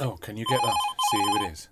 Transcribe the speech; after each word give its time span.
Oh, 0.00 0.16
can 0.16 0.38
you 0.38 0.46
get 0.48 0.60
that? 0.62 0.76
See 1.10 1.18
who 1.18 1.44
it 1.44 1.52
is. 1.52 1.68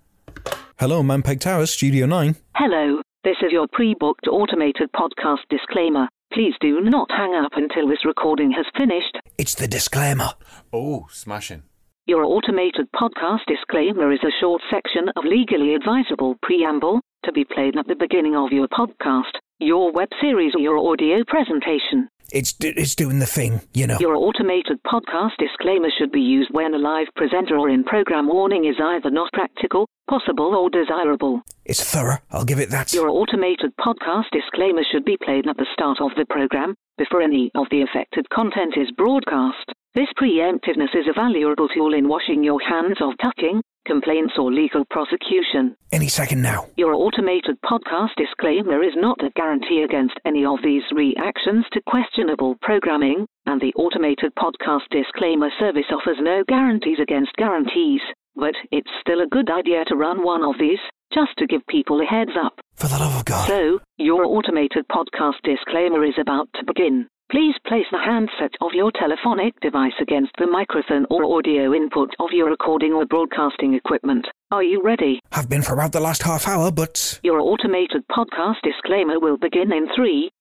Hello, 0.77 1.01
Manpeg 1.01 1.39
Towers, 1.39 1.71
Studio 1.71 2.05
9. 2.05 2.35
Hello, 2.55 3.01
this 3.23 3.37
is 3.41 3.51
your 3.51 3.67
pre-booked 3.73 4.27
automated 4.27 4.91
podcast 4.95 5.39
disclaimer. 5.49 6.07
Please 6.31 6.53
do 6.61 6.79
not 6.79 7.09
hang 7.09 7.33
up 7.33 7.53
until 7.55 7.87
this 7.87 8.05
recording 8.05 8.51
has 8.51 8.67
finished. 8.77 9.17
It's 9.39 9.55
the 9.55 9.67
disclaimer. 9.67 10.29
Oh, 10.71 11.07
smashing. 11.09 11.63
Your 12.05 12.23
automated 12.23 12.87
podcast 12.95 13.45
disclaimer 13.47 14.11
is 14.11 14.23
a 14.23 14.39
short 14.39 14.61
section 14.69 15.09
of 15.15 15.25
legally 15.25 15.73
advisable 15.73 16.35
preamble 16.43 17.01
to 17.25 17.31
be 17.31 17.45
played 17.45 17.77
at 17.77 17.87
the 17.87 17.95
beginning 17.95 18.35
of 18.35 18.51
your 18.51 18.67
podcast, 18.67 19.41
your 19.57 19.91
web 19.91 20.09
series, 20.21 20.53
or 20.55 20.61
your 20.61 20.77
audio 20.77 21.23
presentation. 21.27 22.07
It's 22.31 22.53
it's 22.59 22.95
doing 22.95 23.19
the 23.19 23.25
thing, 23.25 23.61
you 23.73 23.87
know. 23.87 23.97
Your 23.99 24.15
automated 24.15 24.79
podcast 24.85 25.37
disclaimer 25.39 25.89
should 25.97 26.11
be 26.11 26.21
used 26.21 26.49
when 26.51 26.73
a 26.73 26.77
live 26.77 27.07
presenter 27.15 27.57
or 27.57 27.69
in 27.69 27.83
program 27.83 28.27
warning 28.27 28.65
is 28.65 28.75
either 28.79 29.09
not 29.09 29.31
practical, 29.33 29.87
possible, 30.09 30.55
or 30.55 30.69
desirable. 30.69 31.41
It's 31.65 31.83
thorough. 31.83 32.17
I'll 32.31 32.45
give 32.45 32.59
it 32.59 32.69
that. 32.69 32.93
Your 32.93 33.09
automated 33.09 33.71
podcast 33.79 34.29
disclaimer 34.31 34.83
should 34.91 35.05
be 35.05 35.17
played 35.23 35.47
at 35.47 35.57
the 35.57 35.67
start 35.73 35.99
of 36.01 36.11
the 36.17 36.25
program, 36.29 36.75
before 36.97 37.21
any 37.21 37.49
of 37.55 37.67
the 37.71 37.81
affected 37.81 38.29
content 38.29 38.75
is 38.77 38.91
broadcast. 38.97 39.71
This 39.95 40.09
preemptiveness 40.21 40.93
is 40.93 41.07
a 41.09 41.13
valuable 41.13 41.67
tool 41.69 41.93
in 41.93 42.07
washing 42.07 42.43
your 42.43 42.59
hands 42.61 42.97
of 43.01 43.13
tucking, 43.23 43.61
complaints, 43.85 44.33
or 44.37 44.51
legal 44.51 44.85
prosecution. 44.89 45.75
Any 45.91 46.07
second 46.07 46.41
now. 46.41 46.67
Your 46.77 46.93
automated 46.93 47.57
podcast 47.65 48.15
disclaimer 48.17 48.83
is 48.83 48.93
not 48.95 49.23
a 49.23 49.31
guarantee 49.35 49.83
against 49.83 50.19
any 50.25 50.45
of 50.45 50.59
these 50.63 50.83
reactions 50.91 51.65
to 51.73 51.81
questionable 51.87 52.55
programming, 52.61 53.25
and 53.45 53.59
the 53.61 53.73
automated 53.75 54.33
podcast 54.37 54.87
disclaimer 54.91 55.49
service 55.59 55.89
offers 55.91 56.17
no 56.19 56.43
guarantees 56.47 56.99
against 57.01 57.35
guarantees. 57.37 58.01
But 58.35 58.55
it's 58.71 58.91
still 59.01 59.21
a 59.21 59.27
good 59.27 59.49
idea 59.49 59.83
to 59.85 59.95
run 59.95 60.23
one 60.23 60.43
of 60.43 60.55
these, 60.59 60.79
just 61.13 61.31
to 61.37 61.47
give 61.47 61.65
people 61.67 61.99
a 62.01 62.05
heads 62.05 62.31
up. 62.41 62.53
For 62.75 62.87
the 62.87 62.97
love 62.97 63.15
of 63.15 63.25
God. 63.25 63.47
So, 63.47 63.79
your 63.97 64.25
automated 64.25 64.85
podcast 64.91 65.41
disclaimer 65.43 66.05
is 66.05 66.15
about 66.19 66.47
to 66.55 66.65
begin. 66.65 67.07
Please 67.31 67.53
place 67.67 67.85
the 67.91 67.99
handset 68.03 68.51
of 68.59 68.71
your 68.73 68.91
telephonic 68.91 69.53
device 69.61 69.93
against 70.01 70.31
the 70.39 70.47
microphone 70.47 71.05
or 71.11 71.37
audio 71.37 71.75
input 71.75 72.09
of 72.19 72.29
your 72.31 72.49
recording 72.49 72.91
or 72.91 73.05
broadcasting 73.05 73.75
equipment. 73.75 74.25
Are 74.49 74.63
you 74.63 74.81
ready? 74.83 75.19
I've 75.31 75.47
been 75.47 75.61
for 75.61 75.73
about 75.73 75.91
the 75.91 75.99
last 75.99 76.23
half 76.23 76.47
hour, 76.47 76.71
but 76.71 77.19
Your 77.21 77.39
automated 77.39 78.03
podcast 78.09 78.55
disclaimer 78.63 79.19
will 79.19 79.37
begin 79.37 79.71
in 79.71 79.87
three, 79.95 80.31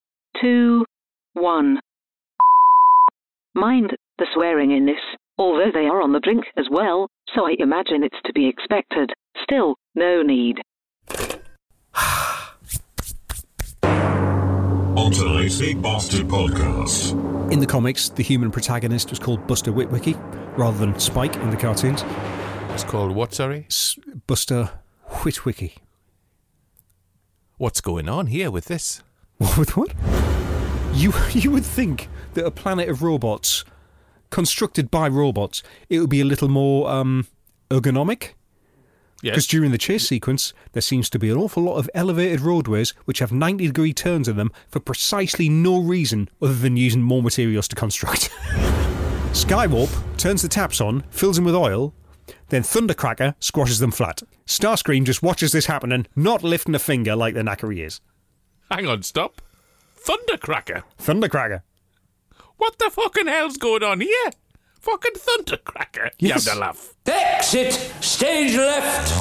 two, 0.41 0.87
one. 1.35 1.79
Mind 3.55 3.95
the 4.17 4.27
swearing 4.33 4.71
in 4.71 4.87
this, 4.87 4.97
although 5.37 5.71
they 5.71 5.85
are 5.85 6.01
on 6.01 6.13
the 6.13 6.21
drink 6.21 6.45
as 6.57 6.69
well, 6.71 7.09
so 7.35 7.47
I 7.47 7.55
imagine 7.59 8.03
it's 8.03 8.23
to 8.25 8.33
be 8.33 8.49
expected. 8.49 9.11
Still, 9.43 9.75
no 9.95 10.23
need. 10.23 10.57
On 15.09 15.15
tonight's 15.15 15.59
Big 15.59 15.81
Bastard 15.81 16.29
podcast, 16.29 17.13
In 17.51 17.61
the 17.61 17.67
comics, 17.67 18.11
the 18.11 18.23
human 18.23 18.51
protagonist 18.51 19.09
was 19.09 19.19
called 19.19 19.47
Buster 19.47 19.73
Witwicky, 19.73 20.15
rather 20.59 20.77
than 20.77 21.01
Spike 21.01 21.35
in 21.37 21.49
the 21.49 21.57
cartoons. 21.57 22.05
It's 22.75 22.85
called 22.85 23.13
what, 23.13 23.33
sorry? 23.33 23.65
S- 23.71 23.99
Buster 24.27 24.71
Witwicky. 25.09 25.79
What's 27.57 27.81
going 27.81 28.07
on 28.07 28.27
here 28.27 28.51
with 28.51 28.67
this? 28.67 29.03
With 29.57 29.79
what? 29.79 29.95
You 30.93 31.15
you 31.33 31.53
would 31.53 31.65
think 31.65 32.11
that 32.35 32.45
a 32.45 32.51
planet 32.51 32.91
of 32.91 33.03
robots, 33.03 33.65
constructed 34.29 34.91
by 34.91 35.09
robots, 35.09 35.63
it 35.89 36.01
would 36.01 36.11
be 36.11 36.21
a 36.21 36.27
little 36.27 36.49
more 36.49 36.91
um, 36.91 37.27
ergonomic. 37.71 38.33
Because 39.23 39.45
Yes. 39.45 39.47
during 39.49 39.73
the 39.73 39.79
chase 39.79 40.07
sequence, 40.09 40.53
there 40.73 40.83
seems 40.83 41.11
to 41.11 41.19
be 41.19 41.29
an 41.29 41.37
awful 41.37 41.65
lot 41.65 41.77
of 41.77 41.91
elevated 41.95 42.41
roadways 42.41 42.91
which 43.05 43.19
have 43.19 43.33
90 43.33 43.67
degree 43.67 43.93
turns 43.93 44.29
in 44.29 44.37
them 44.37 44.53
for 44.69 44.79
precisely 44.81 45.49
no 45.49 45.81
reason 45.81 46.29
other 46.41 46.55
than 46.55 46.77
using 46.77 47.03
more 47.03 47.23
materials 47.23 47.67
to 47.69 47.77
construct. 47.77 48.31
Skywarp 49.33 49.91
turns 50.17 50.43
the 50.43 50.49
taps 50.49 50.81
on, 50.81 51.03
fills 51.11 51.37
them 51.37 51.45
with 51.45 51.55
oil, 51.55 51.95
then 52.49 52.63
Thundercracker 52.63 53.35
squashes 53.41 53.79
them 53.79 53.91
flat. 53.91 54.23
Starscream 54.47 55.05
just 55.05 55.23
watches 55.23 55.53
this 55.53 55.67
happening, 55.67 56.07
not 56.17 56.43
lifting 56.43 56.75
a 56.75 56.79
finger 56.79 57.15
like 57.15 57.35
the 57.35 57.41
knacker 57.43 57.73
he 57.75 57.83
is. 57.83 58.01
Hang 58.71 58.87
on, 58.87 59.03
stop. 59.03 59.43
Thundercracker. 60.05 60.83
Thundercracker. 60.99 61.63
What 62.57 62.79
the 62.79 62.91
fucking 62.91 63.27
hell's 63.27 63.57
going 63.57 63.83
on 63.83 64.01
here? 64.01 64.31
Fucking 64.81 65.13
Thundercracker. 65.15 66.11
You 66.19 66.33
have 66.33 66.45
Yes. 66.45 66.45
to 66.45 66.55
laugh. 66.59 66.95
Exit 67.07 67.73
stage 68.01 68.55
left. 68.55 69.13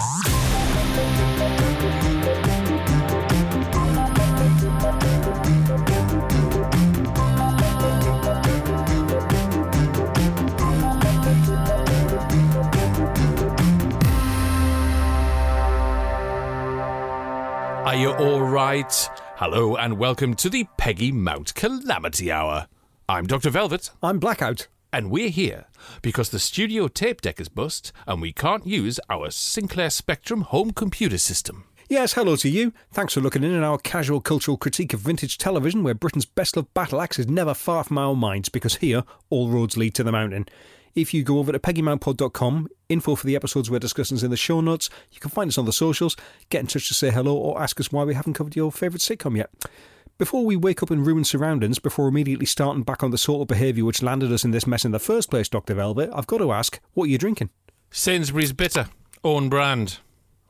Are 17.86 17.96
you 17.96 18.12
all 18.12 18.42
right? 18.42 19.10
Hello 19.38 19.78
and 19.78 19.98
welcome 19.98 20.34
to 20.36 20.50
the 20.50 20.66
Peggy 20.78 21.10
Mount 21.12 21.56
Calamity 21.56 22.30
Hour. 22.30 22.68
I'm 23.08 23.26
Dr. 23.26 23.50
Velvet, 23.50 23.92
I'm 24.04 24.20
Blackout. 24.20 24.68
And 24.92 25.12
we're 25.12 25.30
here 25.30 25.66
because 26.02 26.30
the 26.30 26.40
studio 26.40 26.88
tape 26.88 27.22
deck 27.22 27.40
is 27.40 27.50
bust 27.50 27.92
and 28.06 28.22
we 28.22 28.32
can't 28.32 28.66
use 28.66 29.00
our 29.10 29.30
Sinclair 29.32 29.90
Spectrum 29.90 30.42
home 30.42 30.72
computer 30.72 31.18
system. 31.18 31.66
Yes, 31.90 32.14
hello 32.14 32.36
to 32.38 32.50
you. 32.50 32.74
Thanks 32.92 33.14
for 33.14 33.22
looking 33.22 33.44
in 33.44 33.56
on 33.56 33.64
our 33.64 33.78
casual 33.78 34.20
cultural 34.20 34.58
critique 34.58 34.94
of 34.94 35.00
vintage 35.00 35.38
television, 35.38 35.84
where 35.84 35.94
Britain's 35.94 36.26
best 36.26 36.58
loved 36.58 36.74
battle 36.74 37.00
axe 37.00 37.18
is 37.18 37.30
never 37.30 37.54
far 37.54 37.86
from 37.86 37.98
our 37.98 38.14
minds, 38.14 38.50
because 38.50 38.76
here 38.76 39.04
all 39.30 39.50
roads 39.50 39.78
lead 39.78 39.94
to 39.96 40.04
the 40.04 40.12
mountain. 40.12 40.48
If 40.96 41.14
you 41.14 41.24
go 41.24 41.40
over 41.40 41.54
to 41.54 41.60
peggymountpod.com, 41.60 42.68
info 42.90 43.16
for 43.16 43.26
the 43.26 43.38
episodes 43.38 43.72
we're 43.72 43.80
discussing 43.80 44.18
is 44.18 44.24
in 44.24 44.32
the 44.32 44.36
show 44.36 44.60
notes. 44.60 44.90
You 45.12 45.22
can 45.22 45.30
find 45.30 45.48
us 45.48 45.58
on 45.58 45.66
the 45.66 45.72
socials, 45.72 46.18
get 46.50 46.60
in 46.60 46.68
touch 46.68 46.90
to 46.90 46.94
say 46.94 47.10
hello, 47.10 47.38
or 47.38 47.62
ask 47.62 47.80
us 47.80 47.92
why 47.92 48.04
we 48.04 48.16
haven't 48.16 48.34
covered 48.34 48.56
your 48.56 48.72
favourite 48.72 49.02
sitcom 49.02 49.38
yet. 49.38 49.50
Before 50.18 50.44
we 50.46 50.56
wake 50.56 50.82
up 50.82 50.90
in 50.90 51.04
ruined 51.04 51.28
surroundings, 51.28 51.78
before 51.78 52.08
immediately 52.08 52.48
starting 52.48 52.82
back 52.84 53.04
on 53.04 53.12
the 53.12 53.18
sort 53.20 53.42
of 53.44 53.48
behaviour 53.48 53.86
which 53.86 54.02
landed 54.02 54.32
us 54.32 54.44
in 54.44 54.50
this 54.52 54.66
mess 54.66 54.84
in 54.84 54.92
the 54.92 54.98
first 55.00 55.30
place, 55.30 55.48
Dr. 55.48 55.76
Velvet, 55.76 56.10
I've 56.14 56.26
got 56.28 56.40
to 56.40 56.52
ask, 56.52 56.80
what 56.94 57.04
are 57.06 57.08
you 57.10 57.20
drinking? 57.20 57.52
Sainsbury's 57.92 58.52
Bitter, 58.52 58.88
own 59.24 59.48
brand. 59.48 60.00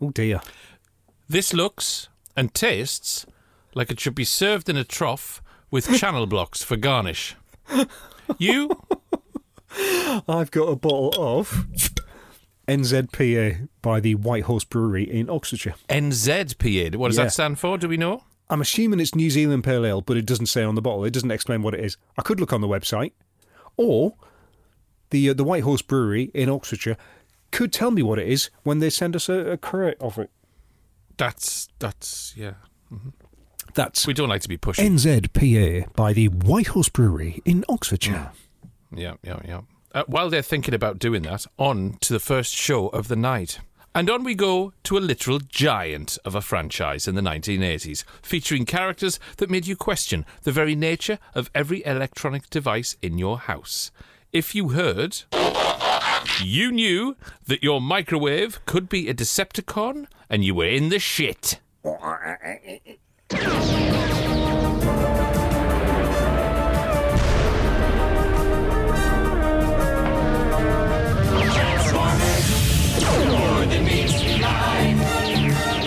Oh 0.02 0.12
dear. 0.12 0.40
This 1.28 1.54
looks 1.54 2.08
and 2.36 2.54
tastes 2.54 3.26
like 3.74 3.92
it 3.92 4.00
should 4.00 4.16
be 4.16 4.24
served 4.24 4.70
in 4.70 4.78
a 4.78 4.84
trough 4.86 5.42
with 5.70 5.94
channel 5.98 6.28
blocks 6.28 6.64
for 6.64 6.78
garnish. 6.78 7.36
You? 8.38 8.70
I've 10.30 10.52
got 10.52 10.70
a 10.70 10.76
bottle 10.78 11.14
of 11.18 11.68
NZPA 12.70 13.68
by 13.82 14.00
the 14.00 14.16
White 14.16 14.44
Horse 14.44 14.64
Brewery 14.64 15.04
in 15.04 15.30
Oxfordshire. 15.30 15.76
NZPA. 15.90 16.96
What 16.96 17.10
does 17.10 17.18
Yeah. 17.18 17.26
that 17.26 17.32
stand 17.34 17.60
for? 17.60 17.78
Do 17.78 17.90
we 17.90 17.98
know? 17.98 18.24
I'm 18.50 18.62
assuming 18.62 19.00
it's 19.00 19.14
New 19.16 19.30
Zealand 19.30 19.64
Pale 19.64 19.86
Ale, 19.86 20.02
but 20.02 20.18
it 20.18 20.26
doesn't 20.26 20.46
say 20.46 20.64
on 20.64 20.76
the 20.76 20.82
bottle. 20.82 21.04
It 21.04 21.12
doesn't 21.12 21.32
explain 21.32 21.62
what 21.62 21.74
it 21.74 21.82
is. 21.82 21.98
I 22.18 22.22
could 22.22 22.40
look 22.40 22.54
on 22.54 22.62
the 22.62 22.68
website, 22.68 23.12
or 23.76 24.16
the 25.10 25.30
uh, 25.30 25.34
the 25.34 25.44
White 25.44 25.64
Horse 25.64 25.82
Brewery 25.82 26.32
in 26.34 26.50
Oxfordshire 26.50 26.98
could 27.52 27.72
tell 27.74 27.92
me 27.92 28.02
what 28.02 28.20
it 28.20 28.28
is 28.28 28.50
when 28.64 28.80
they 28.80 28.90
send 28.90 29.16
us 29.16 29.30
a, 29.30 29.52
a 29.52 29.58
crate 29.58 29.98
of 30.00 30.18
it. 30.18 30.30
That's 31.18 31.68
that's 31.80 32.34
yeah. 32.38 32.54
That's 33.74 34.08
We 34.08 34.14
don't 34.14 34.30
like 34.30 34.42
to 34.42 34.50
be 34.50 34.58
pushy. 34.58 34.86
NZPA 34.86 35.94
by 35.94 36.14
the 36.14 36.30
White 36.30 36.68
Horse 36.68 36.90
Brewery 36.90 37.42
in 37.46 37.64
Oxfordshire. 37.70 38.32
Yeah, 38.96 39.16
yeah, 39.22 39.40
yeah. 39.46 39.62
Uh, 39.94 40.04
while 40.08 40.30
they're 40.30 40.42
thinking 40.42 40.74
about 40.74 41.00
doing 41.00 41.24
that, 41.24 41.46
on 41.58 41.98
to 42.02 42.14
the 42.14 42.20
first 42.20 42.54
show 42.54 42.88
of 42.90 43.08
the 43.08 43.16
night. 43.16 43.60
And 43.96 44.10
on 44.10 44.24
we 44.24 44.36
go 44.36 44.74
to 44.84 44.98
a 44.98 45.00
literal 45.00 45.40
giant 45.40 46.18
of 46.24 46.36
a 46.36 46.42
franchise 46.42 47.08
in 47.08 47.16
the 47.16 47.22
1980s, 47.22 48.04
featuring 48.22 48.66
characters 48.66 49.20
that 49.38 49.50
made 49.50 49.66
you 49.66 49.76
question 49.76 50.26
the 50.44 50.52
very 50.52 50.76
nature 50.76 51.18
of 51.34 51.50
every 51.56 51.84
electronic 51.86 52.50
device 52.50 52.96
in 53.02 53.18
your 53.18 53.40
house. 53.40 53.92
If 54.32 54.54
you 54.54 54.70
heard, 54.70 55.24
you 56.44 56.72
knew 56.72 57.16
that 57.48 57.64
your 57.64 57.82
microwave 57.82 58.64
could 58.66 58.88
be 58.90 59.10
a 59.10 59.14
Decepticon 59.14 60.06
and 60.30 60.44
you 60.44 60.54
were 60.54 60.68
in 60.68 60.90
the 60.90 61.00
shit. 61.00 61.60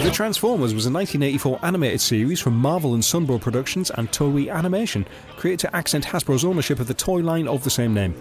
The 0.03 0.11
Transformers 0.11 0.73
was 0.73 0.87
a 0.87 0.91
1984 0.91 1.59
animated 1.63 2.01
series 2.01 2.41
from 2.41 2.57
Marvel 2.57 2.95
and 2.95 3.03
Sunbow 3.03 3.39
Productions 3.39 3.91
and 3.91 4.11
Toei 4.11 4.51
Animation, 4.51 5.07
created 5.37 5.61
to 5.61 5.77
accent 5.77 6.07
Hasbro's 6.07 6.43
ownership 6.43 6.81
of 6.81 6.87
the 6.87 6.95
toy 6.95 7.21
line 7.21 7.47
of 7.47 7.63
the 7.63 7.71
same 7.71 7.93
name. 7.93 8.15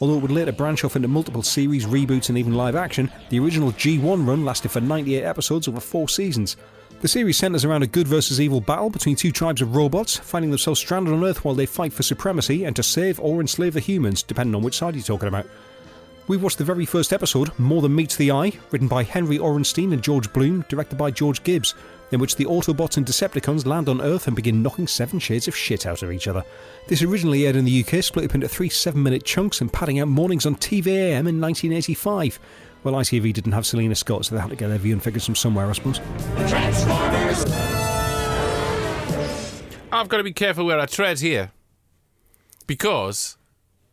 Although 0.00 0.18
it 0.18 0.22
would 0.22 0.30
later 0.30 0.52
branch 0.52 0.84
off 0.84 0.94
into 0.94 1.08
multiple 1.08 1.42
series, 1.42 1.86
reboots, 1.86 2.28
and 2.28 2.38
even 2.38 2.54
live 2.54 2.76
action, 2.76 3.10
the 3.30 3.40
original 3.40 3.72
G1 3.72 4.24
run 4.24 4.44
lasted 4.44 4.70
for 4.70 4.80
98 4.80 5.24
episodes 5.24 5.66
over 5.66 5.80
four 5.80 6.08
seasons. 6.08 6.56
The 7.00 7.08
series 7.08 7.36
centres 7.36 7.64
around 7.64 7.82
a 7.82 7.88
good 7.88 8.06
versus 8.06 8.40
evil 8.40 8.60
battle 8.60 8.88
between 8.88 9.16
two 9.16 9.32
tribes 9.32 9.60
of 9.60 9.74
robots, 9.74 10.16
finding 10.16 10.52
themselves 10.52 10.78
stranded 10.78 11.12
on 11.12 11.24
Earth 11.24 11.44
while 11.44 11.56
they 11.56 11.66
fight 11.66 11.92
for 11.92 12.04
supremacy 12.04 12.64
and 12.64 12.76
to 12.76 12.84
save 12.84 13.18
or 13.18 13.40
enslave 13.40 13.74
the 13.74 13.80
humans, 13.80 14.22
depending 14.22 14.54
on 14.54 14.62
which 14.62 14.76
side 14.76 14.94
you're 14.94 15.02
talking 15.02 15.28
about. 15.28 15.46
We 16.26 16.38
watched 16.38 16.56
the 16.56 16.64
very 16.64 16.86
first 16.86 17.12
episode, 17.12 17.50
More 17.58 17.82
Than 17.82 17.94
Meets 17.94 18.16
the 18.16 18.30
Eye, 18.30 18.52
written 18.70 18.88
by 18.88 19.02
Henry 19.02 19.36
Orenstein 19.38 19.92
and 19.92 20.02
George 20.02 20.32
Bloom, 20.32 20.64
directed 20.70 20.96
by 20.96 21.10
George 21.10 21.42
Gibbs, 21.42 21.74
in 22.12 22.20
which 22.20 22.36
the 22.36 22.46
Autobots 22.46 22.96
and 22.96 23.04
Decepticons 23.04 23.66
land 23.66 23.90
on 23.90 24.00
Earth 24.00 24.26
and 24.26 24.34
begin 24.34 24.62
knocking 24.62 24.86
seven 24.86 25.18
shades 25.18 25.48
of 25.48 25.56
shit 25.56 25.84
out 25.84 26.02
of 26.02 26.10
each 26.10 26.26
other. 26.26 26.42
This 26.88 27.02
originally 27.02 27.46
aired 27.46 27.56
in 27.56 27.66
the 27.66 27.84
UK, 27.84 28.02
split 28.02 28.24
up 28.24 28.34
into 28.34 28.48
three 28.48 28.70
seven 28.70 29.02
minute 29.02 29.24
chunks 29.24 29.60
and 29.60 29.70
padding 29.70 30.00
out 30.00 30.08
mornings 30.08 30.46
on 30.46 30.56
TVAM 30.56 31.28
in 31.28 31.40
1985. 31.42 32.40
Well, 32.84 32.94
ITV 32.94 33.34
didn't 33.34 33.52
have 33.52 33.66
Selina 33.66 33.94
Scott, 33.94 34.24
so 34.24 34.34
they 34.34 34.40
had 34.40 34.48
to 34.48 34.56
get 34.56 34.68
their 34.68 34.78
viewing 34.78 35.00
figures 35.00 35.26
from 35.26 35.34
somewhere, 35.34 35.68
I 35.68 35.72
suppose. 35.72 36.00
I've 39.92 40.08
got 40.08 40.16
to 40.16 40.24
be 40.24 40.32
careful 40.32 40.64
where 40.64 40.80
I 40.80 40.86
tread 40.86 41.20
here. 41.20 41.52
Because 42.66 43.36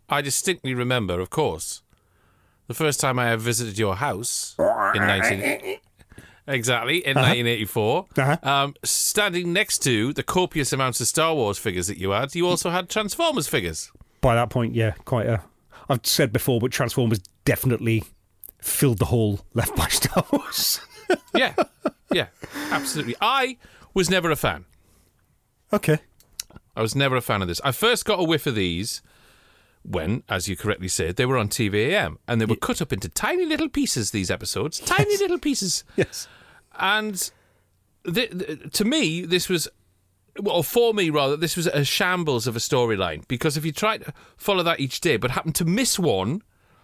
I 0.08 0.22
distinctly 0.22 0.74
remember, 0.74 1.20
of 1.20 1.30
course, 1.30 1.81
the 2.72 2.78
first 2.78 3.00
time 3.00 3.20
I 3.20 3.32
ever 3.32 3.42
visited 3.42 3.78
your 3.78 3.96
house 3.96 4.56
in 4.60 5.02
19... 5.02 5.78
Exactly, 6.48 6.98
in 7.06 7.16
1984. 7.16 8.08
Uh-huh. 8.18 8.38
Um, 8.42 8.76
standing 8.84 9.54
next 9.54 9.80
to 9.84 10.12
the 10.12 10.24
copious 10.24 10.74
amounts 10.74 11.00
of 11.00 11.08
Star 11.08 11.36
Wars 11.36 11.58
figures 11.58 11.88
that 11.88 11.98
you 11.98 12.10
had, 12.12 12.34
you 12.36 12.48
also 12.48 12.72
had 12.72 12.90
Transformers 12.90 13.48
figures. 13.48 13.92
By 14.22 14.36
that 14.36 14.50
point, 14.50 14.74
yeah, 14.74 14.92
quite 15.06 15.28
a. 15.28 15.42
I've 15.88 16.06
said 16.06 16.34
before, 16.34 16.60
but 16.60 16.72
Transformers 16.72 17.20
definitely 17.46 18.04
filled 18.60 18.98
the 18.98 19.06
hole 19.06 19.42
left 19.54 19.76
by 19.76 19.88
Star 19.90 20.26
Wars. 20.32 20.82
Yeah, 21.36 21.54
yeah, 22.12 22.28
absolutely. 22.72 23.16
I 23.22 23.58
was 23.94 24.10
never 24.10 24.32
a 24.32 24.36
fan. 24.36 24.66
okay. 25.72 26.00
I 26.76 26.82
was 26.82 26.96
never 26.96 27.18
a 27.18 27.22
fan 27.22 27.42
of 27.42 27.48
this. 27.48 27.60
I 27.64 27.72
first 27.72 28.06
got 28.06 28.20
a 28.20 28.24
whiff 28.24 28.48
of 28.48 28.56
these 28.56 29.02
when, 29.84 30.24
as 30.30 30.48
you 30.48 30.56
correctly 30.56 30.88
said, 30.88 31.16
they 31.16 31.26
were 31.26 31.38
on 31.38 31.50
TVAM 31.50 32.18
and 32.28 32.40
they 32.40 32.46
were 32.46 32.56
cut 32.56 32.82
up 32.82 32.94
into 32.94 33.10
tiny 33.10 33.46
little 33.46 33.70
pieces, 33.70 34.12
these 34.12 34.30
episodes. 34.30 34.80
Tiny 34.80 35.18
little 35.18 35.40
pieces. 35.40 35.84
Yes. 35.96 36.28
And 36.80 37.32
to 38.06 38.86
me, 38.86 39.26
this 39.26 39.50
was, 39.50 39.68
well, 40.40 40.64
for 40.64 40.94
me 40.94 41.10
rather, 41.10 41.36
this 41.36 41.58
was 41.58 41.68
a 41.68 41.84
shambles 41.84 42.48
of 42.48 42.56
a 42.56 42.60
storyline 42.60 43.28
because 43.28 43.58
if 43.58 43.66
you 43.66 43.72
tried 43.72 44.06
to 44.06 44.14
follow 44.38 44.64
that 44.64 44.80
each 44.80 45.02
day 45.02 45.18
but 45.18 45.32
happened 45.32 45.56
to 45.56 45.66
miss 45.66 45.98
one 45.98 46.42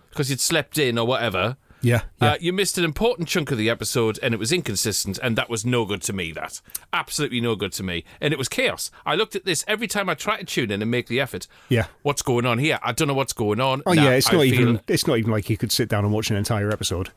because 0.09 0.29
you'd 0.29 0.41
slept 0.41 0.77
in 0.77 0.97
or 0.97 1.05
whatever, 1.05 1.57
Yeah. 1.81 2.01
yeah. 2.21 2.31
uh, 2.31 2.37
you 2.39 2.53
missed 2.53 2.77
an 2.77 2.83
important 2.83 3.27
chunk 3.27 3.51
of 3.51 3.57
the 3.57 3.69
episode 3.69 4.19
and 4.23 4.33
it 4.33 4.37
was 4.37 4.51
inconsistent, 4.51 5.19
and 5.21 5.37
that 5.37 5.49
was 5.49 5.65
no 5.65 5.85
good 5.85 6.01
to 6.03 6.13
me. 6.13 6.31
That 6.31 6.59
absolutely 6.91 7.39
no 7.41 7.55
good 7.55 7.71
to 7.73 7.83
me, 7.83 8.03
and 8.19 8.33
it 8.33 8.37
was 8.37 8.49
chaos. 8.49 8.89
I 9.05 9.15
looked 9.15 9.35
at 9.35 9.45
this 9.45 9.63
every 9.67 9.87
time 9.87 10.09
I 10.09 10.13
tried 10.15 10.37
to 10.39 10.45
tune 10.45 10.71
in 10.71 10.81
and 10.81 10.89
make 10.89 11.07
the 11.07 11.19
effort. 11.19 11.47
Yeah. 11.69 11.87
what's 12.01 12.21
going 12.21 12.45
on 12.45 12.57
here? 12.59 12.79
I 12.83 12.91
don't 12.93 13.07
know 13.07 13.13
what's 13.13 13.33
going 13.33 13.59
on. 13.59 13.83
oh 13.85 13.93
Now, 13.93 14.03
yeah, 14.05 14.11
it's 14.11 14.29
I 14.29 14.33
not 14.33 14.41
feel- 14.43 14.53
even. 14.53 14.81
It's 14.87 15.05
not 15.07 15.17
even 15.17 15.31
like 15.31 15.49
you 15.49 15.57
could 15.57 15.71
sit 15.71 15.87
down 15.89 16.03
and 16.03 16.13
watch 16.13 16.29
an 16.31 16.35
entire 16.37 16.71
episode. 16.71 17.11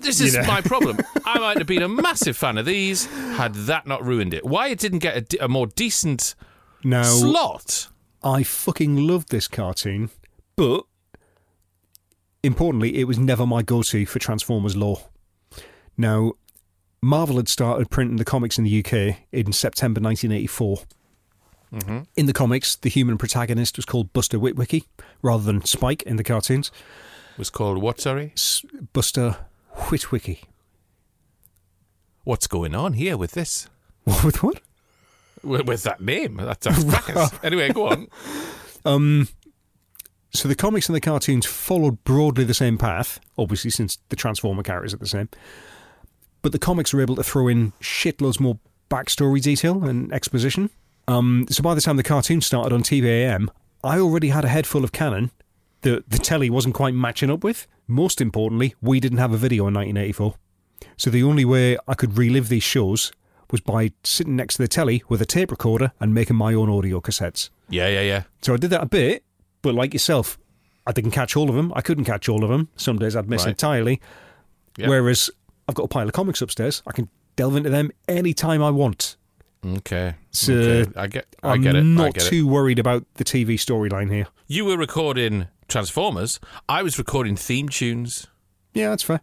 This 0.00 0.20
is 0.20 0.34
you 0.34 0.42
know. 0.42 0.46
my 0.46 0.60
problem. 0.60 0.98
I 1.24 1.38
might 1.38 1.58
have 1.58 1.66
been 1.66 1.82
a 1.82 1.88
massive 1.88 2.36
fan 2.36 2.58
of 2.58 2.66
these 2.66 3.06
had 3.36 3.54
that 3.54 3.86
not 3.86 4.04
ruined 4.04 4.34
it. 4.34 4.44
Why 4.44 4.68
it 4.68 4.78
didn't 4.78 4.98
get 4.98 5.34
a, 5.34 5.44
a 5.44 5.48
more 5.48 5.66
decent 5.68 6.34
slot? 7.02 7.88
I 8.22 8.42
fucking 8.42 8.96
loved 9.06 9.30
this 9.30 9.48
cartoon, 9.48 10.10
but 10.56 10.84
importantly, 12.42 12.98
it 12.98 13.04
was 13.04 13.18
never 13.18 13.46
my 13.46 13.62
go-to 13.62 14.06
for 14.06 14.18
Transformers 14.18 14.76
lore. 14.76 15.02
Now, 15.96 16.32
Marvel 17.02 17.36
had 17.36 17.48
started 17.48 17.90
printing 17.90 18.16
the 18.16 18.24
comics 18.24 18.58
in 18.58 18.64
the 18.64 18.78
UK 18.84 19.18
in 19.32 19.52
September 19.52 20.00
1984. 20.00 20.78
In 22.16 22.26
the 22.26 22.32
comics, 22.32 22.74
the 22.76 22.88
human 22.88 23.18
protagonist 23.18 23.76
was 23.76 23.84
called 23.84 24.12
Buster 24.12 24.38
Witwicky 24.38 24.84
rather 25.20 25.42
than 25.44 25.64
Spike 25.64 26.02
in 26.04 26.16
the 26.16 26.24
cartoons. 26.24 26.70
Was 27.36 27.50
called 27.50 27.82
what? 27.82 28.00
Sorry, 28.00 28.32
S- 28.34 28.64
Buster 28.94 29.36
Witwicky. 29.74 30.44
what's 32.24 32.46
going 32.46 32.74
on 32.74 32.94
here 32.94 33.16
with 33.18 33.32
this? 33.32 33.68
With 34.24 34.42
what? 34.42 34.60
With, 35.42 35.66
with 35.66 35.82
that 35.82 36.00
name? 36.00 36.36
That's 36.36 36.66
a 36.66 36.72
fracas. 36.74 37.32
anyway, 37.44 37.70
go 37.72 37.88
on. 37.88 38.06
Um, 38.86 39.28
so 40.32 40.48
the 40.48 40.54
comics 40.54 40.88
and 40.88 40.96
the 40.96 41.00
cartoons 41.00 41.46
followed 41.46 42.02
broadly 42.04 42.44
the 42.44 42.54
same 42.54 42.78
path, 42.78 43.20
obviously 43.38 43.70
since 43.70 43.98
the 44.08 44.16
Transformer 44.16 44.62
characters 44.62 44.94
are 44.94 44.98
the 44.98 45.06
same. 45.06 45.28
But 46.42 46.52
the 46.52 46.58
comics 46.58 46.92
were 46.92 47.00
able 47.00 47.16
to 47.16 47.22
throw 47.22 47.48
in 47.48 47.72
shitloads 47.80 48.38
more 48.38 48.58
backstory 48.90 49.42
detail 49.42 49.84
and 49.84 50.12
exposition. 50.12 50.70
Um, 51.08 51.46
so 51.50 51.62
by 51.62 51.74
the 51.74 51.80
time 51.80 51.96
the 51.96 52.02
cartoon 52.02 52.40
started 52.40 52.72
on 52.72 52.82
TVAM, 52.82 53.48
I 53.82 53.98
already 53.98 54.28
had 54.28 54.44
a 54.44 54.48
head 54.48 54.66
full 54.66 54.84
of 54.84 54.92
canon 54.92 55.30
that 55.82 56.08
the 56.10 56.18
telly 56.18 56.50
wasn't 56.50 56.74
quite 56.74 56.94
matching 56.94 57.30
up 57.30 57.44
with. 57.44 57.66
Most 57.86 58.20
importantly, 58.20 58.74
we 58.80 59.00
didn't 59.00 59.18
have 59.18 59.32
a 59.32 59.36
video 59.36 59.66
in 59.68 59.74
1984. 59.74 60.34
So 60.96 61.10
the 61.10 61.22
only 61.22 61.44
way 61.44 61.76
I 61.86 61.94
could 61.94 62.16
relive 62.16 62.48
these 62.48 62.62
shows 62.62 63.12
was 63.50 63.60
by 63.60 63.92
sitting 64.02 64.34
next 64.34 64.56
to 64.56 64.62
the 64.62 64.68
telly 64.68 65.04
with 65.08 65.22
a 65.22 65.26
tape 65.26 65.50
recorder 65.50 65.92
and 66.00 66.12
making 66.12 66.36
my 66.36 66.52
own 66.54 66.68
audio 66.68 67.00
cassettes. 67.00 67.50
Yeah, 67.68 67.88
yeah, 67.88 68.00
yeah. 68.00 68.22
So 68.42 68.54
I 68.54 68.56
did 68.56 68.70
that 68.70 68.82
a 68.82 68.86
bit, 68.86 69.24
but 69.66 69.74
like 69.74 69.92
yourself, 69.92 70.38
I 70.86 70.92
didn't 70.92 71.10
catch 71.10 71.36
all 71.36 71.48
of 71.50 71.54
them. 71.56 71.72
I 71.74 71.80
couldn't 71.80 72.04
catch 72.04 72.28
all 72.28 72.42
of 72.44 72.50
them. 72.50 72.68
Some 72.76 72.98
days 72.98 73.14
I'd 73.16 73.28
miss 73.28 73.42
Right. 73.42 73.50
entirely. 73.50 74.00
Yeah. 74.78 74.88
Whereas 74.88 75.30
I've 75.68 75.74
got 75.74 75.84
a 75.84 75.88
pile 75.88 76.06
of 76.06 76.12
comics 76.12 76.40
upstairs. 76.40 76.82
I 76.86 76.92
can 76.92 77.08
delve 77.34 77.56
into 77.56 77.70
them 77.70 77.90
anytime 78.08 78.62
I 78.62 78.70
want. 78.70 79.16
Okay. 79.64 80.14
So, 80.30 80.52
okay. 80.54 80.92
I 80.96 81.06
get. 81.08 81.26
I 81.42 81.52
I'm 81.52 81.62
get 81.62 81.74
it. 81.74 81.82
Not 81.82 82.14
get 82.14 82.26
it. 82.26 82.28
too 82.28 82.46
worried 82.46 82.78
about 82.78 83.04
the 83.14 83.24
TV 83.24 83.54
storyline 83.54 84.12
here. 84.12 84.28
You 84.46 84.64
were 84.64 84.76
recording 84.76 85.48
Transformers. 85.66 86.38
I 86.68 86.82
was 86.82 86.98
recording 86.98 87.34
theme 87.36 87.68
tunes. 87.68 88.28
Yeah, 88.74 88.90
that's 88.90 89.02
fair. 89.02 89.20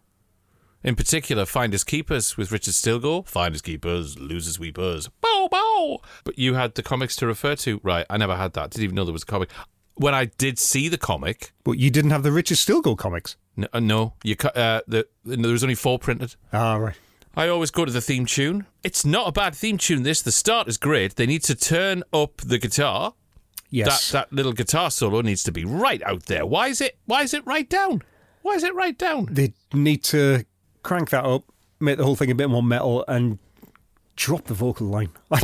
In 0.82 0.96
particular, 0.96 1.46
Finders 1.46 1.82
Keepers 1.82 2.36
with 2.36 2.52
Richard 2.52 2.74
Stilgoe. 2.74 3.26
Finders 3.26 3.62
Keepers, 3.62 4.18
Losers 4.18 4.58
Weepers. 4.58 5.08
Bow, 5.22 5.48
bow. 5.50 6.00
But 6.24 6.38
you 6.38 6.54
had 6.54 6.74
the 6.74 6.82
comics 6.82 7.16
to 7.16 7.26
refer 7.26 7.56
to. 7.56 7.80
Right, 7.82 8.04
I 8.10 8.18
never 8.18 8.36
had 8.36 8.52
that. 8.52 8.70
Didn't 8.70 8.84
even 8.84 8.96
know 8.96 9.04
there 9.04 9.14
was 9.14 9.22
a 9.22 9.26
comic. 9.26 9.48
When 9.96 10.14
I 10.14 10.24
did 10.26 10.58
see 10.58 10.88
the 10.88 10.98
comic, 10.98 11.52
But 11.62 11.72
you 11.72 11.90
didn't 11.90 12.10
have 12.10 12.22
the 12.22 12.32
Richard 12.32 12.56
Stilgoe 12.58 12.96
comics. 12.98 13.36
no, 13.56 13.68
uh, 13.72 13.80
no 13.80 14.14
you 14.24 14.34
uh, 14.42 14.80
the, 14.88 15.06
there 15.24 15.52
was 15.52 15.62
only 15.62 15.76
four 15.76 15.98
printed. 15.98 16.34
Ah, 16.52 16.76
right. 16.76 16.94
I 17.36 17.48
always 17.48 17.70
go 17.70 17.84
to 17.84 17.90
the 17.92 18.00
theme 18.00 18.26
tune. 18.26 18.66
It's 18.82 19.04
not 19.04 19.26
a 19.28 19.32
bad 19.32 19.54
theme 19.54 19.78
tune, 19.78 20.02
this. 20.04 20.22
The 20.22 20.32
start 20.32 20.68
is 20.68 20.76
great. 20.78 21.16
They 21.16 21.26
need 21.26 21.42
to 21.44 21.54
turn 21.54 22.02
up 22.12 22.36
the 22.38 22.58
guitar. 22.58 23.14
Yes. 23.70 24.10
That, 24.12 24.30
that 24.30 24.36
little 24.36 24.52
guitar 24.52 24.90
solo 24.90 25.20
needs 25.20 25.42
to 25.44 25.52
be 25.52 25.64
right 25.64 26.00
out 26.02 26.26
there. 26.26 26.46
Why 26.46 26.68
is 26.68 26.80
it? 26.80 26.96
Why 27.06 27.22
is 27.22 27.34
it 27.34 27.44
right 27.44 27.68
down? 27.68 28.02
Why 28.42 28.52
is 28.54 28.62
it 28.62 28.74
right 28.74 28.96
down? 28.96 29.26
they 29.30 29.52
need 29.72 30.04
to 30.04 30.44
crank 30.82 31.10
that 31.10 31.24
up, 31.24 31.44
make 31.80 31.96
the 31.98 32.04
whole 32.04 32.14
thing 32.14 32.30
a 32.30 32.34
bit 32.34 32.50
more 32.50 32.62
metal, 32.62 33.04
and 33.08 33.38
drop 34.16 34.44
the 34.44 34.54
vocal 34.54 34.86
line. 34.86 35.10
I, 35.30 35.40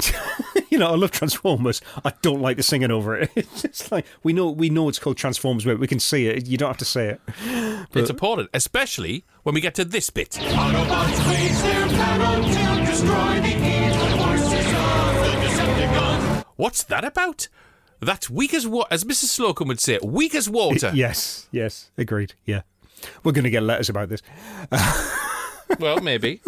you 0.70 0.78
know, 0.78 0.90
I 0.90 0.96
love 0.96 1.10
Transformers. 1.10 1.80
I 2.04 2.12
don't 2.22 2.40
like 2.40 2.56
the 2.56 2.62
singing 2.62 2.90
over 2.90 3.16
it. 3.16 3.30
It's 3.36 3.62
just 3.62 3.92
like 3.92 4.06
we 4.22 4.32
know 4.32 4.50
we 4.50 4.70
know 4.70 4.88
it's 4.88 4.98
called 4.98 5.16
Transformers, 5.16 5.64
but 5.64 5.78
we 5.78 5.86
can 5.86 6.00
see 6.00 6.26
it. 6.26 6.46
You 6.46 6.56
don't 6.58 6.68
have 6.68 6.76
to 6.78 6.84
say 6.84 7.08
it. 7.08 7.20
It's 7.94 8.10
important, 8.10 8.50
especially 8.54 9.24
when 9.42 9.54
we 9.54 9.60
get 9.60 9.74
to 9.76 9.84
this 9.84 10.10
bit. 10.10 10.30
Autobots 10.30 11.28
raise 11.28 11.62
their 11.62 11.86
battle 11.88 12.42
to 12.44 12.90
destroy 12.90 13.40
the 13.40 13.54
evil 13.56 14.18
forces 14.18 14.52
of 14.52 15.24
the 15.24 15.46
Decepticons. 15.46 16.44
What's 16.56 16.84
that 16.84 17.04
about? 17.04 17.48
That's 18.00 18.30
weak 18.30 18.54
as 18.54 18.66
what, 18.66 18.90
as 18.90 19.04
Mrs. 19.04 19.26
Slocum 19.26 19.68
would 19.68 19.80
say, 19.80 19.98
weak 20.02 20.34
as 20.34 20.48
water. 20.48 20.90
Yes, 20.94 21.48
yes, 21.52 21.90
agreed. 21.98 22.34
Yeah, 22.46 22.62
we're 23.22 23.32
going 23.32 23.44
to 23.44 23.50
get 23.50 23.62
letters 23.62 23.88
about 23.88 24.08
this. 24.08 24.22
well, 25.78 26.00
maybe. 26.00 26.40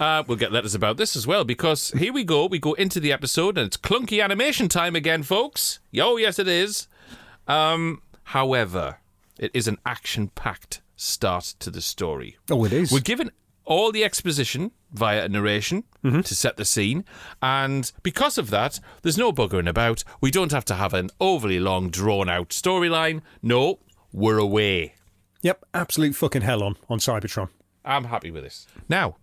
Uh, 0.00 0.22
we'll 0.26 0.36
get 0.38 0.52
letters 0.52 0.74
about 0.74 0.96
this 0.96 1.14
as 1.16 1.26
well 1.26 1.44
because 1.44 1.90
here 1.92 2.12
we 2.12 2.24
go. 2.24 2.46
We 2.46 2.58
go 2.58 2.72
into 2.74 2.98
the 3.00 3.12
episode 3.12 3.56
and 3.56 3.66
it's 3.66 3.76
clunky 3.76 4.22
animation 4.22 4.68
time 4.68 4.96
again, 4.96 5.22
folks. 5.22 5.78
Yo, 5.90 6.16
yes, 6.16 6.38
it 6.38 6.48
is. 6.48 6.88
Um, 7.46 8.02
however, 8.24 8.98
it 9.38 9.50
is 9.54 9.68
an 9.68 9.78
action-packed 9.86 10.80
start 10.96 11.54
to 11.60 11.70
the 11.70 11.80
story. 11.80 12.36
Oh, 12.50 12.64
it 12.64 12.72
is. 12.72 12.90
We're 12.90 13.00
given 13.00 13.30
all 13.64 13.92
the 13.92 14.04
exposition 14.04 14.72
via 14.92 15.28
narration 15.28 15.84
Mm-hmm. 16.04 16.20
to 16.20 16.34
set 16.34 16.58
the 16.58 16.66
scene, 16.66 17.02
and 17.40 17.90
because 18.02 18.36
of 18.36 18.50
that, 18.50 18.78
there's 19.00 19.16
no 19.16 19.32
buggering 19.32 19.66
about. 19.66 20.04
We 20.20 20.30
don't 20.30 20.52
have 20.52 20.66
to 20.66 20.74
have 20.74 20.92
an 20.92 21.08
overly 21.18 21.58
long, 21.58 21.88
drawn-out 21.88 22.50
storyline. 22.50 23.22
No, 23.40 23.78
we're 24.12 24.36
away. 24.36 24.96
Yep, 25.40 25.64
absolute 25.72 26.14
fucking 26.14 26.42
hell 26.42 26.62
on 26.62 26.76
on 26.90 26.98
Cybertron. 26.98 27.48
I'm 27.86 28.04
happy 28.04 28.30
with 28.30 28.42
this. 28.44 28.66
Now, 28.86 29.16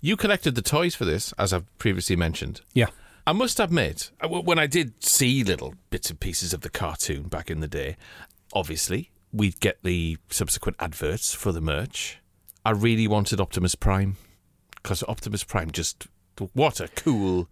you 0.00 0.16
collected 0.16 0.54
the 0.54 0.62
toys 0.62 0.94
for 0.94 1.04
this, 1.04 1.32
as 1.38 1.52
I've 1.52 1.78
previously 1.78 2.16
mentioned. 2.16 2.60
Yeah, 2.74 2.88
I 3.26 3.32
must 3.32 3.60
admit, 3.60 4.10
uh, 4.20 4.28
when 4.28 4.58
I 4.58 4.66
did 4.66 5.04
see 5.04 5.44
little 5.44 5.74
bits 5.90 6.10
and 6.10 6.18
pieces 6.18 6.52
of 6.52 6.62
the 6.62 6.70
cartoon 6.70 7.24
back 7.24 7.50
in 7.50 7.60
the 7.60 7.68
day, 7.68 7.96
obviously, 8.52 9.10
we'd 9.32 9.60
get 9.60 9.82
the 9.82 10.18
subsequent 10.28 10.76
adverts 10.80 11.34
for 11.34 11.52
the 11.52 11.60
merch. 11.60 12.18
I 12.64 12.70
really 12.70 13.06
wanted 13.06 13.40
Optimus 13.40 13.74
Prime 13.74 14.16
because 14.82 15.02
Optimus 15.04 15.44
Prime 15.44 15.70
just 15.70 16.06
what 16.54 16.80
a 16.80 16.88
cool 16.88 17.48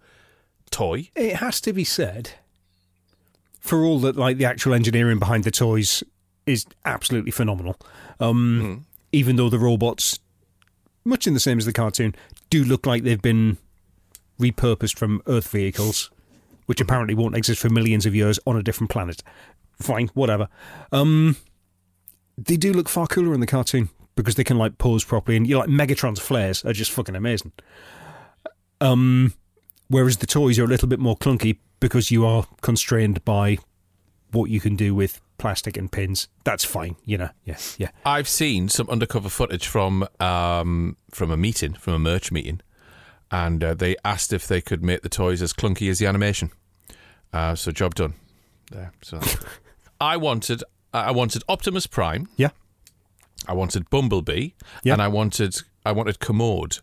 toy. 0.71 1.11
It 1.15 1.37
has 1.37 1.61
to 1.63 1.73
be 1.73 1.85
said, 1.85 2.31
for 3.61 3.85
all 3.85 3.99
that, 4.01 4.17
like 4.17 4.39
the 4.39 4.47
actual 4.47 4.75
engineering 4.75 5.19
behind 5.19 5.45
the 5.45 5.51
toys 5.51 6.03
is 6.47 6.65
absolutely 6.85 7.31
phenomenal. 7.31 7.77
Um, 8.19 8.87
Even 9.13 9.37
though 9.37 9.49
the 9.51 9.59
robots, 9.59 10.19
much 11.05 11.27
in 11.27 11.35
the 11.35 11.41
same 11.41 11.59
as 11.59 11.67
the 11.67 11.73
cartoon, 11.73 12.15
do 12.51 12.65
look 12.65 12.87
like 12.87 13.03
they've 13.03 13.21
been 13.21 13.59
repurposed 14.41 14.97
from 14.97 15.23
Earth 15.27 15.49
vehicles, 15.49 16.11
which 16.67 16.81
apparently 16.81 17.15
won't 17.15 17.37
exist 17.37 17.61
for 17.61 17.69
millions 17.69 18.07
of 18.07 18.15
years 18.15 18.39
on 18.47 18.57
a 18.57 18.63
different 18.63 18.91
planet. 18.91 19.23
Fine, 19.81 20.09
whatever. 20.15 20.49
Um, 20.93 21.37
they 22.37 22.57
do 22.57 22.73
look 22.73 22.89
far 22.89 23.07
cooler 23.07 23.35
in 23.35 23.41
the 23.41 23.47
cartoon 23.47 23.91
because 24.15 24.35
they 24.35 24.45
can 24.45 24.59
like 24.59 24.79
pose 24.79 25.05
properly, 25.05 25.37
and 25.37 25.47
you 25.47 25.55
know, 25.55 25.61
like 25.61 25.69
Megatron's 25.69 26.21
flares 26.21 26.65
are 26.65 26.73
just 26.73 26.91
fucking 26.91 27.17
amazing. 27.17 27.53
Um, 28.81 29.35
whereas 29.89 30.19
the 30.19 30.27
toys 30.27 30.59
are 30.59 30.65
a 30.65 30.69
little 30.69 30.89
bit 30.89 31.01
more 31.01 31.17
clunky 31.17 31.59
because 31.81 32.11
you 32.11 32.25
are 32.27 32.47
constrained 32.61 33.25
by 33.25 33.59
what 34.33 34.51
you 34.51 34.61
can 34.61 34.77
do 34.77 34.95
with 34.95 35.21
plastic 35.39 35.77
and 35.77 35.91
pins. 35.91 36.29
That's 36.45 36.65
fine, 36.65 36.97
you 37.05 37.17
know. 37.19 37.31
Yeah, 37.45 37.57
yeah. 37.79 37.91
I've 38.05 38.29
seen 38.29 38.69
some 38.69 38.89
undercover 38.91 39.29
footage 39.29 39.67
from 39.67 40.07
um, 40.21 40.97
from 41.11 41.31
a 41.31 41.37
meeting, 41.37 41.75
from 41.75 41.95
a 41.95 41.99
merch 41.99 42.31
meeting, 42.33 42.61
and 43.31 43.63
uh, 43.63 43.75
they 43.75 43.97
asked 44.05 44.33
if 44.33 44.47
they 44.47 44.61
could 44.61 44.83
make 44.83 45.03
the 45.03 45.09
toys 45.09 45.41
as 45.43 45.53
clunky 45.53 45.91
as 45.91 45.99
the 45.99 46.07
animation. 46.07 46.51
Uh, 47.33 47.55
so 47.55 47.71
job 47.71 47.95
done. 47.95 48.15
There. 48.71 48.93
So 49.03 49.21
I 50.01 50.17
wanted 50.17 50.63
I 50.93 51.11
wanted 51.11 51.43
Optimus 51.49 51.87
Prime. 51.87 52.29
Yeah. 52.37 52.51
I 53.47 53.53
wanted 53.55 53.89
Bumblebee, 53.89 54.51
Yeah. 54.83 54.95
and 54.95 55.01
I 55.03 55.09
wanted 55.09 55.57
I 55.87 55.93
wanted 55.93 56.19
Commode. 56.19 56.79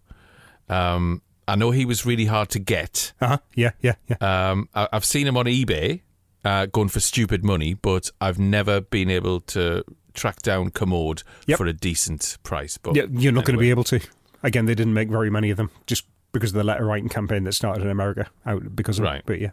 Um, 0.69 1.21
I 1.47 1.55
know 1.55 1.69
he 1.71 1.85
was 1.85 2.05
really 2.07 2.25
hard 2.25 2.49
to 2.49 2.59
get. 2.59 3.13
Uh 3.21 3.27
huh. 3.27 3.37
Yeah, 3.53 3.71
yeah, 3.81 3.95
yeah. 4.07 4.49
Um, 4.51 4.67
I, 4.73 4.87
I've 4.91 5.05
seen 5.05 5.27
him 5.27 5.37
on 5.37 5.45
eBay 5.45 6.01
uh, 6.45 6.67
going 6.67 6.87
for 6.89 6.99
stupid 7.01 7.43
money, 7.43 7.73
but 7.73 8.09
I've 8.21 8.39
never 8.39 8.79
been 8.79 9.09
able 9.09 9.41
to 9.41 9.83
track 10.13 10.41
down 10.41 10.69
Commode 10.69 11.23
Yep. 11.47 11.57
for 11.57 11.65
a 11.65 11.73
decent 11.73 12.37
price. 12.43 12.77
But 12.77 12.95
yeah, 12.95 13.03
you're 13.11 13.33
not 13.33 13.43
going 13.45 13.57
to 13.57 13.59
be 13.59 13.69
able 13.71 13.83
to. 13.85 13.99
Again, 14.43 14.65
they 14.65 14.75
didn't 14.75 14.93
make 14.93 15.09
very 15.09 15.29
many 15.29 15.49
of 15.49 15.57
them 15.57 15.71
just 15.87 16.05
because 16.31 16.51
of 16.51 16.55
the 16.55 16.63
letter 16.63 16.85
writing 16.85 17.09
campaign 17.09 17.43
that 17.45 17.53
started 17.53 17.83
in 17.83 17.89
America 17.89 18.27
out 18.45 18.75
because 18.75 18.99
of 18.99 19.05
Right. 19.05 19.17
it. 19.19 19.23
But 19.25 19.41
yeah. 19.41 19.51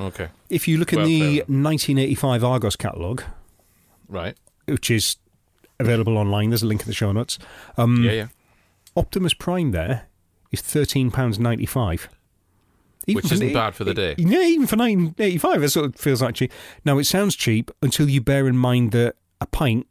Okay, 0.00 0.28
If 0.48 0.66
you 0.66 0.78
look 0.78 0.94
in 0.94 1.00
Well, 1.00 1.06
the 1.06 1.38
1985 1.40 2.42
Argos 2.42 2.74
catalogue, 2.76 3.22
right. 4.08 4.34
which 4.64 4.90
is 4.90 5.16
available 5.78 6.16
online, 6.16 6.48
there's 6.48 6.62
a 6.62 6.66
link 6.66 6.80
in 6.80 6.86
the 6.86 6.94
show 6.94 7.12
notes. 7.12 7.38
Um, 7.76 8.02
Yeah, 8.04 8.12
yeah. 8.12 8.26
Optimus 8.96 9.34
Prime 9.34 9.72
there 9.72 10.06
is 10.50 10.62
£13.95. 10.62 12.08
Even 13.06 13.22
Which 13.22 13.32
isn't 13.32 13.46
the- 13.46 13.54
bad 13.54 13.74
for 13.74 13.84
the 13.84 13.94
day. 13.94 14.14
Yeah, 14.18 14.40
even 14.42 14.66
for 14.66 14.76
1985, 14.76 15.62
it 15.62 15.68
sort 15.70 15.86
of 15.86 15.96
feels 15.96 16.20
like 16.22 16.34
cheap. 16.34 16.52
Now, 16.84 16.98
it 16.98 17.04
sounds 17.04 17.34
cheap 17.34 17.70
until 17.82 18.08
you 18.08 18.20
bear 18.20 18.46
in 18.46 18.56
mind 18.56 18.92
that 18.92 19.16
a 19.40 19.46
pint 19.46 19.86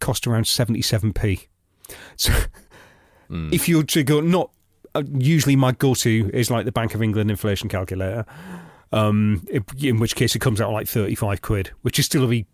cost 0.00 0.26
around 0.26 0.44
77p. 0.44 1.46
So 2.16 2.32
Hmm. 3.28 3.50
if 3.52 3.68
you're 3.68 3.82
to 3.84 4.02
go, 4.02 4.20
not 4.20 4.50
uh, 4.94 5.02
usually 5.18 5.56
my 5.56 5.72
go 5.72 5.94
to 5.94 6.30
is 6.32 6.50
like 6.50 6.64
the 6.64 6.72
Bank 6.72 6.94
of 6.94 7.02
England 7.02 7.30
inflation 7.30 7.68
calculator, 7.68 8.24
um, 8.92 9.46
in, 9.80 9.98
which 9.98 10.14
case 10.14 10.34
it 10.34 10.38
comes 10.38 10.60
out 10.60 10.72
like 10.72 10.86
35 10.88 11.42
quid, 11.42 11.70
which 11.82 11.98
is 11.98 12.06
still 12.06 12.24
a 12.24 12.28
be 12.28 12.46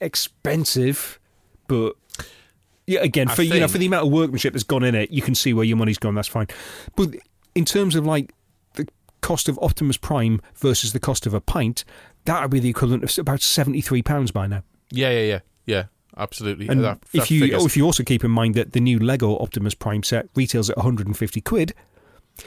expensive, 0.00 1.18
but. 1.66 1.94
Yeah, 2.86 3.00
again, 3.00 3.28
I 3.30 3.34
for 3.34 3.42
you 3.42 3.60
know, 3.60 3.68
for 3.68 3.78
the 3.78 3.86
amount 3.86 4.06
of 4.06 4.12
workmanship 4.12 4.52
that's 4.52 4.62
gone 4.64 4.82
in 4.84 4.94
it, 4.94 5.10
you 5.10 5.22
can 5.22 5.34
see 5.34 5.54
where 5.54 5.64
your 5.64 5.78
money's 5.78 5.96
gone. 5.96 6.14
That's 6.14 6.28
fine. 6.28 6.48
But 6.96 7.14
in 7.54 7.64
terms 7.64 7.94
of 7.96 8.04
like 8.04 8.34
cost 9.26 9.48
of 9.48 9.58
Optimus 9.62 9.96
Prime 9.96 10.40
versus 10.56 10.92
the 10.92 11.00
cost 11.00 11.26
of 11.26 11.34
a 11.34 11.40
pint, 11.40 11.84
that 12.26 12.42
would 12.42 12.50
be 12.50 12.60
the 12.60 12.68
equivalent 12.68 13.02
of 13.04 13.18
about 13.18 13.40
seventy 13.42 13.80
three 13.80 14.02
pounds 14.02 14.30
by 14.30 14.46
now. 14.46 14.62
Yeah, 14.90 15.10
yeah, 15.10 15.20
yeah, 15.32 15.40
yeah. 15.66 15.84
Absolutely. 16.16 16.68
And 16.68 16.84
That- 16.84 16.98
if 17.12 17.22
that 17.22 17.30
you 17.30 17.40
figures- 17.40 17.62
oh, 17.62 17.66
if 17.66 17.76
you 17.76 17.84
also 17.84 18.02
keep 18.04 18.22
in 18.24 18.30
mind 18.30 18.54
that 18.54 18.72
the 18.72 18.80
new 18.80 18.98
Lego 19.00 19.36
Optimus 19.38 19.74
Prime 19.74 20.02
set 20.04 20.28
retails 20.36 20.70
at 20.70 20.76
one 20.76 20.84
hundred 20.84 21.06
and 21.08 21.16
fifty 21.18 21.40
quid, 21.40 21.74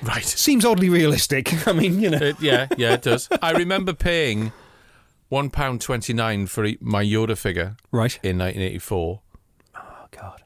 right. 0.03 0.23
seems 0.23 0.63
oddly 0.63 0.89
realistic. 0.89 1.67
I 1.67 1.73
mean, 1.73 1.99
you 1.99 2.09
know, 2.09 2.17
It, 2.17 2.39
yeah, 2.39 2.67
yeah, 2.77 2.93
it 2.93 3.01
does. 3.01 3.27
I 3.41 3.51
remember 3.51 3.93
paying 3.93 4.53
one 5.29 5.49
pound 5.49 5.81
twenty 5.81 6.13
nine 6.13 6.47
for 6.47 6.65
my 6.79 7.03
Yoda 7.03 7.37
figure 7.37 7.75
right? 7.91 8.17
in 8.23 8.37
nineteen 8.37 8.61
eighty 8.61 8.79
four. 8.79 9.21
Oh 9.75 10.05
God, 10.11 10.43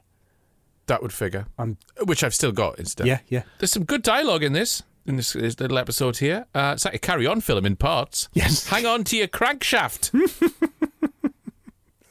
That 0.86 1.00
would 1.02 1.12
figure, 1.12 1.46
I'm 1.58 1.76
which 2.04 2.24
I've 2.24 2.34
still 2.34 2.52
got 2.52 2.78
instead. 2.80 3.06
yeah, 3.06 3.20
yeah, 3.28 3.42
There's 3.58 3.70
some 3.70 3.84
good 3.84 4.02
dialogue 4.02 4.42
in 4.42 4.52
this 4.52 4.82
in 5.06 5.16
this, 5.16 5.32
this 5.32 5.58
little 5.60 5.78
episode 5.78 6.18
here. 6.18 6.46
Uh, 6.54 6.72
it's 6.74 6.84
like 6.84 6.94
a 6.94 6.98
carry 6.98 7.26
on 7.26 7.40
film 7.40 7.66
in 7.66 7.76
parts. 7.76 8.28
Yes. 8.32 8.66
Hang 8.68 8.86
on 8.86 9.04
to 9.04 9.16
your 9.16 9.28
crankshaft. 9.28 10.10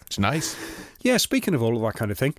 it's 0.05 0.19
nice. 0.19 0.55
yeah. 1.01 1.17
Speaking 1.17 1.53
of 1.53 1.62
all 1.63 1.75
of 1.75 1.81
that 1.81 1.95
kind 1.98 2.12
of 2.12 2.17
thing, 2.17 2.36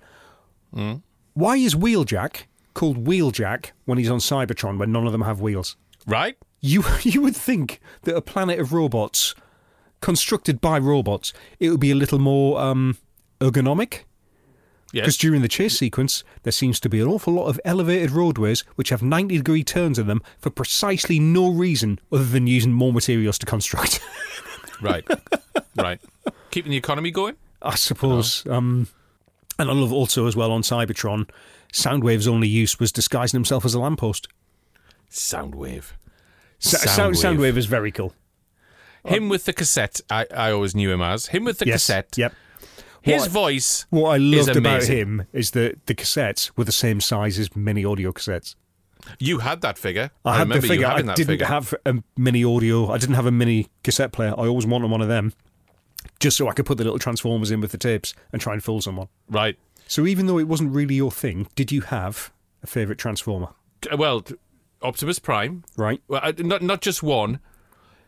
Hmm? 0.73 0.93
why 1.33 1.55
is 1.57 1.75
Wheeljack 1.75 2.43
called 2.73 3.05
Wheeljack 3.05 3.71
when 3.85 3.97
he's 3.99 4.09
on 4.09 4.17
Cybertron 4.19 4.79
when 4.79 4.91
none 4.91 5.05
of 5.05 5.11
them 5.11 5.21
have 5.21 5.39
wheels? 5.41 5.75
Right? 6.07 6.35
You 6.61 6.83
you 7.03 7.21
would 7.21 7.35
think 7.35 7.79
that 8.03 8.15
a 8.15 8.21
planet 8.21 8.59
of 8.59 8.73
robots 8.73 9.35
constructed 10.01 10.59
by 10.59 10.77
robots, 10.79 11.31
it 11.59 11.69
would 11.69 11.79
be 11.79 11.91
a 11.91 11.95
little 11.95 12.19
more 12.19 12.59
um, 12.59 12.97
ergonomic. 13.39 13.99
Because 14.93 15.15
Yes. 15.15 15.17
during 15.17 15.41
the 15.41 15.47
chase 15.47 15.77
sequence, 15.77 16.23
there 16.43 16.51
seems 16.51 16.79
to 16.79 16.87
be 16.87 17.01
an 17.01 17.07
awful 17.07 17.33
lot 17.33 17.47
of 17.47 17.59
elevated 17.65 18.11
roadways 18.11 18.61
which 18.75 18.89
have 18.89 19.01
90 19.01 19.35
degree 19.37 19.63
turns 19.63 19.97
in 19.99 20.05
them 20.07 20.21
for 20.39 20.51
precisely 20.51 21.19
no 21.19 21.49
reason 21.51 21.99
other 22.11 22.23
than 22.23 22.45
using 22.47 22.71
more 22.71 22.93
materials 22.93 23.37
to 23.39 23.45
construct. 23.45 23.99
Right. 24.81 25.07
right. 25.77 26.01
Keeping 26.51 26.71
the 26.71 26.77
economy 26.77 27.09
going? 27.09 27.37
I 27.61 27.75
suppose. 27.75 28.45
Um, 28.47 28.87
and 29.57 29.69
I 29.69 29.73
love 29.73 29.93
also 29.93 30.27
as 30.27 30.35
well 30.35 30.51
on 30.51 30.61
Cybertron, 30.61 31.29
Soundwave's 31.71 32.27
only 32.27 32.49
use 32.49 32.79
was 32.81 32.91
disguising 32.91 33.37
himself 33.37 33.63
as 33.63 33.73
a 33.73 33.79
lamppost. 33.79 34.27
Soundwave. 35.09 35.93
Sa- 36.59 36.77
Sound, 36.79 37.15
Soundwave 37.15 37.55
is 37.55 37.65
very 37.65 37.91
cool. 37.93 38.13
Him 39.05 39.29
with 39.29 39.45
the 39.45 39.53
cassette, 39.53 40.01
I, 40.09 40.25
I 40.35 40.51
always 40.51 40.75
knew 40.75 40.91
him 40.91 41.01
as. 41.01 41.27
Him 41.27 41.45
with 41.45 41.59
the 41.59 41.67
yes. 41.67 41.75
cassette. 41.75 42.17
Yep. 42.17 42.33
His 43.03 43.23
What- 43.23 43.31
voice. 43.31 43.85
What 43.89 44.09
I 44.11 44.17
loved 44.17 44.55
about 44.55 44.83
him 44.83 45.27
is 45.33 45.51
that 45.51 45.85
the 45.85 45.93
cassettes 45.93 46.49
were 46.55 46.63
the 46.63 46.71
same 46.71 46.99
size 47.01 47.37
as 47.37 47.55
mini 47.55 47.83
audio 47.85 48.11
cassettes. 48.11 48.55
You 49.19 49.39
had 49.39 49.59
that 49.61 49.77
figure. 49.77 50.11
I, 50.23 50.37
had 50.37 50.47
the 50.49 50.61
figure. 50.61 50.75
you 50.77 50.85
I 50.85 50.89
having 50.91 51.05
that 51.07 51.17
didn't 51.17 51.27
figure. 51.27 51.45
have 51.45 51.75
a 51.85 51.95
mini 52.17 52.43
audio. 52.45 52.89
I 52.89 52.97
didn't 52.97 53.15
have 53.15 53.25
a 53.25 53.31
mini 53.31 53.67
cassette 53.83 54.13
player. 54.13 54.29
I 54.37 54.47
always 54.47 54.65
wanted 54.65 54.89
one 54.89 55.01
of 55.01 55.09
them, 55.09 55.33
just 56.21 56.37
so 56.37 56.47
I 56.47 56.53
could 56.53 56.65
put 56.65 56.77
the 56.77 56.85
little 56.85 56.97
transformers 56.99 57.51
in 57.51 57.59
with 57.59 57.71
the 57.71 57.77
tapes 57.77 58.13
and 58.31 58.41
try 58.41 58.53
and 58.53 58.63
fool 58.63 58.79
someone. 58.81 59.09
Right. 59.29 59.59
So 59.87 60.07
even 60.07 60.27
though 60.27 60.39
it 60.39 60.47
wasn't 60.47 60.71
really 60.73 60.95
your 60.95 61.11
thing, 61.11 61.47
did 61.55 61.69
you 61.73 61.81
have 61.81 62.31
a 62.63 62.67
favourite 62.67 62.97
transformer? 62.97 63.49
Well, 63.97 64.23
Optimus 64.81 65.19
Prime. 65.19 65.65
Right. 65.75 66.01
Well, 66.07 66.21
not 66.39 66.61
not 66.61 66.79
just 66.81 67.03
one. 67.03 67.39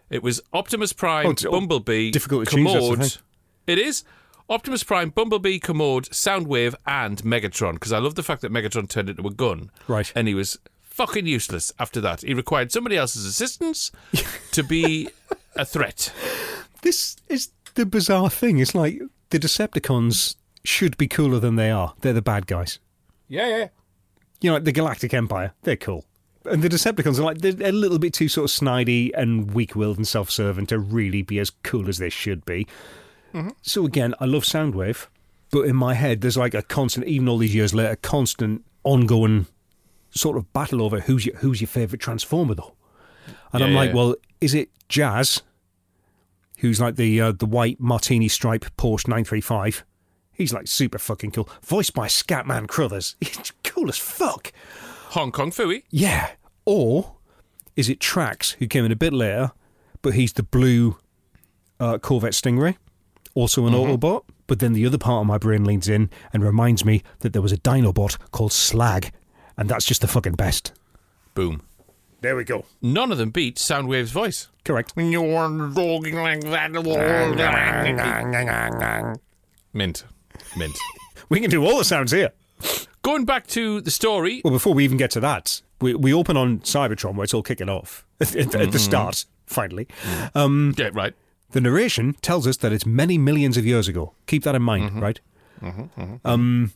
It 0.10 0.24
was 0.24 0.40
Optimus 0.54 0.94
Prime, 0.94 1.26
Oh, 1.46 1.52
Bumblebee, 1.52 2.12
difficult 2.12 2.48
to 2.48 2.56
choose, 2.56 2.72
Commode. 2.72 3.00
thing. 3.04 3.22
It 3.68 3.80
is 3.80 4.06
Optimus 4.50 4.84
Prime, 4.84 5.10
Bumblebee, 5.10 5.60
Commode, 5.60 6.06
Soundwave, 6.10 6.76
and 6.86 7.24
Megatron. 7.24 7.74
Because 7.74 7.92
I 7.94 7.98
love 8.00 8.16
the 8.16 8.24
fact 8.24 8.42
that 8.42 8.52
Megatron 8.52 8.88
turned 8.88 9.10
into 9.10 9.26
a 9.28 9.32
gun, 9.32 9.72
Right. 9.88 10.12
And 10.16 10.28
he 10.28 10.34
was 10.36 10.60
fucking 10.82 11.26
useless 11.26 11.74
after 11.80 12.00
that. 12.02 12.22
He 12.22 12.34
required 12.34 12.72
somebody 12.72 12.96
else's 12.96 13.26
assistance 13.26 13.92
to 14.52 14.64
be 14.64 15.10
a 15.56 15.66
threat. 15.66 16.14
This 16.84 17.18
is 17.28 17.50
the 17.74 17.86
bizarre 17.86 18.30
thing. 18.30 18.60
It's 18.60 18.76
like 18.76 19.02
the 19.32 19.40
Decepticons 19.40 20.36
should 20.64 20.96
be 20.98 21.08
cooler 21.08 21.40
than 21.40 21.56
they 21.56 21.72
are. 21.72 21.94
They're 22.02 22.14
the 22.14 22.22
bad 22.22 22.48
guys. 22.48 22.80
Yeah, 23.28 23.48
yeah. 23.48 23.68
You 24.42 24.50
know, 24.52 24.56
like 24.56 24.64
the 24.66 24.72
Galactic 24.72 25.14
Empire. 25.14 25.54
They're 25.64 25.76
cool. 25.76 26.06
And 26.46 26.62
the 26.62 26.70
Decepticons 26.70 27.18
are 27.18 27.24
like 27.24 27.40
they're 27.40 27.70
a 27.70 27.72
little 27.72 27.98
bit 27.98 28.14
too 28.14 28.28
sort 28.30 28.52
of 28.52 28.56
snidey 28.56 29.10
and 29.16 29.52
weak-willed 29.52 29.98
and 29.98 30.08
self-serving 30.08 30.68
to 30.68 30.78
really 30.78 31.24
be 31.24 31.40
as 31.40 31.50
cool 31.64 31.90
as 31.90 31.98
they 31.98 32.10
should 32.10 32.46
be. 32.46 32.68
So 33.62 33.86
again, 33.86 34.14
I 34.20 34.26
love 34.26 34.44
Soundwave, 34.44 35.08
but 35.52 35.62
in 35.62 35.76
my 35.76 35.94
head, 35.94 36.22
there's 36.22 36.38
like 36.38 36.54
a 36.54 36.62
constant, 36.62 37.06
even 37.08 37.28
all 37.28 37.38
these 37.38 37.54
years 37.56 37.74
later, 37.74 37.96
constant, 37.98 38.64
ongoing 38.84 39.48
sort 40.12 40.38
of 40.38 40.52
battle 40.54 40.82
over 40.82 41.02
who's 41.02 41.26
your 41.26 41.36
who's 41.38 41.60
your 41.60 41.68
favorite 41.68 42.00
Transformer 42.02 42.56
though. 42.56 42.76
And 43.52 43.60
Yeah, 43.62 43.68
I'm 43.68 43.74
like, 43.74 43.90
yeah. 43.90 43.96
well, 43.96 44.16
is 44.40 44.54
it 44.54 44.70
Jazz, 44.88 45.42
who's 46.60 46.80
like 46.80 46.96
the 46.96 47.20
uh, 47.20 47.32
the 47.34 47.46
white 47.46 47.80
martini 47.80 48.28
stripe 48.30 48.66
Porsche 48.78 49.08
935? 49.08 49.84
He's 50.32 50.54
like 50.54 50.68
super 50.68 50.98
fucking 51.00 51.32
cool, 51.32 51.50
voiced 51.64 51.94
by 51.94 52.08
Scatman 52.08 52.68
Crothers. 52.68 53.16
He's 53.22 53.54
cool 53.64 53.88
as 53.88 53.98
fuck. 53.98 54.52
Hong 55.10 55.32
Kong 55.32 55.50
Phooey. 55.52 55.84
Yeah. 55.90 56.32
Or 56.66 57.16
is 57.78 57.88
it 57.90 58.00
Tracks, 58.02 58.52
who 58.52 58.68
came 58.68 58.84
in 58.86 58.92
a 58.92 58.98
bit 58.98 59.14
later, 59.14 59.52
but 60.02 60.14
he's 60.14 60.34
the 60.34 60.44
blue 60.44 60.98
uh, 61.80 62.00
Corvette 62.00 62.34
Stingray, 62.34 62.76
also 63.36 63.68
an 63.68 63.74
mm-hmm. 63.74 63.92
Autobot? 63.92 64.24
But 64.48 64.60
then 64.60 64.74
the 64.74 64.86
other 64.86 64.98
part 64.98 65.22
of 65.22 65.28
my 65.28 65.38
brain 65.38 65.64
leans 65.64 65.88
in 65.88 66.10
and 66.34 66.44
reminds 66.44 66.84
me 66.84 67.04
that 67.20 67.34
there 67.34 67.42
was 67.42 67.52
a 67.52 67.58
Dinobot 67.58 68.18
called 68.32 68.52
Slag, 68.52 69.12
and 69.58 69.70
that's 69.70 69.86
just 69.86 70.02
the 70.02 70.08
fucking 70.08 70.34
best. 70.34 70.74
Boom. 71.34 71.62
There 72.22 72.36
we 72.36 72.44
go. 72.44 72.66
None 72.82 73.12
of 73.12 73.20
them 73.20 73.30
beat 73.30 73.58
Soundwave's 73.58 74.12
voice. 74.12 74.50
Correct. 74.64 74.96
When 74.96 75.12
You're 75.12 75.22
talking 75.22 76.16
like 78.48 78.80
that. 78.80 79.20
Mint. 79.74 80.06
Mint. 80.58 80.76
We 81.28 81.40
can 81.40 81.50
do 81.50 81.66
all 81.66 81.80
the 81.80 81.84
sounds 81.84 82.12
here. 82.12 82.34
Going 83.02 83.26
back 83.26 83.48
to 83.48 83.82
the 83.82 83.90
story, 83.90 84.42
Well, 84.44 84.54
before 84.54 84.76
we 84.76 84.84
even 84.84 84.98
get 84.98 85.10
to 85.12 85.20
that, 85.22 85.62
we, 85.82 85.96
we 85.96 86.14
open 86.14 86.38
on 86.38 86.60
Cybertron 86.60 87.16
where 87.16 87.24
it's 87.24 87.34
all 87.34 87.42
kicking 87.42 87.70
off 87.70 88.06
at, 88.20 88.30
at- 88.36 88.46
at 88.46 88.52
the 88.52 88.58
mm-hmm. 88.58 88.78
start, 88.78 89.26
finally. 89.48 89.88
Mm. 90.04 90.36
Um, 90.36 90.76
yeah, 90.78 90.90
right. 90.94 91.16
The 91.56 91.62
narration 91.62 92.14
tells 92.22 92.46
us 92.46 92.58
that 92.58 92.74
it's 92.74 92.86
many 92.86 93.18
millions 93.18 93.56
of 93.56 93.66
years 93.66 93.88
ago. 93.88 94.14
Keep 94.28 94.44
that 94.44 94.56
in 94.56 94.62
mind, 94.62 95.02
right? 95.02 95.20
Um, 96.26 96.74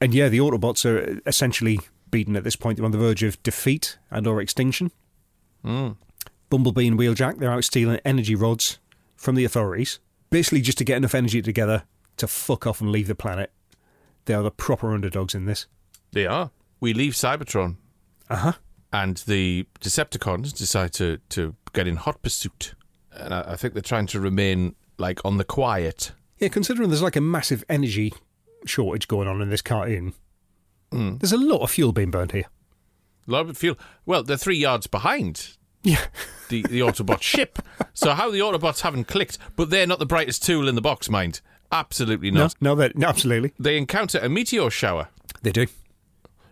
and 0.00 0.14
yeah, 0.14 0.28
the 0.28 0.38
Autobots 0.38 0.84
are 0.84 1.20
essentially 1.26 1.80
beaten 2.12 2.36
at 2.36 2.44
this 2.44 2.54
point. 2.54 2.76
They're 2.76 2.84
on 2.84 2.92
the 2.92 2.98
verge 2.98 3.24
of 3.24 3.42
defeat 3.42 3.98
and 4.10 4.26
or 4.28 4.40
extinction. 4.40 4.92
Bumblebee 5.64 6.86
and 6.86 6.96
Wheeljack, 6.98 7.38
they're 7.38 7.50
out 7.50 7.64
stealing 7.64 7.98
energy 8.04 8.36
rods 8.36 8.78
from 9.16 9.34
the 9.34 9.44
authorities, 9.44 9.98
basically 10.30 10.60
just 10.60 10.78
to 10.78 10.84
get 10.84 10.98
enough 10.98 11.14
energy 11.14 11.42
together 11.42 11.82
to 12.18 12.28
fuck 12.28 12.64
off 12.66 12.80
and 12.80 12.90
leave 12.92 13.08
the 13.08 13.14
planet. 13.16 13.50
They 14.26 14.34
are 14.34 14.42
the 14.44 14.50
proper 14.52 14.92
underdogs 14.94 15.34
in 15.34 15.46
this. 15.46 15.66
They 16.12 16.26
are. 16.26 16.50
We 16.80 16.94
leave 16.94 17.14
Cybertron, 17.14 17.76
Uh 18.30 18.36
huh. 18.36 18.52
and 18.92 19.16
the 19.26 19.66
Decepticons 19.80 20.56
decide 20.56 20.92
to, 20.94 21.18
to 21.30 21.56
get 21.72 21.88
in 21.88 21.96
hot 21.96 22.22
pursuit. 22.22 22.74
And 23.16 23.32
I, 23.34 23.52
I 23.52 23.56
think 23.56 23.74
they're 23.74 23.82
trying 23.82 24.06
to 24.08 24.20
remain 24.20 24.74
like 24.98 25.24
on 25.24 25.36
the 25.36 25.44
quiet. 25.44 26.12
Yeah, 26.38 26.48
considering 26.48 26.90
there's 26.90 27.02
like 27.02 27.16
a 27.16 27.20
massive 27.20 27.64
energy 27.68 28.12
shortage 28.64 29.08
going 29.08 29.28
on 29.28 29.40
in 29.40 29.48
this 29.50 29.62
cartoon, 29.62 30.12
hmm. 30.92 31.16
there's 31.18 31.32
a 31.32 31.38
lot 31.38 31.62
of 31.62 31.70
fuel 31.70 31.92
being 31.92 32.10
burned 32.10 32.32
here. 32.32 32.46
A 33.28 33.30
lot 33.30 33.48
of 33.48 33.56
fuel. 33.56 33.76
well. 34.04 34.22
They're 34.22 34.36
three 34.36 34.56
yards 34.58 34.86
behind 34.86 35.56
Yeah. 35.82 36.04
the 36.48 36.62
the 36.62 36.80
Autobot 36.80 37.22
ship. 37.32 37.58
So 37.94 38.12
how 38.12 38.30
the 38.30 38.38
Autobots 38.40 38.80
haven't 38.82 39.04
clicked, 39.08 39.38
but 39.56 39.70
they're 39.70 39.86
not 39.86 39.98
the 39.98 40.06
brightest 40.06 40.44
tool 40.44 40.68
in 40.68 40.74
the 40.74 40.80
box, 40.82 41.08
mind. 41.10 41.40
Absolutely 41.72 42.30
not. 42.30 42.54
no, 42.60 42.74
that 42.76 42.96
no, 42.96 43.08
absolutely. 43.08 43.52
They 43.58 43.76
encounter 43.76 44.18
a 44.20 44.28
meteor 44.28 44.70
shower, 44.70 45.08
They 45.42 45.50
do. 45.50 45.66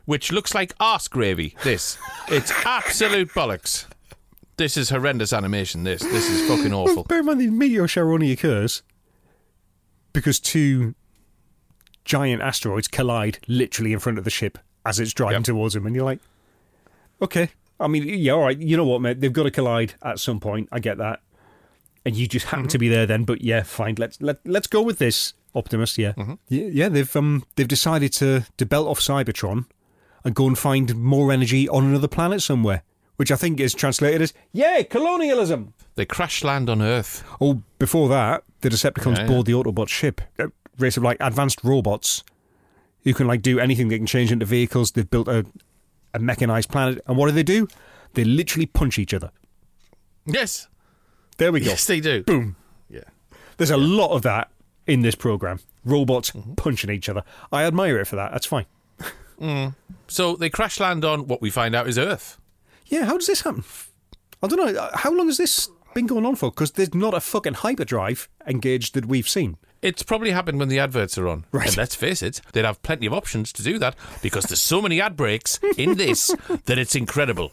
which 0.06 0.32
looks 0.32 0.52
like 0.54 0.74
arse 0.80 1.06
gravy. 1.06 1.54
This, 1.62 1.96
it's 2.28 2.50
absolute 2.66 3.28
bollocks. 3.30 3.86
This 4.56 4.76
is 4.76 4.90
horrendous 4.90 5.32
animation. 5.32 5.82
This, 5.84 6.02
this 6.02 6.30
is 6.30 6.48
fucking 6.48 6.72
awful. 6.72 7.02
Bear 7.04 7.20
in 7.20 7.26
mind 7.26 7.40
the 7.40 7.48
meteor 7.50 7.88
shower 7.88 8.12
only 8.12 8.30
occurs 8.30 8.82
because 10.12 10.38
two 10.38 10.94
giant 12.04 12.40
asteroids 12.42 12.86
collide 12.88 13.38
literally 13.48 13.92
in 13.92 13.98
front 13.98 14.18
of 14.18 14.24
the 14.24 14.30
ship 14.30 14.58
as 14.86 15.00
it's 15.00 15.12
driving 15.12 15.38
Yep. 15.38 15.44
towards 15.44 15.74
them, 15.74 15.86
and 15.86 15.96
you're 15.96 16.04
like, 16.04 16.20
okay. 17.22 17.50
I 17.80 17.88
mean, 17.88 18.04
yeah, 18.06 18.32
all 18.32 18.42
right. 18.42 18.56
You 18.58 18.76
know 18.76 18.84
what, 18.84 19.00
mate? 19.00 19.20
They've 19.20 19.32
got 19.32 19.42
to 19.44 19.50
collide 19.50 19.94
at 20.02 20.20
some 20.20 20.38
point. 20.38 20.68
I 20.70 20.78
get 20.78 20.98
that, 20.98 21.20
and 22.04 22.14
you 22.14 22.28
just 22.28 22.46
happen 22.46 22.68
to 22.68 22.78
be 22.78 22.88
there 22.88 23.06
then. 23.06 23.24
But 23.24 23.42
yeah, 23.42 23.62
fine. 23.64 23.96
Let's 23.98 24.20
let 24.22 24.38
let's 24.44 24.68
go 24.68 24.80
with 24.82 24.98
this, 24.98 25.32
Optimus. 25.54 25.98
Yeah, 25.98 26.12
yeah, 26.48 26.68
yeah. 26.70 26.88
They've 26.88 27.16
um 27.16 27.44
they've 27.56 27.66
decided 27.66 28.12
to 28.14 28.44
to 28.58 28.66
belt 28.66 28.86
off 28.86 29.00
Cybertron 29.00 29.66
and 30.24 30.34
go 30.34 30.46
and 30.46 30.56
find 30.56 30.94
more 30.94 31.32
energy 31.32 31.68
on 31.68 31.84
another 31.84 32.06
planet 32.08 32.42
somewhere, 32.42 32.82
which 33.16 33.30
I 33.30 33.36
think 33.36 33.60
is 33.60 33.74
translated 33.74 34.22
as 34.22 34.32
yay 34.52 34.84
colonialism. 34.84 35.74
They 35.94 36.04
crash 36.04 36.42
land 36.44 36.68
on 36.68 36.82
Earth. 36.82 37.22
Oh, 37.40 37.62
before 37.78 38.08
that, 38.08 38.42
the 38.60 38.68
Decepticons 38.68 39.16
Yeah, 39.16 39.22
yeah. 39.22 39.28
board 39.28 39.46
the 39.46 39.52
Autobot 39.52 39.88
ship. 39.88 40.20
A 40.38 40.50
race 40.78 40.96
of 40.96 41.02
like 41.04 41.16
advanced 41.20 41.62
robots 41.62 42.24
who 43.04 43.14
can 43.14 43.26
like 43.26 43.42
do 43.42 43.58
anything. 43.60 43.88
They 43.88 43.98
can 43.98 44.06
change 44.06 44.32
into 44.32 44.44
vehicles. 44.46 44.92
They've 44.92 45.08
built 45.08 45.28
a, 45.28 45.46
a 46.12 46.18
mechanized 46.18 46.70
planet. 46.70 47.00
And 47.06 47.16
what 47.16 47.26
do 47.26 47.32
they 47.32 47.42
do? 47.44 47.68
They 48.14 48.24
literally 48.24 48.66
punch 48.66 48.98
each 48.98 49.14
other. 49.14 49.30
Yes, 50.26 50.68
There 51.36 51.52
we 51.52 51.60
go. 51.60 51.66
yes, 51.66 51.86
they 51.86 52.00
do. 52.00 52.22
Boom. 52.24 52.56
Yeah. 52.88 53.00
There's 53.58 53.70
a 53.70 53.76
lot 53.76 54.12
of 54.14 54.22
that 54.22 54.50
in 54.86 55.02
this 55.02 55.14
program. 55.14 55.60
Robots 55.84 56.30
Mm-hmm. 56.30 56.54
punching 56.54 56.90
each 56.90 57.08
other. 57.08 57.22
I 57.52 57.64
admire 57.64 57.98
it 58.00 58.06
for 58.06 58.16
that. 58.16 58.32
That's 58.32 58.46
fine. 58.46 58.66
So 60.06 60.36
they 60.36 60.48
crash 60.48 60.80
land 60.80 61.04
on 61.04 61.26
what 61.26 61.42
we 61.42 61.50
find 61.50 61.74
out 61.74 61.86
is 61.88 61.98
Earth. 61.98 62.38
Yeah, 62.86 63.04
how 63.04 63.16
does 63.16 63.26
this 63.26 63.42
happen? 63.42 63.64
I 64.42 64.46
don't 64.46 64.58
know. 64.58 64.80
Uh, 64.80 64.96
how 64.96 65.12
long 65.12 65.26
has 65.28 65.38
this 65.38 65.68
been 65.94 66.06
going 66.06 66.26
on 66.26 66.36
for? 66.36 66.50
Because 66.50 66.72
there's 66.72 66.94
not 66.94 67.14
a 67.14 67.20
fucking 67.20 67.54
hyperdrive 67.54 68.28
engaged 68.46 68.94
that 68.94 69.06
we've 69.06 69.28
seen. 69.28 69.56
It's 69.80 70.02
probably 70.02 70.30
happened 70.30 70.58
when 70.58 70.68
the 70.68 70.78
adverts 70.78 71.18
are 71.18 71.28
on. 71.28 71.44
Right. 71.52 71.68
And 71.68 71.76
let's 71.76 71.94
face 71.94 72.22
it, 72.22 72.40
they'd 72.52 72.64
have 72.64 72.82
plenty 72.82 73.06
of 73.06 73.12
options 73.12 73.52
to 73.52 73.62
do 73.62 73.78
that 73.78 73.96
because 74.22 74.44
there's 74.44 74.62
so 74.62 74.80
many 74.80 75.00
ad 75.00 75.16
breaks 75.16 75.58
in 75.76 75.96
this 75.96 76.34
that 76.64 76.78
it's 76.78 76.94
incredible. 76.94 77.52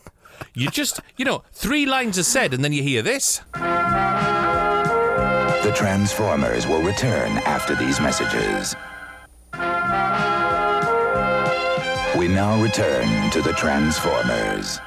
You 0.54 0.70
just, 0.70 1.00
you 1.18 1.26
know, 1.26 1.44
three 1.54 1.86
lines 1.86 2.18
are 2.18 2.24
said 2.24 2.54
and 2.54 2.64
then 2.64 2.74
you 2.74 2.84
hear 2.84 3.02
this. 3.02 3.42
The 3.54 5.74
Transformers 5.76 6.68
will 6.68 6.82
return 6.82 7.38
after 7.40 7.76
these 7.76 8.02
messages. 8.02 8.76
We 12.18 12.28
now 12.28 12.62
return 12.62 13.30
to 13.32 13.42
the 13.42 13.54
Transformers. 13.54 14.80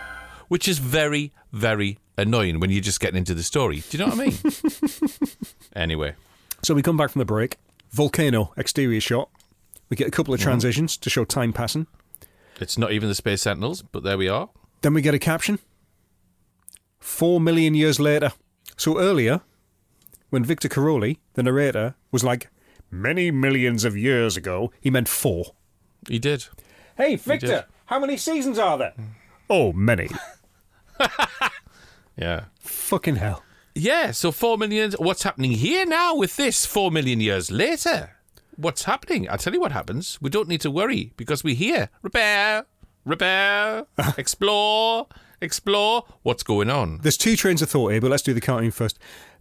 Which 0.48 0.68
is 0.68 0.78
very, 0.78 1.32
very 1.52 1.98
annoying 2.16 2.60
when 2.60 2.70
you're 2.70 2.80
just 2.80 3.00
getting 3.00 3.18
into 3.18 3.34
the 3.34 3.42
story. 3.42 3.82
Do 3.88 3.98
you 3.98 4.04
know 4.04 4.14
what 4.14 4.20
I 4.20 4.26
mean? 4.26 5.28
anyway, 5.76 6.14
So 6.62 6.74
we 6.74 6.82
come 6.82 6.96
back 6.96 7.10
from 7.10 7.20
the 7.20 7.24
break. 7.24 7.56
Volcano 7.90 8.52
exterior 8.56 9.00
shot. 9.00 9.30
We 9.88 9.96
get 9.96 10.08
a 10.08 10.10
couple 10.10 10.34
of 10.34 10.40
mm-hmm. 10.40 10.48
transitions 10.48 10.96
to 10.98 11.10
show 11.10 11.24
time 11.24 11.52
passing. 11.52 11.86
it's 12.60 12.78
not 12.78 12.92
even 12.92 13.08
the 13.08 13.14
Space 13.14 13.42
Sentinels, 13.42 13.82
but 13.82 14.02
there 14.02 14.18
we 14.18 14.28
are. 14.28 14.50
Then 14.82 14.94
we 14.94 15.02
get 15.02 15.14
a 15.14 15.18
caption. 15.18 15.58
Four 16.98 17.40
million 17.40 17.74
years 17.74 18.00
later. 18.00 18.32
So 18.76 18.98
earlier, 18.98 19.42
when 20.30 20.44
Victor 20.44 20.68
Caroli, 20.68 21.20
the 21.34 21.42
narrator, 21.42 21.94
was 22.10 22.24
like, 22.24 22.48
many 22.90 23.30
millions 23.30 23.84
of 23.84 23.96
years 23.96 24.36
ago, 24.36 24.72
he 24.80 24.90
meant 24.90 25.08
four. 25.08 25.54
He 26.08 26.18
did. 26.18 26.46
Hey, 26.96 27.10
did. 27.10 27.20
Victor, 27.20 27.66
how 27.86 27.98
many 27.98 28.16
seasons 28.16 28.58
are 28.58 28.78
there? 28.78 28.94
Mm. 28.98 29.04
Oh, 29.48 29.72
many. 29.72 30.08
Yeah. 32.16 32.44
Fucking 32.60 33.16
hell. 33.16 33.42
Yeah, 33.74 34.12
so 34.12 34.30
four 34.30 34.56
million. 34.56 34.92
What's 34.98 35.24
happening 35.24 35.52
here 35.52 35.84
now 35.84 36.14
with 36.14 36.36
this 36.36 36.64
four 36.64 36.90
million 36.90 37.20
years 37.20 37.50
later? 37.50 38.16
What's 38.56 38.84
happening? 38.84 39.28
I'll 39.28 39.38
tell 39.38 39.52
you 39.52 39.60
what 39.60 39.72
happens. 39.72 40.18
We 40.20 40.30
don't 40.30 40.48
need 40.48 40.60
to 40.60 40.70
worry 40.70 41.12
because 41.16 41.42
we're 41.42 41.56
here. 41.56 41.88
Repair, 42.02 42.66
repair, 43.04 43.86
explore, 44.16 45.08
explore. 45.40 46.04
What's 46.22 46.44
going 46.44 46.70
on? 46.70 47.00
There's 47.02 47.16
two 47.16 47.34
trains 47.34 47.62
of 47.62 47.70
thought 47.70 47.90
here, 47.90 48.00
but 48.00 48.12
let's 48.12 48.22
do 48.22 48.32
the 48.32 48.40
cartoon 48.40 48.70
first. 48.70 48.96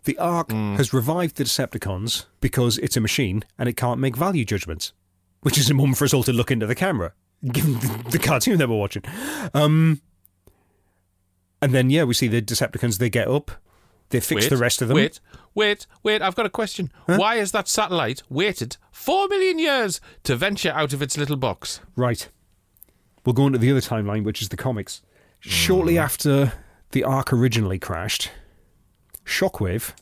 The 0.06 0.18
Ark 0.18 0.50
mm. 0.50 0.78
has 0.78 0.94
revived 0.94 1.36
the 1.38 1.44
Decepticons 1.44 2.26
because 2.42 2.80
it's 2.80 2.98
a 2.98 3.02
machine 3.02 3.44
and 3.60 3.70
it 3.70 3.78
can't 3.78 4.00
make 4.00 4.18
value 4.18 4.46
judgments, 4.46 4.94
which 5.42 5.60
is 5.60 5.70
a 5.70 5.76
moment 5.76 6.00
for 6.00 6.06
us 6.06 6.14
all 6.14 6.24
to 6.24 6.34
look 6.34 6.50
into 6.50 6.66
the 6.66 6.76
camera, 6.76 7.14
given 7.46 7.74
the, 7.80 8.06
the 8.12 8.20
cartoon 8.20 8.58
that 8.58 8.70
we're 8.70 8.78
watching. 8.78 9.04
Um, 9.54 10.02
and 11.62 11.74
then, 11.74 11.90
yeah, 11.90 12.04
we 12.04 12.14
see 12.14 12.28
the 12.28 12.42
Decepticons, 12.42 12.98
they 12.98 13.10
get 13.10 13.28
up, 13.28 13.52
they 14.10 14.20
fix 14.20 14.44
Wait, 14.44 14.50
the 14.50 14.58
rest 14.58 14.82
of 14.82 14.90
them. 14.90 14.96
Wait, 14.96 15.20
wait, 15.56 15.88
wait. 16.04 16.22
I've 16.22 16.36
got 16.36 16.46
a 16.46 16.50
question. 16.50 16.92
Why 17.08 17.38
has 17.38 17.52
that 17.52 17.68
satellite 17.68 18.22
waited 18.30 18.78
four 18.92 19.28
million 19.28 19.58
years 19.60 20.00
to 20.24 20.36
venture 20.36 20.72
out 20.72 20.94
of 20.94 21.02
its 21.02 21.18
little 21.18 21.38
box? 21.38 21.80
Right. 21.96 22.30
We'll 23.26 23.34
go 23.34 23.48
into 23.48 23.60
the 23.60 23.72
other 23.72 23.82
timeline, 23.82 24.24
which 24.24 24.42
is 24.42 24.50
the 24.50 24.58
comics. 24.58 25.02
Shortly 25.40 25.98
after 25.98 26.54
the 26.92 27.04
Ark 27.04 27.34
originally 27.34 27.80
crashed, 27.80 28.30
Shockwave, 29.26 29.94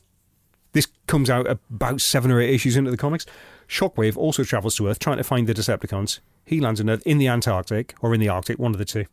this 0.72 0.88
comes 1.06 1.30
out 1.30 1.46
about 1.46 2.00
seven 2.00 2.30
or 2.30 2.40
eight 2.40 2.54
issues 2.54 2.76
into 2.76 2.90
the 2.90 2.96
comics. 2.96 3.24
Shockwave 3.72 4.18
also 4.18 4.44
travels 4.44 4.76
to 4.76 4.88
Earth 4.88 4.98
trying 4.98 5.16
to 5.16 5.24
find 5.24 5.46
the 5.46 5.54
Decepticons. 5.54 6.20
He 6.44 6.60
lands 6.60 6.80
on 6.80 6.90
Earth 6.90 7.02
in 7.06 7.16
the 7.16 7.28
Antarctic 7.28 7.94
or 8.02 8.12
in 8.12 8.20
the 8.20 8.28
Arctic, 8.28 8.58
one 8.58 8.72
of 8.72 8.78
the 8.78 8.84
two. 8.84 9.06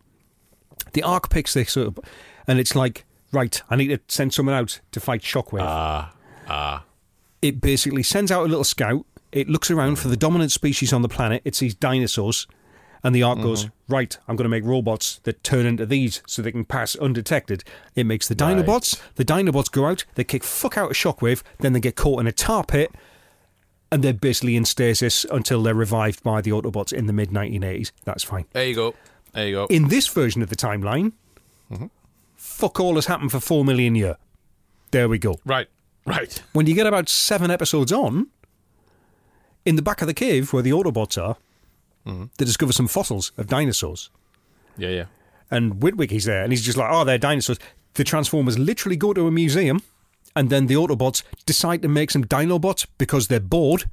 The 0.91 1.02
Ark 1.02 1.30
picks 1.30 1.54
this 1.54 1.78
up, 1.78 2.00
and 2.45 2.60
it's 2.60 2.76
like, 2.76 3.06
right, 3.32 3.62
I 3.69 3.78
need 3.78 3.88
to 3.88 4.00
send 4.08 4.34
someone 4.34 4.56
out 4.56 4.82
to 4.91 5.00
fight 5.00 5.22
Shockwave. 5.22 5.62
Ah, 5.62 6.13
ah. 6.48 6.84
it 7.41 7.62
basically 7.62 8.04
sends 8.04 8.32
out 8.32 8.45
a 8.45 8.50
little 8.50 8.65
scout. 8.65 9.06
It 9.32 9.48
looks 9.48 9.72
around 9.72 9.98
for 9.98 10.10
the 10.10 10.17
dominant 10.17 10.52
species 10.52 10.91
on 10.91 11.04
the 11.04 11.10
planet. 11.10 11.41
It 11.45 11.56
sees 11.56 11.74
dinosaurs. 11.74 12.45
And 13.02 13.15
the 13.15 13.24
Ark 13.24 13.39
goes, 13.39 13.69
right, 13.88 14.17
I'm 14.28 14.36
going 14.36 14.43
to 14.43 14.50
make 14.50 14.65
robots 14.65 15.22
that 15.24 15.41
turn 15.41 15.65
into 15.65 15.86
these 15.86 16.22
so 16.28 16.41
they 16.41 16.52
can 16.52 16.65
pass 16.65 16.98
undetected. 16.98 17.63
It 17.95 18.06
makes 18.06 18.28
the 18.28 18.36
Dinobots. 18.36 19.02
The 19.15 19.24
Dinobots 19.24 19.72
go 19.72 19.86
out, 19.86 20.04
they 20.15 20.26
kick 20.26 20.43
fuck 20.43 20.78
out 20.78 20.91
a 20.91 20.93
shockwave, 20.93 21.41
then 21.60 21.72
they 21.72 21.80
get 21.80 21.95
caught 21.95 22.19
in 22.19 22.28
a 22.28 22.34
tar 22.34 22.65
pit, 22.65 22.91
and 23.91 24.04
they're 24.04 24.13
basically 24.13 24.56
in 24.56 24.65
stasis 24.65 25.25
until 25.32 25.63
they're 25.63 25.73
revived 25.73 26.23
by 26.23 26.41
the 26.41 26.52
Autobots 26.52 26.93
in 26.93 27.08
the 27.08 27.13
mid 27.13 27.30
1980s. 27.30 27.91
That's 28.06 28.23
fine. 28.23 28.45
There 28.52 28.65
you 28.65 28.75
go. 28.75 28.95
There 29.34 29.47
you 29.47 29.56
go. 29.56 29.65
In 29.67 29.88
this 29.88 30.08
version 30.08 30.41
of 30.41 30.49
the 30.49 30.56
timeline, 30.56 31.13
mm-hmm. 31.71 31.88
fuck 32.36 32.80
all 32.80 32.95
has 32.95 33.06
happened 33.08 33.32
for 33.32 33.39
four 33.39 33.63
million 33.63 33.95
year. 33.95 34.17
There 34.91 35.08
we 35.08 35.19
go. 35.19 35.36
right, 35.45 35.67
right. 36.06 36.41
when 36.54 36.65
you 36.65 36.73
get 36.73 36.88
about 36.88 37.10
seven 37.10 37.52
episodes 37.52 37.91
on, 37.91 38.28
In 39.65 39.75
the 39.75 39.82
back 39.82 40.02
of 40.02 40.08
the 40.08 40.13
cave 40.13 40.52
where 40.52 40.63
the 40.63 40.71
Autobots 40.71 41.21
are, 41.21 41.36
mm-hmm. 42.06 42.25
they 42.38 42.45
discover 42.45 42.73
some 42.73 42.88
fossils 42.88 43.32
of 43.38 43.47
dinosaurs. 43.47 44.10
Yeah, 44.78 44.89
yeah. 44.89 45.06
And 45.52 45.82
Whitwick 45.82 46.10
Witwicky's 46.10 46.25
there, 46.25 46.43
and 46.43 46.52
he's 46.52 46.63
just 46.63 46.78
like, 46.78 46.89
oh, 46.91 47.04
they're 47.04 47.17
dinosaurs. 47.17 47.60
The 47.95 48.04
Transformers 48.04 48.58
literally 48.58 48.95
go 48.95 49.13
to 49.13 49.28
a 49.28 49.32
museum, 49.32 49.82
and 50.36 50.49
then 50.49 50.67
the 50.67 50.75
Autobots 50.75 51.23
decide 51.45 51.82
to 51.82 51.88
make 51.88 52.12
some 52.12 52.23
Dinobots 52.25 52.86
because 52.97 53.27
they're 53.27 53.39
bored. 53.39 53.89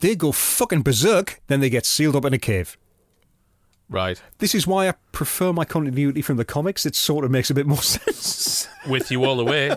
They 0.00 0.14
go 0.14 0.32
fucking 0.32 0.82
berserk, 0.82 1.40
then 1.46 1.60
they 1.60 1.70
get 1.70 1.86
sealed 1.86 2.16
up 2.16 2.24
in 2.24 2.34
a 2.34 2.38
cave. 2.38 2.76
Right. 3.88 4.20
This 4.38 4.54
is 4.54 4.66
why 4.66 4.88
I 4.88 4.94
prefer 5.12 5.52
my 5.52 5.64
continuity 5.64 6.20
from 6.20 6.36
the 6.36 6.44
comics. 6.44 6.84
It 6.84 6.94
sort 6.96 7.24
of 7.24 7.30
makes 7.30 7.50
a 7.50 7.54
bit 7.54 7.66
more 7.66 7.78
sense. 7.82 8.68
With 8.88 9.10
you 9.10 9.24
all 9.24 9.36
the 9.36 9.44
way. 9.44 9.70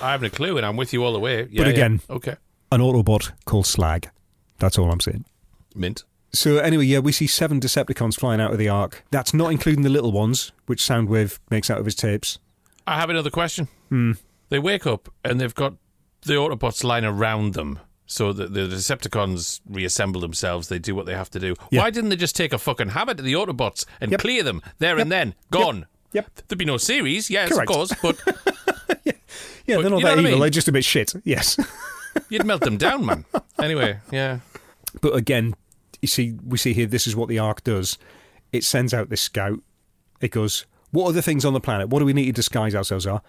I 0.00 0.10
haven't 0.12 0.26
a 0.26 0.30
clue, 0.30 0.56
and 0.56 0.66
I'm 0.66 0.76
with 0.76 0.92
you 0.92 1.04
all 1.04 1.12
the 1.12 1.20
way. 1.20 1.40
Yeah, 1.50 1.64
But 1.64 1.66
yeah. 1.66 1.72
again- 1.72 2.00
Okay. 2.10 2.36
An 2.72 2.80
Autobot 2.80 3.30
called 3.44 3.66
Slag. 3.66 4.10
That's 4.58 4.78
all 4.78 4.90
I'm 4.90 5.00
saying. 5.00 5.24
Mint. 5.76 6.02
So 6.32 6.56
anyway, 6.58 6.86
yeah, 6.86 6.98
we 6.98 7.12
see 7.12 7.28
seven 7.28 7.60
Decepticons 7.60 8.18
flying 8.18 8.40
out 8.40 8.50
of 8.50 8.58
the 8.58 8.68
Ark. 8.68 9.04
That's 9.12 9.32
not 9.32 9.52
including 9.52 9.82
the 9.82 9.88
little 9.90 10.10
ones, 10.10 10.50
which 10.66 10.82
Soundwave 10.82 11.38
makes 11.50 11.70
out 11.70 11.78
of 11.78 11.84
his 11.84 11.94
tapes. 11.94 12.38
I 12.86 12.98
have 12.98 13.10
another 13.10 13.30
question. 13.30 13.68
Hmm. 13.88 14.12
They 14.48 14.58
wake 14.58 14.86
up 14.86 15.08
and 15.24 15.40
they've 15.40 15.54
got 15.54 15.74
the 16.22 16.34
Autobots 16.34 16.84
lying 16.84 17.04
around 17.04 17.54
them. 17.54 17.78
So 18.06 18.32
the, 18.32 18.46
the 18.46 18.60
Decepticons 18.62 19.60
reassemble 19.68 20.20
themselves. 20.20 20.68
They 20.68 20.78
do 20.78 20.94
what 20.94 21.06
they 21.06 21.14
have 21.14 21.30
to 21.30 21.40
do. 21.40 21.54
Yeah. 21.70 21.80
Why 21.82 21.90
didn't 21.90 22.10
they 22.10 22.16
just 22.16 22.36
take 22.36 22.52
a 22.52 22.58
fucking 22.58 22.90
hammer 22.90 23.14
to 23.14 23.22
the 23.22 23.32
Autobots 23.32 23.84
and 24.00 24.10
Yep. 24.10 24.20
clear 24.20 24.42
them 24.42 24.62
there 24.78 24.98
and 24.98 25.10
then? 25.10 25.34
Gone. 25.50 25.86
Yep. 26.12 26.30
There'd 26.48 26.58
be 26.58 26.64
no 26.64 26.76
series, 26.76 27.28
yes, 27.30 27.48
Correct. 27.48 27.70
of 27.70 27.74
course, 27.74 27.92
but 28.02 28.16
Yeah, 29.66 29.76
But 29.76 29.82
they're 29.82 29.90
not 29.90 29.90
that 29.90 29.90
what 29.90 30.04
I 30.04 30.10
evil. 30.12 30.22
mean? 30.32 30.40
They're 30.40 30.50
just 30.50 30.68
a 30.68 30.72
bit 30.72 30.84
shit. 30.84 31.14
Yes. 31.24 31.56
you'd 32.28 32.44
melt 32.44 32.60
them 32.62 32.76
down, 32.76 33.06
man. 33.06 33.24
Anyway, 33.60 33.98
yeah. 34.12 34.40
But 35.00 35.14
again, 35.16 35.54
you 36.02 36.08
see, 36.08 36.34
we 36.46 36.58
see 36.58 36.74
here, 36.74 36.86
this 36.86 37.06
is 37.06 37.16
what 37.16 37.28
the 37.30 37.38
Ark 37.38 37.64
does. 37.64 37.96
It 38.52 38.62
sends 38.62 38.92
out 38.92 39.08
this 39.08 39.22
scout. 39.22 39.60
It 40.20 40.30
goes, 40.30 40.66
what 40.90 41.08
are 41.08 41.12
the 41.12 41.22
things 41.22 41.44
on 41.44 41.54
the 41.54 41.60
planet? 41.60 41.88
What 41.88 41.98
do 42.00 42.04
we 42.04 42.12
need 42.12 42.26
to 42.26 42.32
disguise 42.32 42.74
ourselves 42.74 43.06
are? 43.06 43.22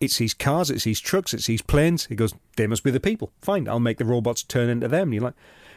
It 0.00 0.10
sees 0.10 0.34
cars, 0.34 0.70
it 0.70 0.80
sees 0.80 1.00
trucks, 1.00 1.32
it 1.32 1.42
sees 1.42 1.62
planes. 1.62 2.06
It 2.10 2.16
goes, 2.16 2.34
they 2.56 2.66
must 2.66 2.84
be 2.84 2.90
the 2.90 3.00
people. 3.00 3.32
Fine, 3.40 3.68
I'll 3.68 3.80
make 3.80 3.98
the 3.98 4.04
robots 4.04 4.42
turn 4.42 4.68
into 4.68 4.88
them. 4.88 5.08
And 5.08 5.14
you're 5.14 5.22
like, 5.22 5.34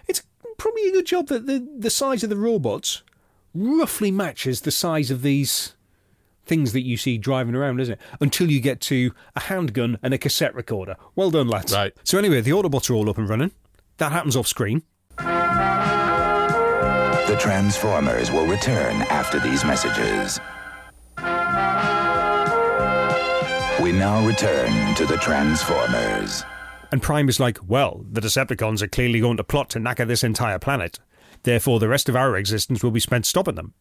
it's 0.07 0.23
probably 0.57 0.89
a 0.89 0.91
good 0.91 1.05
job 1.05 1.27
that 1.27 1.45
the, 1.45 1.65
the 1.77 1.89
size 1.89 2.23
of 2.23 2.29
the 2.29 2.37
robots 2.37 3.03
roughly 3.53 4.11
matches 4.11 4.61
the 4.61 4.71
size 4.71 5.09
of 5.09 5.21
these 5.21 5.75
things 6.45 6.73
that 6.73 6.81
you 6.81 6.97
see 6.97 7.17
driving 7.17 7.55
around, 7.55 7.79
isn't 7.79 7.93
it? 7.93 7.99
Until 8.19 8.51
you 8.51 8.59
get 8.59 8.81
to 8.81 9.11
a 9.35 9.41
handgun 9.41 9.97
and 10.01 10.13
a 10.13 10.17
cassette 10.17 10.55
recorder. 10.55 10.95
Well 11.15 11.31
done, 11.31 11.47
lads. 11.47 11.73
Right. 11.73 11.93
So 12.03 12.17
anyway, 12.17 12.41
the 12.41 12.51
Autobots 12.51 12.89
are 12.89 12.95
all 12.95 13.09
up 13.09 13.17
and 13.17 13.29
running. 13.29 13.51
That 13.97 14.11
happens 14.11 14.35
off 14.35 14.47
screen. 14.47 14.83
The 15.17 15.25
Transformers 17.39 18.31
will 18.31 18.47
return 18.47 19.03
after 19.03 19.39
these 19.39 19.63
messages. 19.63 20.39
We 23.81 23.91
now 23.93 24.25
return 24.25 24.93
to 24.95 25.05
the 25.05 25.17
Transformers. 25.17 26.43
And 26.91 27.01
Prime 27.01 27.29
is 27.29 27.39
like, 27.39 27.59
well, 27.65 28.03
the 28.11 28.19
Decepticons 28.19 28.81
are 28.81 28.87
clearly 28.87 29.21
going 29.21 29.37
to 29.37 29.43
plot 29.43 29.69
to 29.71 29.79
knacker 29.79 30.05
this 30.07 30.23
entire 30.23 30.59
planet. 30.59 30.99
Therefore, 31.43 31.79
the 31.79 31.87
rest 31.87 32.09
of 32.09 32.15
our 32.15 32.35
existence 32.35 32.83
will 32.83 32.91
be 32.91 32.99
spent 32.99 33.25
stopping 33.25 33.55
them. 33.55 33.73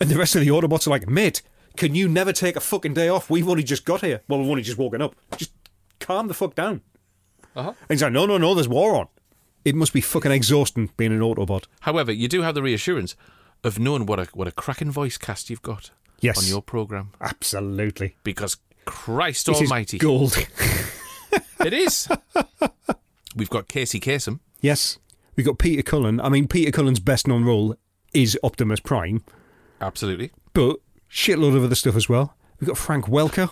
And 0.00 0.10
the 0.10 0.18
rest 0.18 0.34
of 0.34 0.40
the 0.40 0.48
Autobots 0.48 0.86
are 0.86 0.90
like, 0.90 1.08
mate, 1.08 1.42
can 1.76 1.94
you 1.94 2.08
never 2.08 2.32
take 2.32 2.56
a 2.56 2.60
fucking 2.60 2.94
day 2.94 3.08
off? 3.08 3.30
We've 3.30 3.48
only 3.48 3.62
just 3.62 3.84
got 3.84 4.00
here. 4.00 4.22
Well, 4.26 4.40
we've 4.40 4.50
only 4.50 4.62
just 4.62 4.78
woken 4.78 5.00
up. 5.00 5.14
Just 5.36 5.52
calm 6.00 6.26
the 6.26 6.34
fuck 6.34 6.56
down. 6.56 6.80
Uh-huh. 7.54 7.68
And 7.68 7.76
he's 7.90 8.02
like, 8.02 8.12
no, 8.12 8.26
no, 8.26 8.38
no, 8.38 8.54
there's 8.54 8.68
war 8.68 8.96
on. 8.96 9.06
It 9.64 9.76
must 9.76 9.92
be 9.92 10.00
fucking 10.00 10.32
exhausting 10.32 10.90
being 10.96 11.12
an 11.12 11.20
Autobot. 11.20 11.66
However, 11.80 12.10
you 12.10 12.26
do 12.26 12.42
have 12.42 12.56
the 12.56 12.62
reassurance 12.62 13.14
of 13.62 13.78
knowing 13.78 14.06
what 14.06 14.18
a 14.18 14.24
what 14.34 14.48
a 14.48 14.52
cracking 14.52 14.90
voice 14.90 15.16
cast 15.16 15.48
you've 15.48 15.62
got 15.62 15.92
Yes. 16.20 16.36
on 16.38 16.48
your 16.48 16.62
program. 16.62 17.12
Absolutely. 17.20 18.16
Because 18.24 18.56
Christ 18.84 19.46
This 19.46 19.60
Almighty, 19.60 19.98
gold. 19.98 20.36
it 21.64 21.72
is. 21.72 22.08
We've 23.36 23.50
got 23.50 23.68
Casey 23.68 24.00
Kasem. 24.00 24.40
yes. 24.60 24.98
We've 25.34 25.46
got 25.46 25.58
Peter 25.58 25.82
Cullen. 25.82 26.20
I 26.20 26.28
mean, 26.28 26.46
Peter 26.46 26.70
Cullen's 26.70 27.00
best 27.00 27.26
known 27.26 27.42
role 27.44 27.74
is 28.12 28.38
Optimus 28.42 28.80
Prime. 28.80 29.24
Absolutely. 29.80 30.30
but 30.52 30.76
shitload 31.10 31.56
of 31.56 31.64
other 31.64 31.74
stuff 31.74 31.96
as 31.96 32.06
well. 32.08 32.36
We've 32.60 32.68
got 32.68 32.76
Frank 32.76 33.06
Welker. 33.06 33.50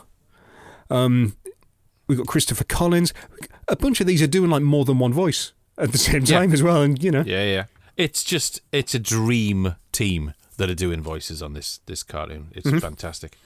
Um, 0.91 1.37
we've 2.07 2.19
got 2.19 2.27
Christopher 2.27 2.65
Collins. 2.65 3.15
A 3.69 3.77
bunch 3.77 4.01
of 4.03 4.07
these 4.07 4.21
are 4.21 4.27
doing 4.27 4.51
like 4.51 4.63
more 4.63 4.85
than 4.85 4.99
one 4.99 5.13
voice 5.15 5.53
at 5.79 5.93
the 5.93 5.99
same 5.99 6.23
Yeah. 6.27 6.41
time 6.41 6.53
as 6.53 6.63
well, 6.63 6.83
and 6.83 7.03
you 7.03 7.11
know, 7.11 7.23
Yeah, 7.27 7.45
yeah. 7.45 7.65
It's 7.97 8.23
just 8.25 8.61
it's 8.73 8.95
a 8.95 8.99
dream 8.99 9.77
team 9.93 10.35
that 10.59 10.69
are 10.69 10.75
doing 10.75 11.01
voices 11.01 11.43
on 11.43 11.55
this 11.55 11.81
this 11.87 12.03
cartoon. 12.03 12.49
It's 12.53 12.67
Mm-hmm. 12.67 12.79
fantastic. 12.79 13.39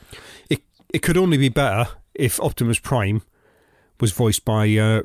it 0.50 0.62
it 0.94 1.02
could 1.02 1.16
only 1.16 1.36
be 1.36 1.48
better 1.48 1.90
if 2.14 2.40
Optimus 2.40 2.78
Prime 2.78 3.22
was 4.00 4.12
voiced 4.12 4.44
by 4.44 4.72
uh, 4.76 5.02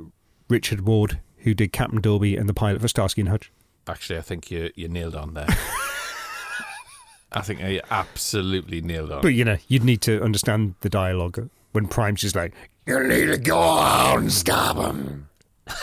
Richard 0.47 0.81
Ward, 0.81 1.19
who 1.39 1.55
did 1.55 1.73
Captain 1.73 1.99
Dolby 1.99 2.37
and 2.37 2.47
the 2.47 2.53
pilot 2.53 2.79
for 2.79 2.87
Starsky 2.87 3.21
and 3.21 3.29
Hutch. 3.29 3.51
Actually, 3.87 4.19
I 4.19 4.21
think 4.21 4.51
you 4.51 4.69
you 4.75 4.87
nailed 4.87 5.15
on 5.15 5.33
there. 5.33 5.47
I 7.31 7.41
think 7.41 7.61
you 7.61 7.81
absolutely 7.89 8.81
nailed 8.81 9.11
on. 9.11 9.23
But 9.23 9.29
you 9.29 9.43
know, 9.43 9.57
you'd 9.67 9.83
need 9.83 10.01
to 10.01 10.21
understand 10.23 10.75
the 10.81 10.89
dialogue 10.89 11.49
when 11.71 11.87
Prime's 11.87 12.21
just 12.21 12.35
like, 12.35 12.53
"You 12.85 13.03
need 13.07 13.25
to 13.25 13.39
go 13.39 13.59
out 13.59 14.19
and 14.19 14.31
stop 14.31 14.77
him. 14.77 15.27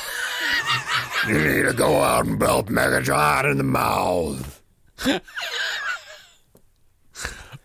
you 1.26 1.34
need 1.34 1.62
to 1.62 1.74
go 1.74 2.00
out 2.00 2.26
and 2.26 2.38
belt 2.38 2.66
Megatron 2.66 3.50
in 3.50 3.58
the 3.58 3.64
mouth." 3.64 4.62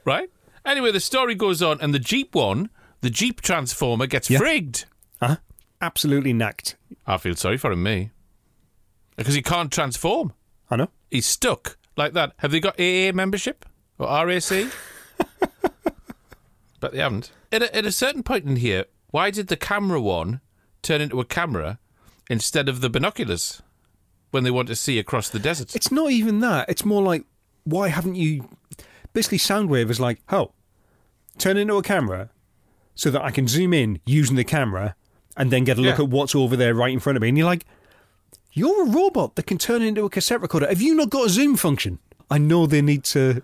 Right? 0.04 0.32
Anyway, 0.66 0.92
the 0.92 1.00
story 1.00 1.36
goes 1.36 1.62
on, 1.62 1.80
and 1.82 1.94
the 1.94 2.00
Jeep 2.00 2.36
one, 2.36 2.70
the 3.02 3.10
Jeep 3.10 3.42
Transformer, 3.42 4.06
gets 4.08 4.30
Yeah. 4.30 4.40
frigged. 4.40 4.86
Huh? 5.22 5.38
Absolutely 5.82 6.34
knacked. 6.34 6.76
I 7.08 7.18
feel 7.18 7.36
sorry 7.36 7.58
for 7.58 7.72
him, 7.72 7.82
me. 7.84 8.12
Because 9.16 9.34
he 9.34 9.42
can't 9.42 9.72
transform. 9.72 10.34
I 10.70 10.76
know. 10.78 10.90
He's 11.10 11.26
stuck 11.26 11.78
like 11.98 12.14
that. 12.14 12.34
Have 12.38 12.52
they 12.52 12.60
got 12.60 12.80
AA 12.80 13.12
membership? 13.14 13.66
Or 13.98 14.08
RAC? 14.26 14.68
but 16.80 16.92
they 16.94 17.00
haven't. 17.00 17.32
At 17.52 17.64
a, 17.64 17.76
at 17.76 17.86
a 17.86 17.92
certain 17.92 18.24
point 18.24 18.46
in 18.46 18.56
here, 18.58 18.86
why 19.10 19.30
did 19.32 19.48
the 19.48 19.58
camera 19.58 20.00
one 20.02 20.42
turn 20.82 21.02
into 21.02 21.20
a 21.20 21.26
camera 21.26 21.80
instead 22.30 22.70
of 22.70 22.82
the 22.82 22.90
binoculars 22.90 23.62
when 24.32 24.44
they 24.44 24.52
want 24.52 24.68
to 24.70 24.76
see 24.76 24.98
across 25.00 25.30
the 25.30 25.40
desert? 25.40 25.76
It's 25.76 25.92
not 25.92 26.12
even 26.12 26.40
that. 26.40 26.70
It's 26.70 26.86
more 26.86 27.02
like, 27.04 27.26
why 27.64 27.90
haven't 27.90 28.16
you? 28.16 28.50
Basically, 29.14 29.38
Soundwave 29.38 29.90
is 29.90 30.00
like, 30.00 30.20
oh, 30.30 30.52
turn 31.38 31.58
into 31.58 31.76
a 31.76 31.82
camera 31.84 32.30
so 32.96 33.10
that 33.12 33.22
I 33.24 33.32
can 33.32 33.48
zoom 33.48 33.74
in 33.74 34.00
using 34.06 34.36
the 34.36 34.44
camera 34.44 34.96
and 35.38 35.52
then 35.52 35.64
get 35.64 35.78
a 35.78 35.82
look 35.82 35.98
Yeah. 35.98 36.04
at 36.06 36.10
what's 36.10 36.36
over 36.36 36.56
there 36.56 36.74
right 36.74 36.92
in 36.94 37.00
front 37.00 37.16
of 37.18 37.22
me. 37.22 37.30
And 37.30 37.38
you're 37.38 37.48
like, 37.48 37.66
you're 38.54 38.86
a 38.88 38.90
robot 38.92 39.36
that 39.36 39.46
can 39.48 39.58
turn 39.58 39.82
into 39.82 40.04
a 40.06 40.10
cassette 40.10 40.42
recorder. 40.42 40.68
Have 40.68 40.82
you 40.82 40.94
not 40.96 41.10
got 41.10 41.28
a 41.28 41.30
zoom 41.30 41.56
function? 41.56 42.00
I 42.30 42.38
know 42.38 42.66
they 42.68 42.82
need 42.82 43.04
to 43.06 43.42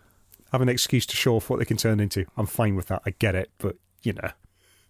have 0.52 0.62
an 0.62 0.70
excuse 0.70 1.06
to 1.08 1.16
show 1.16 1.36
off 1.36 1.50
what 1.50 1.60
they 1.60 1.66
can 1.66 1.78
turn 1.78 2.00
into. 2.00 2.26
I'm 2.38 2.46
fine 2.46 2.76
with 2.76 2.88
that. 2.88 3.02
I 3.06 3.12
get 3.12 3.36
it. 3.36 3.52
But, 3.58 3.76
you 4.04 4.14
know, 4.14 4.32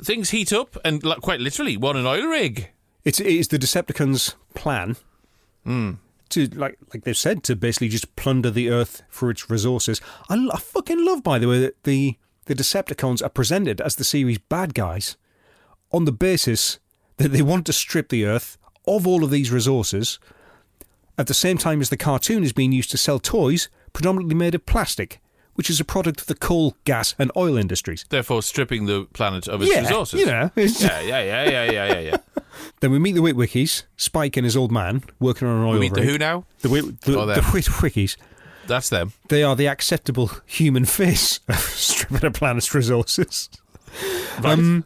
Things 0.04 0.30
heat 0.30 0.54
up, 0.54 0.78
and 0.86 1.04
like, 1.04 1.22
quite 1.22 1.40
literally, 1.40 1.76
want 1.76 1.98
an 1.98 2.06
oil 2.06 2.28
rig. 2.28 2.70
it's, 3.04 3.20
it 3.20 3.26
is 3.26 3.48
the 3.48 3.58
Decepticons' 3.58 4.36
plan 4.54 4.96
hmm. 5.64 5.94
To 6.30 6.48
like 6.48 6.78
like 6.94 7.04
they've 7.04 7.18
said 7.18 7.44
to 7.44 7.56
basically 7.56 7.90
just 7.90 8.16
plunder 8.16 8.52
the 8.52 8.70
earth 8.70 9.04
for 9.10 9.30
its 9.30 9.50
resources. 9.50 10.02
I 10.30 10.58
fucking 10.58 11.04
love, 11.04 11.24
by 11.24 11.40
the 11.40 11.48
way, 11.48 11.60
that 11.60 11.84
the 11.84 12.18
the 12.46 12.56
Decepticons 12.56 13.24
are 13.24 13.30
presented 13.30 13.82
as 13.82 13.96
the 13.96 14.04
series 14.04 14.38
bad 14.38 14.74
guys 14.74 15.18
on 15.92 16.06
the 16.06 16.12
basis 16.12 16.80
that 17.18 17.30
they 17.30 17.42
want 17.42 17.66
to 17.66 17.74
strip 17.74 18.10
the 18.10 18.26
earth 18.26 18.58
of 18.88 19.06
all 19.06 19.24
of 19.24 19.32
these 19.32 19.52
resources. 19.52 20.20
At 21.18 21.28
the 21.28 21.34
same 21.34 21.58
time 21.58 21.82
as 21.82 21.90
the 21.90 21.98
cartoon 21.98 22.44
is 22.44 22.54
being 22.54 22.72
used 22.72 22.92
to 22.92 22.98
sell 22.98 23.20
toys 23.20 23.70
predominantly 23.92 24.36
made 24.36 24.54
of 24.54 24.66
plastic, 24.66 25.20
which 25.56 25.70
is 25.70 25.80
a 25.80 25.86
product 25.86 26.22
of 26.22 26.28
the 26.28 26.36
coal, 26.36 26.78
gas, 26.84 27.16
and 27.18 27.32
oil 27.36 27.58
industries. 27.58 28.06
Therefore, 28.10 28.44
stripping 28.44 28.86
the 28.86 29.06
planet 29.14 29.48
of 29.48 29.62
its 29.62 29.74
yeah, 29.74 29.82
resources. 29.82 30.20
you 30.20 30.26
know. 30.28 30.52
Yeah, 30.56 31.02
yeah, 31.02 31.02
yeah, 31.02 31.50
yeah, 31.50 31.72
yeah, 31.72 31.72
yeah, 31.72 32.00
yeah. 32.00 32.18
Then 32.80 32.92
we 32.92 33.00
meet 33.00 33.14
the 33.14 33.22
Witwickies, 33.22 33.84
Spike 33.96 34.38
and 34.38 34.46
his 34.46 34.56
old 34.58 34.72
man 34.72 35.04
working 35.20 35.48
on 35.48 35.58
an 35.58 35.64
oil 35.66 35.74
we 35.74 35.80
meet 35.80 35.94
the 35.94 36.02
rig. 36.02 36.10
who 36.10 36.18
now? 36.18 36.46
The, 36.62 36.70
Wit- 36.70 37.02
the, 37.02 37.20
Oh, 37.20 37.26
the 37.26 37.36
them. 37.36 37.44
Witwickies. 37.44 38.18
That's 38.68 38.90
them. 38.90 39.14
They 39.30 39.44
are 39.44 39.56
the 39.56 39.68
acceptable 39.68 40.32
human 40.46 40.86
face 41.00 41.40
of 41.48 41.56
stripping 41.58 42.28
a 42.28 42.32
planet's 42.32 42.74
resources. 42.74 43.50
Um, 44.44 44.84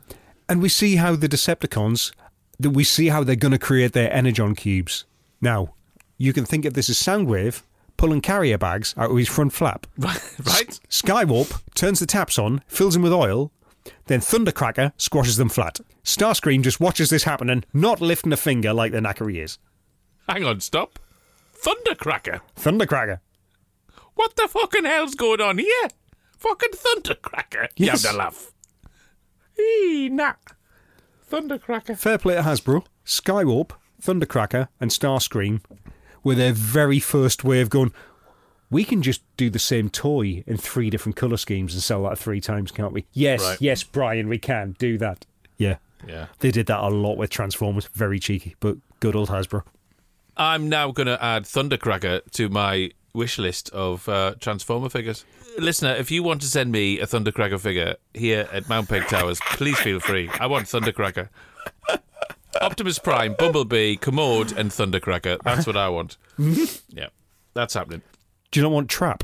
and 0.47 0.61
we 0.61 0.69
see 0.69 0.97
how 0.97 1.15
the 1.15 1.27
Decepticons, 1.27 2.11
that 2.59 2.69
we 2.71 2.83
see 2.83 3.07
how 3.07 3.23
they're 3.23 3.35
going 3.35 3.51
to 3.53 3.57
create 3.59 3.93
their 3.93 4.11
Energon 4.13 4.55
cubes. 4.55 5.05
Now, 5.41 5.73
you 6.17 6.33
can 6.33 6.45
think 6.45 6.65
of 6.65 6.73
this 6.75 6.89
as 6.89 6.97
Soundwave 6.97 7.63
pulling 7.97 8.21
carrier 8.21 8.57
bags 8.57 8.93
out 8.97 9.11
of 9.11 9.17
his 9.17 9.27
front 9.29 9.53
flap. 9.53 9.87
Right? 9.97 10.21
right? 10.45 10.79
Skywarp 10.89 11.61
turns 11.75 11.99
the 11.99 12.05
taps 12.05 12.37
on, 12.39 12.63
fills 12.67 12.93
them 12.93 13.03
with 13.03 13.13
oil, 13.13 13.51
then 14.07 14.19
Thundercracker 14.19 14.93
squashes 14.97 15.37
them 15.37 15.49
flat. 15.49 15.79
Starscream 16.03 16.61
just 16.61 16.79
watches 16.79 17.09
this 17.09 17.23
happening, 17.23 17.63
not 17.73 18.01
lifting 18.01 18.33
a 18.33 18.37
finger 18.37 18.73
like 18.73 18.91
the 18.91 18.99
knackery 18.99 19.43
is. 19.43 19.57
Hang 20.27 20.43
on, 20.45 20.59
stop. 20.59 20.99
Thundercracker. 21.55 22.41
Thundercracker. 22.55 23.19
What 24.15 24.35
the 24.35 24.47
fucking 24.47 24.85
hell's 24.85 25.15
going 25.15 25.41
on 25.41 25.57
here? 25.57 25.87
Fucking 26.37 26.71
Thundercracker. 26.71 27.67
You 27.75 27.89
have 27.91 28.01
to 28.01 28.13
laugh. 28.13 28.51
Eee, 29.59 30.09
nah. 30.09 30.33
Thundercracker. 31.29 31.97
Fair 31.97 32.17
play 32.17 32.35
to 32.35 32.41
Hasbro, 32.41 32.85
Skywarp, 33.05 33.71
Thundercracker, 34.01 34.67
and 34.79 34.91
Starscream 34.91 35.61
were 36.23 36.35
their 36.35 36.53
very 36.53 36.99
first 36.99 37.43
way 37.43 37.61
of 37.61 37.69
going. 37.69 37.93
We 38.71 38.83
can 38.85 39.01
just 39.03 39.21
do 39.37 39.49
the 39.51 39.59
same 39.59 39.89
toy 39.89 40.43
in 40.47 40.57
three 40.57 40.89
different 40.89 41.15
colour 41.17 41.37
schemes 41.37 41.73
and 41.73 41.83
sell 41.83 42.03
that 42.03 42.17
three 42.17 42.41
times, 42.41 42.71
can't 42.71 42.93
we? 42.93 43.05
Yes, 43.13 43.41
Right. 43.41 43.57
yes, 43.61 43.83
Brian, 43.83 44.27
we 44.29 44.39
can 44.39 44.75
do 44.79 44.97
that. 44.97 45.25
Yeah. 45.57 45.75
Yeah. 46.07 46.27
They 46.39 46.49
did 46.49 46.65
that 46.67 46.79
a 46.79 46.87
lot 46.89 47.17
with 47.17 47.29
Transformers. 47.29 47.87
Very 47.93 48.17
cheeky, 48.19 48.55
but 48.59 48.77
good 49.01 49.15
old 49.15 49.29
Hasbro. 49.29 49.63
I'm 50.37 50.69
now 50.69 50.91
going 50.91 51.07
to 51.07 51.21
add 51.23 51.43
Thundercracker 51.43 52.21
to 52.31 52.49
my 52.49 52.91
wish 53.13 53.37
list 53.37 53.69
of 53.71 54.07
uh, 54.07 54.35
Transformer 54.39 54.89
figures. 54.89 55.25
Listener, 55.59 55.93
if 55.95 56.09
you 56.09 56.23
want 56.23 56.39
to 56.41 56.47
send 56.47 56.71
me 56.71 56.99
a 57.01 57.05
Thundercracker 57.05 57.59
figure 57.59 57.95
here 58.13 58.47
at 58.53 58.69
Mount 58.69 58.87
Peg 58.87 59.05
Towers, 59.07 59.39
please 59.41 59.77
feel 59.79 59.99
free. 59.99 60.29
I 60.39 60.47
want 60.47 60.65
Thundercracker. 60.67 61.27
Optimus 62.61 62.99
Prime, 62.99 63.35
Bumblebee, 63.37 63.97
Commode, 63.97 64.53
and 64.57 64.71
Thundercracker. 64.71 65.39
That's 65.43 65.67
what 65.67 65.77
I 65.77 65.89
want. 65.89 66.17
yeah, 66.89 67.07
that's 67.53 67.73
happening. 67.73 68.01
Do 68.51 68.59
you 68.59 68.63
not 68.63 68.71
want 68.71 68.89
Trap? 68.89 69.23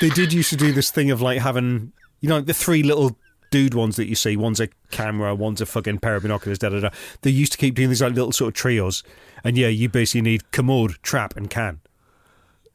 They 0.00 0.08
did 0.08 0.32
used 0.32 0.48
to 0.48 0.56
do 0.56 0.72
this 0.72 0.90
thing 0.90 1.10
of 1.10 1.20
like 1.20 1.40
having, 1.40 1.92
you 2.20 2.28
know, 2.30 2.40
the 2.40 2.54
three 2.54 2.82
little 2.82 3.18
dude 3.50 3.74
ones 3.74 3.96
that 3.96 4.06
you 4.06 4.14
see. 4.14 4.34
One's 4.34 4.58
a 4.58 4.68
camera, 4.90 5.34
one's 5.34 5.60
a 5.60 5.66
fucking 5.66 5.98
pair 5.98 6.16
of 6.16 6.22
binoculars, 6.22 6.58
da 6.58 6.70
da 6.70 6.80
da. 6.80 6.88
They 7.20 7.30
used 7.30 7.52
to 7.52 7.58
keep 7.58 7.74
doing 7.74 7.90
these 7.90 8.00
like 8.00 8.14
little 8.14 8.32
sort 8.32 8.48
of 8.48 8.54
trios. 8.54 9.02
And 9.44 9.58
yeah, 9.58 9.68
you 9.68 9.90
basically 9.90 10.22
need 10.22 10.52
commode, 10.52 11.02
trap, 11.02 11.36
and 11.36 11.50
can. 11.50 11.80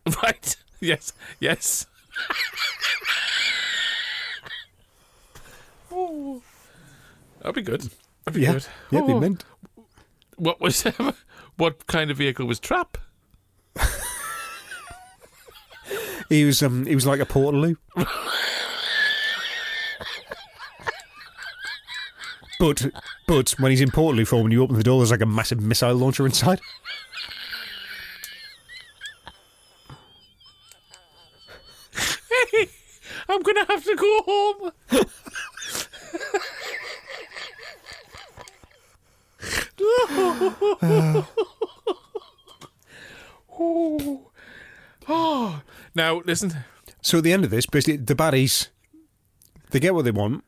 Right. 0.24 0.56
Yes. 0.80 1.14
Yes. 1.40 1.88
Ooh. 5.92 6.42
That'd 7.40 7.56
be 7.56 7.62
good. 7.62 7.82
That'd 8.26 8.36
be 8.40 8.42
Yeah, 8.42 8.54
good. 8.54 8.68
yeah, 8.92 9.02
Oh. 9.02 9.20
meant. 9.20 9.46
What 10.38 10.60
was 10.62 10.84
what 11.58 11.88
kind 11.88 12.12
of 12.12 12.18
vehicle 12.18 12.46
was 12.46 12.60
Trap? 12.60 12.98
He 16.30 16.44
was 16.44 16.62
um, 16.64 16.86
he 16.88 16.96
was 16.96 17.06
like 17.06 17.20
a 17.20 17.26
portaloo. 17.26 17.78
but 22.60 22.88
but 23.28 23.52
when 23.60 23.72
he's 23.72 23.82
in 23.82 23.90
portaloo 23.92 24.28
form, 24.28 24.44
when 24.44 24.52
you 24.52 24.64
open 24.64 24.76
the 24.76 24.84
door, 24.84 25.00
there's 25.00 25.12
like 25.12 25.22
a 25.22 25.26
massive 25.26 25.62
missile 25.62 25.94
launcher 25.96 26.26
inside. 26.26 26.60
I'm 33.28 33.42
gonna 33.42 33.66
have 33.66 33.84
to 33.84 33.96
go 33.96 34.22
home. 34.26 34.72
Ooh. 43.60 44.20
Oh. 45.08 45.62
Now 45.94 46.24
listen. 46.26 46.56
So 47.04 47.20
at 47.20 47.24
the 47.24 47.32
end 47.32 47.46
of 47.46 47.52
this, 47.52 47.68
basically, 47.68 47.98
the 47.98 48.16
baddies 48.16 48.70
they 49.70 49.80
get 49.80 49.94
what 49.94 50.04
they 50.06 50.10
want, 50.10 50.44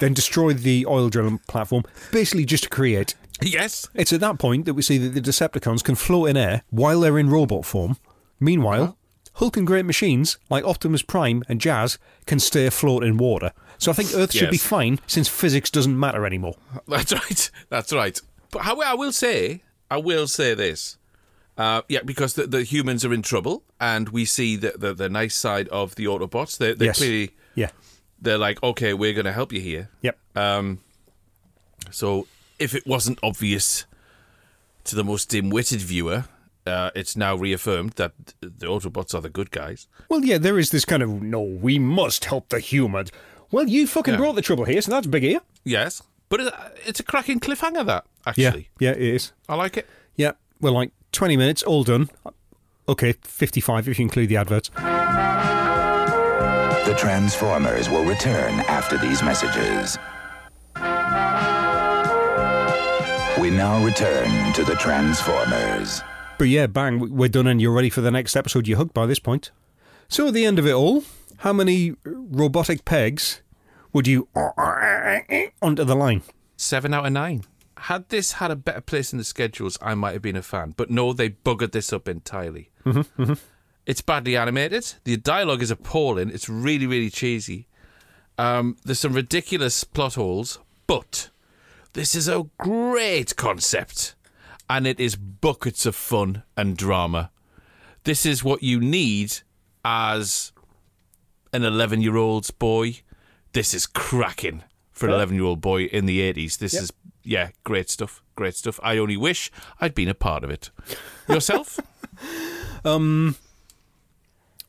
then 0.00 0.14
destroy 0.14 0.52
the 0.52 0.84
oil 0.86 1.08
drilling 1.08 1.38
platform, 1.46 1.84
basically 2.10 2.44
just 2.44 2.64
to 2.64 2.68
create. 2.68 3.14
Yes. 3.40 3.88
It's 3.94 4.12
at 4.12 4.20
that 4.20 4.38
point 4.38 4.64
that 4.66 4.74
we 4.74 4.82
see 4.82 4.98
that 4.98 5.10
the 5.10 5.20
Decepticons 5.20 5.84
can 5.84 5.94
float 5.94 6.30
in 6.30 6.36
air 6.36 6.62
while 6.70 7.00
they're 7.00 7.18
in 7.18 7.30
robot 7.30 7.64
form. 7.64 7.98
Meanwhile, 8.40 8.96
Hulk 9.34 9.56
and 9.56 9.66
great 9.66 9.84
machines 9.86 10.38
like 10.50 10.64
Optimus 10.64 11.02
Prime 11.02 11.42
and 11.48 11.60
Jazz 11.60 11.98
can 12.26 12.38
stay 12.38 12.66
afloat 12.66 13.02
in 13.02 13.16
water. 13.16 13.52
So 13.78 13.90
I 13.90 13.94
think 13.94 14.10
Earth 14.14 14.32
should 14.32 14.50
be 14.50 14.58
fine 14.58 15.00
since 15.06 15.28
physics 15.28 15.70
doesn't 15.70 15.98
matter 15.98 16.24
anymore. 16.26 16.54
That's 16.88 17.12
right. 17.12 17.50
That's 17.68 17.92
right. 17.92 18.20
But 18.50 18.62
how, 18.62 18.80
I 18.80 18.94
will 18.94 19.12
say, 19.12 19.62
I 19.90 19.96
will 19.96 20.26
say 20.28 20.54
this. 20.54 20.98
Uh, 21.56 21.82
yeah, 21.88 22.00
because 22.04 22.34
the, 22.34 22.46
the 22.46 22.62
humans 22.62 23.04
are 23.04 23.12
in 23.12 23.22
trouble, 23.22 23.62
and 23.80 24.08
we 24.10 24.24
see 24.24 24.56
the, 24.56 24.74
the, 24.76 24.94
the 24.94 25.08
nice 25.08 25.34
side 25.34 25.68
of 25.68 25.94
the 25.96 26.04
Autobots. 26.06 26.56
They're, 26.58 26.74
they're 26.74 26.86
Yes. 26.88 26.98
clearly 26.98 27.30
Yeah. 27.54 27.70
they're 28.20 28.38
like, 28.38 28.62
okay, 28.62 28.94
we're 28.94 29.12
going 29.12 29.24
to 29.26 29.32
help 29.32 29.52
you 29.52 29.60
here. 29.60 29.88
Yep. 30.02 30.18
Um, 30.36 30.78
so 31.90 32.26
if 32.58 32.74
it 32.74 32.86
wasn't 32.86 33.18
obvious 33.22 33.84
to 34.84 34.96
the 34.96 35.04
most 35.04 35.28
dim-witted 35.28 35.80
viewer, 35.80 36.24
uh, 36.66 36.90
it's 36.94 37.16
now 37.16 37.34
reaffirmed 37.34 37.92
that 37.92 38.12
the 38.40 38.66
Autobots 38.66 39.14
are 39.14 39.20
the 39.20 39.28
good 39.30 39.50
guys. 39.50 39.88
Well, 40.08 40.24
yeah, 40.24 40.38
there 40.38 40.58
is 40.58 40.70
this 40.70 40.84
kind 40.84 41.02
of 41.02 41.10
no, 41.22 41.40
we 41.42 41.78
must 41.78 42.24
help 42.26 42.48
the 42.50 42.60
humans. 42.60 43.10
Well, 43.50 43.68
you 43.68 43.86
fucking 43.86 44.14
Yeah. 44.14 44.18
brought 44.18 44.34
the 44.36 44.42
trouble 44.42 44.64
here, 44.64 44.80
so 44.82 44.90
that's 44.90 45.06
big 45.06 45.22
here. 45.22 45.40
Yes, 45.64 46.02
but 46.28 46.40
it's 46.86 47.00
a 47.00 47.02
cracking 47.02 47.40
cliffhanger. 47.40 47.84
That 47.86 48.04
actually, 48.26 48.70
yeah, 48.78 48.90
it 48.92 49.02
is. 49.02 49.32
I 49.48 49.54
like 49.56 49.76
it. 49.76 49.86
Yeah, 50.16 50.32
we're 50.60 50.70
like 50.70 50.90
twenty 51.12 51.36
minutes, 51.36 51.62
all 51.62 51.84
done. 51.84 52.08
Okay, 52.88 53.14
fifty-five 53.22 53.88
if 53.88 53.98
you 53.98 54.04
include 54.04 54.28
the 54.28 54.36
adverts. 54.36 54.70
The 56.86 56.94
Transformers 56.98 57.88
will 57.88 58.04
return 58.04 58.54
after 58.68 58.98
these 58.98 59.22
messages. 59.22 59.96
We 63.40 63.50
now 63.50 63.82
return 63.84 64.52
to 64.54 64.62
the 64.64 64.74
Transformers. 64.76 66.02
But 66.42 66.48
yeah, 66.48 66.66
bang, 66.66 67.14
we're 67.14 67.28
done, 67.28 67.46
and 67.46 67.62
you're 67.62 67.70
ready 67.70 67.88
for 67.88 68.00
the 68.00 68.10
next 68.10 68.34
episode. 68.34 68.66
You're 68.66 68.78
hooked 68.78 68.94
by 68.94 69.06
this 69.06 69.20
point. 69.20 69.52
So 70.08 70.26
at 70.26 70.34
the 70.34 70.44
end 70.44 70.58
of 70.58 70.66
it 70.66 70.72
all, 70.72 71.04
how 71.36 71.52
many 71.52 71.94
robotic 72.04 72.84
pegs 72.84 73.42
would 73.92 74.08
you 74.08 74.26
onto 74.34 75.84
the 75.84 75.94
line? 75.94 76.22
Seven 76.56 76.92
out 76.94 77.06
of 77.06 77.12
nine. 77.12 77.44
Had 77.76 78.08
this 78.08 78.32
had 78.32 78.50
a 78.50 78.56
better 78.56 78.80
place 78.80 79.12
in 79.12 79.18
the 79.18 79.24
schedules, 79.24 79.78
I 79.80 79.94
might 79.94 80.14
have 80.14 80.22
been 80.22 80.34
a 80.34 80.42
fan. 80.42 80.74
But 80.76 80.90
no, 80.90 81.12
they 81.12 81.30
buggered 81.30 81.70
this 81.70 81.92
up 81.92 82.08
entirely. 82.08 82.70
It's 83.86 84.00
badly 84.00 84.36
animated. 84.36 84.94
The 85.04 85.18
dialogue 85.18 85.62
is 85.62 85.70
appalling. 85.70 86.30
It's 86.30 86.48
really, 86.48 86.88
really 86.88 87.10
cheesy. 87.10 87.68
Um, 88.36 88.78
there's 88.84 88.98
some 88.98 89.12
ridiculous 89.12 89.84
plot 89.84 90.14
holes, 90.14 90.58
but 90.88 91.30
this 91.92 92.16
is 92.16 92.26
a 92.26 92.46
great 92.58 93.36
concept. 93.36 94.16
And 94.72 94.86
it 94.86 94.98
is 94.98 95.16
buckets 95.16 95.84
of 95.84 95.94
fun 95.94 96.44
and 96.56 96.76
drama. 96.78 97.30
This 98.04 98.24
is 98.24 98.42
what 98.42 98.62
you 98.62 98.80
need 98.80 99.40
as 99.84 100.52
an 101.52 101.62
11 101.62 102.00
year 102.00 102.16
old's 102.16 102.50
boy. 102.50 103.00
This 103.52 103.74
is 103.74 103.86
cracking 103.86 104.62
for 104.90 105.08
an 105.08 105.12
11 105.12 105.34
year 105.34 105.44
old 105.44 105.60
boy 105.60 105.84
in 105.84 106.06
the 106.06 106.20
80s. 106.20 106.56
This 106.56 106.72
is, 106.72 106.90
yeah, 107.22 107.50
great 107.64 107.90
stuff. 107.90 108.22
Great 108.34 108.54
stuff. 108.54 108.80
I 108.82 108.96
only 108.96 109.16
wish 109.18 109.50
I'd 109.78 109.94
been 109.94 110.08
a 110.08 110.14
part 110.14 110.42
of 110.42 110.48
it. 110.48 110.70
Yourself? 111.28 111.78
um, 112.84 113.36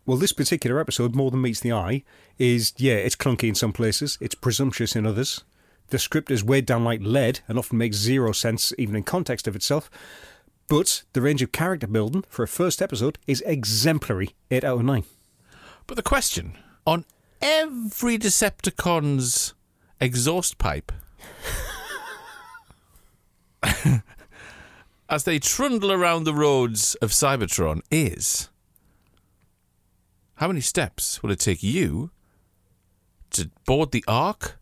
Well, 0.05 0.17
this 0.17 0.33
particular 0.33 0.81
episode, 0.81 1.15
more 1.15 1.31
than 1.31 1.41
meets 1.41 1.61
the 1.61 1.71
eye, 1.71 2.03
is 2.37 2.73
yeah, 2.75 2.95
it's 2.95 3.15
clunky 3.15 3.47
in 3.47 3.55
some 3.55 3.71
places, 3.71 4.17
it's 4.19 4.35
presumptuous 4.35 4.97
in 4.97 5.05
others. 5.05 5.45
The 5.87 5.99
script 5.99 6.31
is 6.31 6.43
weighed 6.43 6.65
down 6.65 6.83
like 6.83 7.01
lead 7.01 7.41
and 7.47 7.59
often 7.59 7.77
makes 7.77 7.97
zero 7.97 8.31
sense 8.31 8.73
even 8.77 8.95
in 8.95 9.03
context 9.03 9.47
of 9.47 9.55
itself. 9.55 9.89
But 10.67 11.03
the 11.13 11.21
range 11.21 11.41
of 11.41 11.51
character 11.51 11.87
building 11.87 12.23
for 12.29 12.43
a 12.43 12.47
first 12.47 12.81
episode 12.81 13.19
is 13.27 13.41
exemplary, 13.41 14.29
eight 14.49 14.63
out 14.63 14.79
of 14.79 14.85
nine. 14.85 15.03
But 15.85 15.97
the 15.97 16.03
question 16.03 16.57
on 16.87 17.05
every 17.41 18.17
Decepticon's 18.17 19.53
exhaust 19.99 20.57
pipe, 20.57 20.91
as 25.09 25.25
they 25.25 25.39
trundle 25.39 25.91
around 25.91 26.23
the 26.23 26.33
roads 26.33 26.95
of 26.95 27.11
Cybertron, 27.11 27.81
is 27.91 28.49
how 30.35 30.47
many 30.47 30.61
steps 30.61 31.21
will 31.21 31.31
it 31.31 31.39
take 31.39 31.61
you 31.61 32.11
to 33.31 33.49
board 33.65 33.91
the 33.91 34.03
Ark 34.07 34.59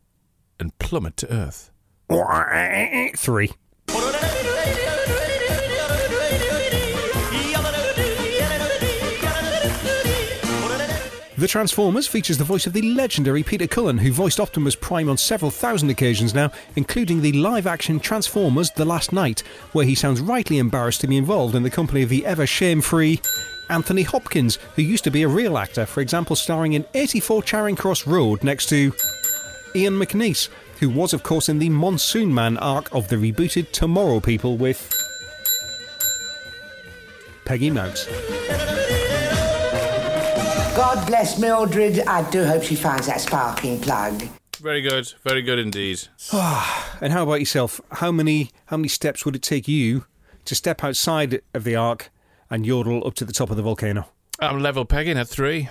and 0.62 0.78
plummet 0.80 1.18
to 1.18 1.34
Earth? 1.34 1.72
Three. 3.18 3.52
The 11.38 11.48
Transformers 11.48 12.08
features 12.08 12.38
the 12.38 12.44
voice 12.44 12.68
of 12.68 12.74
the 12.74 12.84
legendary 12.84 13.42
Peter 13.42 13.66
Cullen, 13.66 13.98
who 13.98 14.12
voiced 14.12 14.40
Optimus 14.40 14.76
Prime 14.76 15.10
on 15.10 15.18
several 15.18 15.50
thousand 15.50 15.90
occasions 15.90 16.36
now, 16.36 16.52
including 16.76 17.22
the 17.22 17.32
live 17.32 17.66
action 17.66 18.00
Transformers 18.00 18.70
The 18.70 18.86
Last 18.86 19.12
Knight, 19.12 19.40
where 19.72 19.86
he 19.86 19.96
sounds 19.96 20.22
rightly 20.22 20.60
embarrassed 20.60 21.02
to 21.02 21.08
be 21.08 21.18
involved 21.18 21.56
in 21.56 21.64
the 21.64 21.72
company 21.72 22.04
of 22.04 22.10
the 22.10 22.28
ever 22.28 22.46
shame 22.46 22.80
free 22.80 23.20
Anthony 23.72 24.04
Hopkins, 24.04 24.60
who 24.76 24.84
used 24.84 25.06
to 25.06 25.12
be 25.12 25.24
a 25.24 25.28
real 25.28 25.58
actor, 25.58 25.88
for 25.88 26.02
example, 26.02 26.36
starring 26.36 26.74
in 26.74 26.86
84 26.94 27.42
Charing 27.42 27.76
Cross 27.76 28.06
Road 28.06 28.44
next 28.44 28.68
to 28.70 28.94
Ian 29.76 29.94
McNeice, 29.94 30.50
who 30.80 30.90
was, 30.90 31.14
of 31.14 31.24
course, 31.24 31.48
in 31.48 31.60
the 31.60 31.70
Monsoon 31.70 32.34
Man 32.34 32.58
arc 32.58 32.94
of 32.94 33.08
the 33.08 33.16
rebooted 33.16 33.72
Tomorrow 33.72 34.20
People 34.20 34.58
with 34.58 34.94
Peggy 37.46 37.70
Mounts. 37.70 38.06
God 40.76 41.06
bless 41.08 41.40
Mildred. 41.40 42.00
I 42.02 42.30
do 42.32 42.46
hope 42.46 42.64
she 42.64 42.76
finds 42.76 43.08
that 43.08 43.22
sparking 43.22 43.80
plug. 43.80 44.24
Very 44.60 44.82
good. 44.82 45.14
Very 45.24 45.42
good 45.42 45.60
indeed. 45.60 46.08
And 47.04 47.12
how 47.12 47.24
about 47.24 47.40
yourself? 47.40 47.82
How 47.94 48.12
many 48.12 48.52
how 48.68 48.78
many 48.78 48.88
steps 48.88 49.26
would 49.26 49.36
it 49.36 49.42
take 49.42 49.68
you 49.68 50.06
to 50.46 50.54
step 50.54 50.84
outside 50.84 51.42
of 51.56 51.64
the 51.64 51.76
arc 51.76 52.12
and 52.48 52.64
yodel 52.64 53.08
up 53.08 53.16
to 53.16 53.26
the 53.26 53.34
top 53.34 53.50
of 53.50 53.58
the 53.58 53.64
volcano? 53.64 54.08
I'm 54.40 54.60
level 54.60 54.86
pegging 54.86 55.18
at 55.18 55.28
three. 55.28 55.70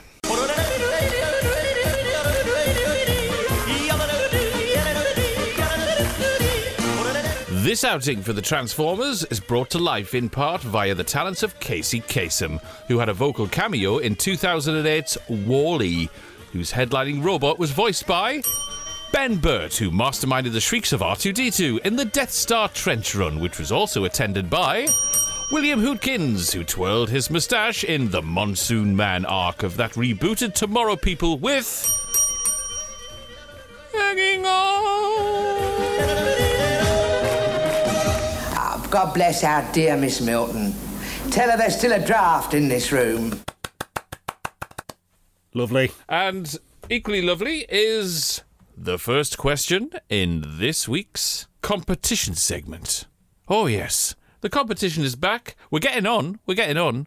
This 7.62 7.84
outing 7.84 8.22
for 8.22 8.32
the 8.32 8.40
Transformers 8.40 9.22
is 9.24 9.38
brought 9.38 9.68
to 9.70 9.78
life 9.78 10.14
in 10.14 10.30
part 10.30 10.62
via 10.62 10.94
the 10.94 11.04
talents 11.04 11.42
of 11.42 11.60
Casey 11.60 12.00
Kasem, 12.00 12.58
who 12.88 12.98
had 12.98 13.10
a 13.10 13.12
vocal 13.12 13.46
cameo 13.46 13.98
in 13.98 14.16
2008's 14.16 15.18
Wall-E, 15.28 16.08
whose 16.52 16.72
headlining 16.72 17.22
robot 17.22 17.58
was 17.58 17.70
voiced 17.70 18.06
by 18.06 18.42
Ben 19.12 19.36
Burtt, 19.36 19.76
who 19.76 19.90
masterminded 19.90 20.52
the 20.52 20.60
shrieks 20.60 20.94
of 20.94 21.02
R2D2 21.02 21.84
in 21.84 21.96
the 21.96 22.06
Death 22.06 22.30
Star 22.30 22.70
Trench 22.70 23.14
Run, 23.14 23.40
which 23.40 23.58
was 23.58 23.70
also 23.70 24.06
attended 24.06 24.48
by 24.48 24.88
William 25.52 25.82
Hootkins, 25.82 26.54
who 26.54 26.64
twirled 26.64 27.10
his 27.10 27.28
moustache 27.28 27.84
in 27.84 28.10
the 28.10 28.22
Monsoon 28.22 28.96
Man 28.96 29.26
arc 29.26 29.62
of 29.62 29.76
that 29.76 29.92
rebooted 29.92 30.54
Tomorrow 30.54 30.96
People 30.96 31.36
with. 31.36 31.86
God 38.90 39.14
bless 39.14 39.44
our 39.44 39.70
dear 39.72 39.96
Miss 39.96 40.20
Milton. 40.20 40.74
Tell 41.30 41.48
her 41.48 41.56
there's 41.56 41.78
still 41.78 41.92
a 41.92 42.04
draft 42.04 42.54
in 42.54 42.68
this 42.68 42.90
room. 42.90 43.40
Lovely. 45.54 45.92
And 46.08 46.56
equally 46.88 47.22
lovely 47.22 47.66
is 47.68 48.42
the 48.76 48.98
first 48.98 49.38
question 49.38 49.90
in 50.08 50.44
this 50.44 50.88
week's 50.88 51.46
competition 51.62 52.34
segment. 52.34 53.06
Oh, 53.48 53.66
yes. 53.66 54.16
The 54.40 54.48
competition 54.48 55.04
is 55.04 55.14
back. 55.14 55.54
We're 55.70 55.78
getting 55.78 56.06
on. 56.06 56.40
We're 56.44 56.54
getting 56.54 56.76
on. 56.76 57.06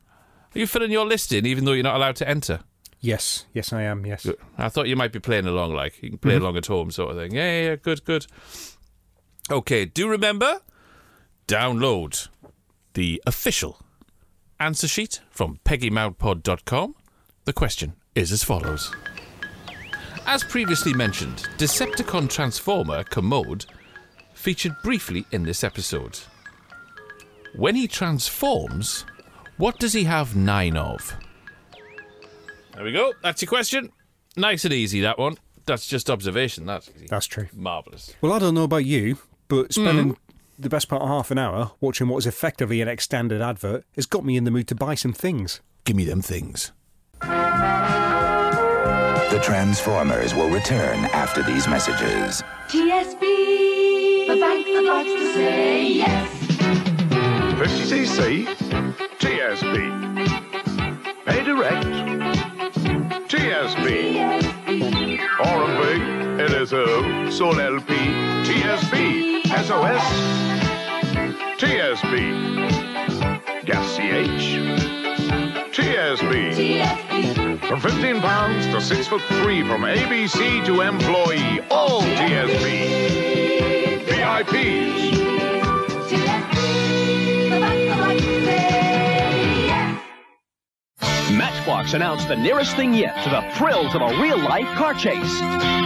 Are 0.56 0.60
you 0.60 0.67
filling 0.67 0.91
your 0.91 1.06
list 1.06 1.34
in 1.34 1.46
even 1.46 1.65
though 1.65 1.74
you're 1.74 1.84
not 1.84 1.98
allowed 1.98 2.15
to 2.17 2.30
enter? 2.30 2.62
Yes, 3.02 3.46
yes, 3.54 3.74
I 3.74 3.82
am. 3.82 4.06
Yes. 4.06 4.26
I 4.58 4.69
thought 4.69 4.88
you 4.88 4.96
might 4.96 5.12
be 5.12 5.19
playing 5.19 5.48
along, 5.48 5.74
like 5.74 6.02
you 6.02 6.12
can 6.12 6.17
play 6.19 6.36
mm-hmm. 6.36 6.43
along 6.43 6.56
at 6.56 6.67
home, 6.67 6.91
sort 6.91 7.12
of 7.12 7.17
thing. 7.17 7.34
Yeah, 7.34 7.60
yeah, 7.60 7.69
yeah, 7.72 7.76
good, 7.76 8.06
good. 8.06 8.26
Okay, 9.52 9.84
do 9.84 10.08
remember 10.08 10.62
download 11.47 12.27
the 12.93 13.21
official 13.25 13.79
answer 14.60 14.88
sheet 14.88 15.19
from 15.29 15.60
PeggyMountPod.com. 15.65 16.95
The 17.45 17.53
question 17.53 17.93
is 18.15 18.32
as 18.32 18.43
follows. 18.43 18.93
As 20.25 20.43
previously 20.43 20.93
mentioned, 20.93 21.49
Decepticon 21.58 22.29
Transformer 22.29 23.03
Commode 23.03 23.65
featured 24.34 24.75
briefly 24.84 25.25
in 25.32 25.43
this 25.43 25.63
episode. 25.63 26.19
When 27.56 27.75
he 27.75 27.88
transforms, 27.88 29.06
what 29.58 29.79
does 29.79 29.93
he 29.93 30.06
have 30.06 30.36
nine 30.36 30.77
of? 30.77 31.15
There 32.73 32.84
we 32.84 32.91
go. 32.91 33.13
That's 33.21 33.41
your 33.41 33.49
question. 33.49 33.91
Nice 34.36 34.65
and 34.65 34.73
easy, 34.73 35.01
that 35.01 35.19
one. 35.19 35.38
That's 35.65 35.86
just 35.88 36.10
observation. 36.10 36.65
That's 36.65 36.89
easy. 36.95 37.08
That's 37.08 37.27
true. 37.27 37.47
marvellous. 37.53 38.13
Well, 38.21 38.34
I 38.34 38.39
don't 38.39 38.56
know 38.56 38.63
about 38.63 38.86
you, 38.86 39.17
but 39.47 39.73
spending 39.73 40.13
mm. 40.13 40.17
The 40.63 40.69
best 40.69 40.88
part 40.88 41.02
of 41.02 41.10
half 41.10 41.30
an 41.30 41.38
hour 41.38 41.71
watching 41.82 42.08
what 42.08 42.17
is 42.17 42.26
effectively 42.26 42.82
an 42.82 42.88
extended 42.88 43.41
advert 43.41 43.86
has 43.95 44.06
got 44.06 44.23
me 44.26 44.38
in 44.38 44.45
the 44.45 44.52
mood 44.52 44.67
to 44.69 44.76
buy 44.76 44.95
some 44.95 45.13
things. 45.13 45.62
Give 45.84 45.95
me 45.95 46.06
them 46.06 46.21
things. 46.21 46.71
The 49.34 49.39
Transformers 49.41 50.34
will 50.34 50.49
return 50.49 51.06
after 51.06 51.43
these 51.43 51.67
messages. 51.67 52.41
TSB, 52.69 53.19
the 54.28 54.38
bank 54.39 54.65
that 54.67 54.84
likes 54.86 55.12
to 55.12 55.34
say 55.34 55.88
yes. 55.91 56.30
50cc 57.60 58.45
TSB. 59.19 59.76
Pay 61.26 61.43
direct 61.43 61.86
TSB. 63.30 64.43
R&B, 65.39 65.99
LSO, 66.43 67.32
Sol 67.32 67.60
LP, 67.60 67.93
TSB, 68.43 69.42
SOS, 69.54 70.02
TSB. 71.58 72.16
Gas 73.66 73.96
CH, 73.96 74.58
TSB. 75.72 76.34
From 77.68 77.80
15 77.80 78.20
pounds 78.20 78.66
to 78.66 78.82
6 78.82 79.08
foot 79.08 79.22
3 79.22 79.62
from 79.68 79.84
ABC 79.84 80.66
to 80.66 80.82
employee, 80.82 81.62
all 81.70 82.02
TSB. 82.02 84.08
VIPs. 84.08 85.22
Matchbox 91.38 91.94
announced 91.94 92.28
the 92.28 92.36
nearest 92.36 92.76
thing 92.76 92.96
yet 92.96 93.24
to 93.24 93.30
the 93.30 93.44
thrills 93.56 93.94
of 93.94 94.02
a 94.02 94.20
real-life 94.20 94.76
car 94.76 94.96
chase. 94.96 95.42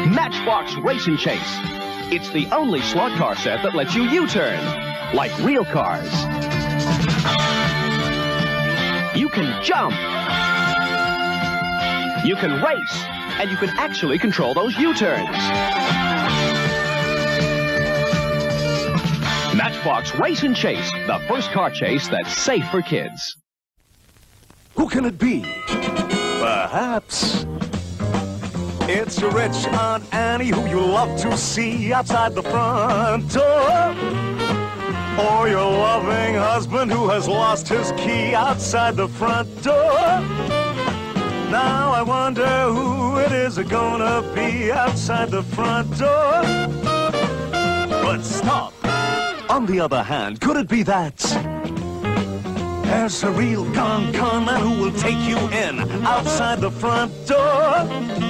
Matchbox 0.07 0.73
Race 0.77 1.07
and 1.07 1.19
Chase. 1.19 1.57
It's 2.09 2.29
the 2.29 2.47
only 2.55 2.81
slot 2.81 3.17
car 3.17 3.35
set 3.35 3.61
that 3.63 3.75
lets 3.75 3.93
you 3.93 4.03
U-turn, 4.03 4.57
like 5.13 5.37
real 5.39 5.65
cars. 5.65 6.09
You 9.13 9.27
can 9.27 9.61
jump. 9.61 9.91
You 12.25 12.37
can 12.37 12.63
race. 12.63 13.03
And 13.39 13.51
you 13.51 13.57
can 13.57 13.69
actually 13.77 14.17
control 14.19 14.53
those 14.53 14.77
U-turns. 14.77 15.37
Matchbox 19.57 20.15
Race 20.15 20.43
and 20.43 20.55
Chase, 20.55 20.89
the 21.07 21.19
first 21.27 21.51
car 21.51 21.69
chase 21.69 22.07
that's 22.07 22.31
safe 22.31 22.65
for 22.69 22.81
kids. 22.81 23.35
Who 24.75 24.87
can 24.87 25.03
it 25.03 25.19
be? 25.19 25.41
Perhaps 25.67 27.45
it's 28.89 29.19
your 29.19 29.31
rich 29.31 29.67
Aunt 29.67 30.03
Annie 30.13 30.47
who 30.47 30.65
you 30.67 30.79
love 30.79 31.19
to 31.21 31.37
see 31.37 31.93
outside 31.93 32.33
the 32.33 32.43
front 32.43 33.31
door. 33.31 33.95
Or 35.19 35.47
your 35.49 35.71
loving 35.71 36.35
husband 36.35 36.91
who 36.91 37.09
has 37.09 37.27
lost 37.27 37.67
his 37.67 37.91
key 37.93 38.33
outside 38.33 38.95
the 38.95 39.07
front 39.07 39.49
door. 39.63 40.21
Now 41.51 41.91
I 41.91 42.01
wonder 42.01 42.47
who 42.71 43.17
it 43.17 43.31
is 43.31 43.57
gonna 43.57 44.21
be 44.33 44.71
outside 44.71 45.31
the 45.31 45.43
front 45.43 45.97
door. 45.97 46.41
But 48.03 48.21
stop. 48.21 48.73
On 49.49 49.65
the 49.65 49.79
other 49.79 50.03
hand, 50.03 50.39
could 50.39 50.57
it 50.57 50.67
be 50.67 50.83
that? 50.83 51.17
There's 52.83 53.23
a 53.23 53.31
real 53.31 53.65
con 53.73 54.13
con 54.13 54.45
man 54.45 54.61
who 54.61 54.81
will 54.81 54.93
take 54.93 55.19
you 55.27 55.37
in 55.49 55.79
outside 56.05 56.61
the 56.61 56.71
front 56.71 57.11
door. 57.27 58.26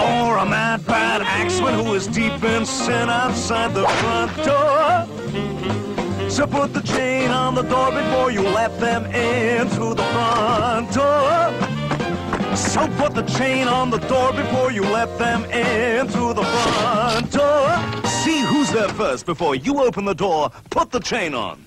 Or 0.00 0.38
a 0.38 0.46
mad 0.46 0.86
bad 0.86 1.22
axeman 1.22 1.74
who 1.74 1.94
is 1.94 2.06
deep 2.06 2.42
in 2.44 2.64
sin 2.64 3.08
outside 3.10 3.74
the 3.74 3.86
front 3.86 4.36
door. 4.44 6.30
So 6.30 6.46
put 6.46 6.72
the 6.72 6.82
chain 6.82 7.30
on 7.30 7.54
the 7.54 7.62
door 7.62 7.90
before 7.90 8.30
you 8.30 8.42
let 8.42 8.78
them 8.78 9.06
in 9.06 9.68
through 9.70 9.94
the 9.94 10.04
front 10.04 10.92
door. 10.92 12.56
So 12.56 12.86
put 12.96 13.14
the 13.14 13.22
chain 13.22 13.66
on 13.66 13.90
the 13.90 13.98
door 13.98 14.32
before 14.32 14.70
you 14.70 14.82
let 14.82 15.18
them 15.18 15.44
in 15.46 16.08
through 16.08 16.34
the 16.34 16.44
front 16.44 17.32
door. 17.32 18.08
See 18.08 18.40
who's 18.40 18.70
there 18.72 18.88
first 18.90 19.26
before 19.26 19.54
you 19.54 19.80
open 19.80 20.04
the 20.04 20.14
door. 20.14 20.50
Put 20.70 20.90
the 20.90 21.00
chain 21.00 21.34
on. 21.34 21.64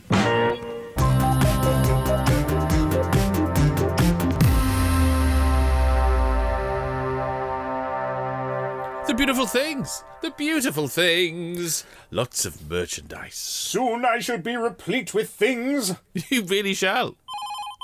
The 9.07 9.13
beautiful 9.15 9.45
things. 9.45 10.03
The 10.21 10.31
beautiful 10.31 10.87
things. 10.87 11.83
Lots 12.11 12.45
of 12.45 12.69
merchandise. 12.69 13.35
Soon 13.35 14.05
I 14.05 14.19
shall 14.19 14.37
be 14.37 14.55
replete 14.55 15.13
with 15.13 15.29
things. 15.29 15.95
You 16.29 16.43
really 16.43 16.73
shall. 16.73 17.15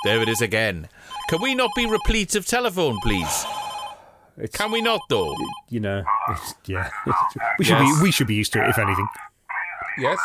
There 0.03 0.21
it 0.21 0.29
is 0.29 0.41
again. 0.41 0.87
Can 1.29 1.41
we 1.41 1.55
not 1.55 1.71
be 1.75 1.85
replete 1.85 2.35
of 2.35 2.45
telephone, 2.45 2.97
please? 3.01 3.45
It's, 4.39 4.55
Can 4.55 4.69
we 4.71 4.81
not, 4.83 5.01
though? 5.09 5.33
you 5.67 5.79
know, 5.79 6.03
it's, 6.29 6.53
yeah. 6.67 6.91
we 7.57 7.65
should 7.65 7.79
Yes. 7.79 7.97
be 7.97 8.03
we 8.03 8.11
should 8.11 8.27
be 8.27 8.35
used 8.35 8.53
to 8.53 8.63
it, 8.63 8.69
if 8.69 8.77
anything. 8.77 9.07
Yes. 9.97 10.19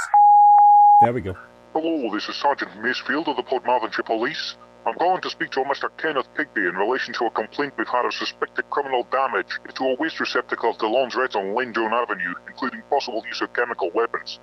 There 1.01 1.15
we 1.15 1.23
go. 1.23 1.35
Hello, 1.73 2.13
this 2.15 2.29
is 2.29 2.37
Sergeant 2.37 2.71
Macefield 2.73 3.27
of 3.29 3.37
the 3.37 3.43
Podmarthenshire 3.43 4.05
Police. 4.05 4.57
I'm 4.85 4.95
calling 4.95 5.21
to 5.23 5.31
speak 5.31 5.51
to 5.53 5.61
Mr. 5.61 5.91
Kenneth 5.97 6.27
Pigby 6.35 6.69
in 6.69 6.75
relation 6.75 7.15
to 7.15 7.27
a 7.27 7.31
complaint 7.31 7.75
we've 7.79 7.87
had 7.87 8.05
of 8.05 8.13
suspected 8.13 8.69
criminal 8.71 9.07
damage 9.13 9.47
to 9.75 9.85
a 9.85 9.95
waste 9.95 10.19
receptacle 10.19 10.71
at 10.71 10.79
the 10.81 10.87
laundrette 10.87 11.37
on 11.37 11.55
Lane 11.55 11.73
Avenue, 11.77 12.35
including 12.49 12.83
possible 12.91 13.23
use 13.29 13.41
of 13.41 13.53
chemical 13.53 13.91
weapons. 13.95 14.41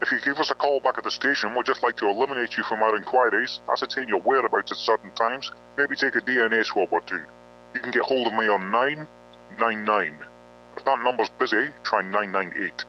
If 0.00 0.12
you 0.12 0.20
give 0.20 0.38
us 0.38 0.50
a 0.50 0.54
call 0.54 0.80
back 0.80 0.96
at 0.96 1.04
the 1.04 1.10
station, 1.10 1.54
we'd 1.54 1.66
just 1.66 1.82
like 1.82 1.96
to 1.96 2.08
eliminate 2.08 2.56
you 2.56 2.62
from 2.62 2.82
our 2.82 2.96
inquiries, 2.96 3.60
ascertain 3.70 4.06
your 4.06 4.20
whereabouts 4.20 4.70
at 4.70 4.78
certain 4.78 5.10
times, 5.12 5.50
maybe 5.76 5.96
take 5.96 6.14
a 6.14 6.20
DNA 6.20 6.64
swab 6.64 6.88
or 6.92 7.00
two. 7.02 7.22
You 7.74 7.80
can 7.80 7.90
get 7.90 8.02
hold 8.02 8.28
of 8.28 8.32
me 8.34 8.48
on 8.48 8.70
999. 8.70 10.18
If 10.76 10.84
that 10.84 11.02
number's 11.02 11.30
busy, 11.30 11.68
try 11.82 12.02
998. 12.02 12.84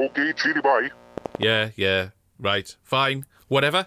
Okay, 0.00 0.32
cheery 0.32 0.62
bye. 0.62 0.88
Yeah, 1.38 1.70
yeah. 1.76 2.08
Right. 2.38 2.74
Fine. 2.82 3.26
Whatever. 3.48 3.86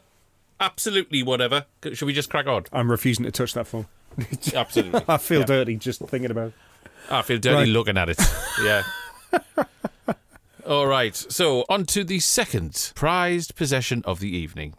Absolutely 0.60 1.24
whatever. 1.24 1.66
Should 1.94 2.06
we 2.06 2.14
just 2.14 2.30
crack 2.30 2.48
on? 2.48 2.66
I'm 2.74 2.92
refusing 2.92 3.26
to 3.26 3.32
touch 3.32 3.54
that 3.54 3.68
phone. 3.68 3.86
Absolutely. 4.54 5.02
I 5.08 5.18
feel 5.18 5.40
Yeah. 5.42 5.46
dirty 5.46 5.76
just 5.78 6.02
thinking 6.02 6.32
about. 6.32 6.48
it. 6.50 6.54
I 7.10 7.22
feel 7.22 7.38
dirty 7.40 7.56
Right. 7.56 7.68
looking 7.68 7.98
at 7.98 8.10
it. 8.10 8.20
Yeah. 8.64 8.84
All 10.66 10.86
right. 10.88 11.16
So, 11.16 11.66
on 11.70 11.86
to 11.88 12.04
the 12.04 12.20
second 12.20 12.92
prized 12.94 13.56
possession 13.56 14.04
of 14.06 14.20
the 14.20 14.36
evening. 14.36 14.76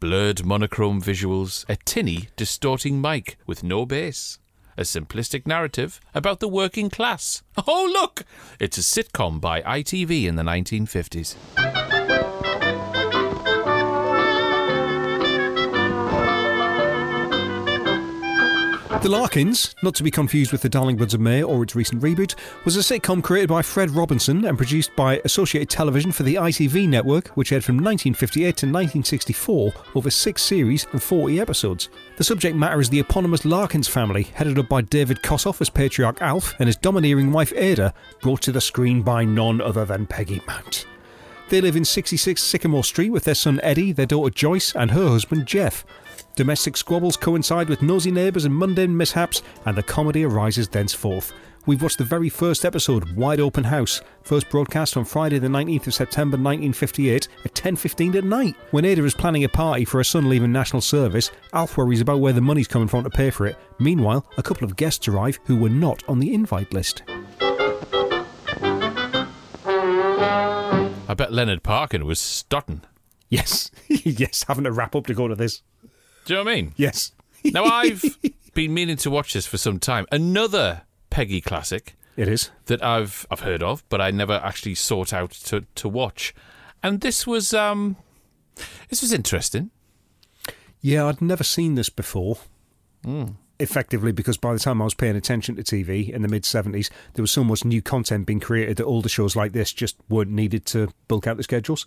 Blurred 0.00 0.44
monochrome 0.44 1.00
visuals, 1.00 1.64
a 1.68 1.76
tinny, 1.76 2.28
distorting 2.36 3.00
mic 3.00 3.36
with 3.46 3.62
no 3.62 3.86
bass. 3.86 4.38
A 4.76 4.82
simplistic 4.82 5.46
narrative 5.46 6.00
about 6.14 6.40
the 6.40 6.48
working 6.48 6.88
class. 6.90 7.42
Oh, 7.68 7.88
look! 7.92 8.24
It's 8.58 8.78
a 8.78 8.80
sitcom 8.80 9.40
by 9.40 9.60
ITV 9.62 10.24
in 10.24 10.34
the 10.36 10.42
1950s. 10.42 11.36
The 19.02 19.08
Larkins, 19.08 19.74
not 19.82 19.96
to 19.96 20.04
be 20.04 20.12
confused 20.12 20.52
with 20.52 20.62
The 20.62 20.68
Darling 20.68 20.96
Buds 20.96 21.12
of 21.12 21.20
May 21.20 21.42
or 21.42 21.64
its 21.64 21.74
recent 21.74 22.00
reboot, 22.00 22.36
was 22.64 22.76
a 22.76 22.80
sitcom 22.80 23.20
created 23.20 23.48
by 23.48 23.60
Fred 23.60 23.90
Robinson 23.90 24.44
and 24.44 24.56
produced 24.56 24.94
by 24.94 25.20
Associated 25.24 25.68
Television 25.68 26.12
for 26.12 26.22
the 26.22 26.36
ITV 26.36 26.88
network, 26.88 27.26
which 27.30 27.50
aired 27.50 27.64
from 27.64 27.78
1958 27.78 28.44
to 28.44 28.66
1964 28.66 29.72
over 29.96 30.08
six 30.08 30.42
series 30.42 30.86
and 30.92 31.02
40 31.02 31.40
episodes. 31.40 31.88
The 32.16 32.22
subject 32.22 32.56
matter 32.56 32.80
is 32.80 32.90
the 32.90 33.00
eponymous 33.00 33.44
Larkins 33.44 33.88
family, 33.88 34.22
headed 34.22 34.56
up 34.56 34.68
by 34.68 34.82
David 34.82 35.20
Kossoff 35.20 35.60
as 35.60 35.68
patriarch 35.68 36.22
Alf 36.22 36.54
and 36.60 36.68
his 36.68 36.76
domineering 36.76 37.32
wife 37.32 37.52
Ada, 37.56 37.92
brought 38.20 38.40
to 38.42 38.52
the 38.52 38.60
screen 38.60 39.02
by 39.02 39.24
none 39.24 39.60
other 39.60 39.84
than 39.84 40.06
Peggy 40.06 40.40
Mount. 40.46 40.86
They 41.48 41.60
live 41.60 41.76
in 41.76 41.84
66 41.84 42.42
Sycamore 42.42 42.82
Street 42.82 43.10
with 43.10 43.24
their 43.24 43.34
son 43.34 43.60
Eddie, 43.62 43.92
their 43.92 44.06
daughter 44.06 44.30
Joyce, 44.30 44.74
and 44.74 44.92
her 44.92 45.08
husband 45.08 45.44
Jeff. 45.44 45.84
Domestic 46.34 46.78
squabbles 46.78 47.18
coincide 47.18 47.68
with 47.68 47.82
nosy 47.82 48.10
neighbours 48.10 48.46
and 48.46 48.56
mundane 48.56 48.96
mishaps, 48.96 49.42
and 49.66 49.76
the 49.76 49.82
comedy 49.82 50.24
arises 50.24 50.66
thenceforth. 50.66 51.30
We've 51.66 51.82
watched 51.82 51.98
the 51.98 52.04
very 52.04 52.30
first 52.30 52.64
episode, 52.64 53.14
Wide 53.14 53.38
Open 53.38 53.64
House, 53.64 54.00
first 54.22 54.48
broadcast 54.48 54.96
on 54.96 55.04
Friday 55.04 55.38
the 55.38 55.48
19th 55.48 55.88
of 55.88 55.94
September 55.94 56.36
1958 56.36 57.28
at 57.44 57.54
10.15 57.54 58.14
at 58.16 58.24
night. 58.24 58.56
When 58.70 58.86
Ada 58.86 59.04
is 59.04 59.14
planning 59.14 59.44
a 59.44 59.48
party 59.48 59.84
for 59.84 59.98
her 59.98 60.04
son 60.04 60.28
leaving 60.30 60.50
national 60.50 60.80
service, 60.80 61.30
Alf 61.52 61.76
worries 61.76 62.00
about 62.00 62.20
where 62.20 62.32
the 62.32 62.40
money's 62.40 62.66
coming 62.66 62.88
from 62.88 63.04
to 63.04 63.10
pay 63.10 63.30
for 63.30 63.46
it. 63.46 63.56
Meanwhile, 63.78 64.26
a 64.38 64.42
couple 64.42 64.64
of 64.64 64.74
guests 64.74 65.06
arrive 65.06 65.38
who 65.44 65.56
were 65.56 65.68
not 65.68 66.02
on 66.08 66.18
the 66.18 66.32
invite 66.32 66.72
list. 66.72 67.02
I 71.08 71.14
bet 71.14 71.32
Leonard 71.32 71.62
Parkin 71.62 72.06
was 72.06 72.18
stutting. 72.18 72.84
Yes, 73.28 73.70
yes, 73.88 74.46
having 74.48 74.64
to 74.64 74.72
wrap 74.72 74.96
up 74.96 75.06
to 75.06 75.14
go 75.14 75.28
to 75.28 75.34
this. 75.34 75.62
Do 76.24 76.34
you 76.34 76.38
know 76.38 76.44
what 76.44 76.52
I 76.52 76.54
mean? 76.54 76.72
Yes. 76.76 77.12
Now, 77.44 77.64
I've 77.64 78.04
been 78.54 78.72
meaning 78.72 78.96
to 78.98 79.10
watch 79.10 79.32
this 79.32 79.46
for 79.46 79.58
some 79.58 79.80
time. 79.80 80.06
Another 80.12 80.82
Peggy 81.10 81.40
classic 81.40 81.96
It 82.16 82.28
is. 82.28 82.50
that 82.66 82.80
I've 82.84 83.26
I've 83.32 83.40
heard 83.40 83.64
of, 83.64 83.82
but 83.88 84.00
I 84.00 84.12
never 84.12 84.34
actually 84.34 84.76
sought 84.76 85.12
out 85.12 85.32
to, 85.32 85.64
to 85.74 85.88
watch. 85.88 86.34
And 86.84 87.00
this 87.00 87.26
was 87.26 87.52
um 87.52 87.96
this 88.90 89.02
was 89.02 89.12
interesting. 89.12 89.70
Yeah, 90.80 91.06
I'd 91.06 91.20
never 91.20 91.42
seen 91.42 91.74
this 91.74 91.88
before. 91.88 92.38
Effectively, 93.58 94.12
because 94.12 94.36
by 94.36 94.52
the 94.52 94.58
time 94.58 94.80
I 94.80 94.84
was 94.84 94.94
paying 94.94 95.16
attention 95.16 95.56
to 95.56 95.62
TV 95.62 96.08
in 96.08 96.22
the 96.22 96.28
mid 96.28 96.42
70s, 96.44 96.90
there 97.14 97.22
was 97.22 97.30
so 97.32 97.42
much 97.44 97.64
new 97.64 97.82
content 97.82 98.26
being 98.26 98.40
created 98.40 98.76
that 98.78 98.84
older 98.84 99.08
shows 99.08 99.34
like 99.36 99.52
this 99.52 99.72
just 99.72 99.96
weren't 100.08 100.30
needed 100.30 100.64
to 100.66 100.92
bulk 101.08 101.26
out 101.26 101.36
the 101.36 101.42
schedules. 101.42 101.86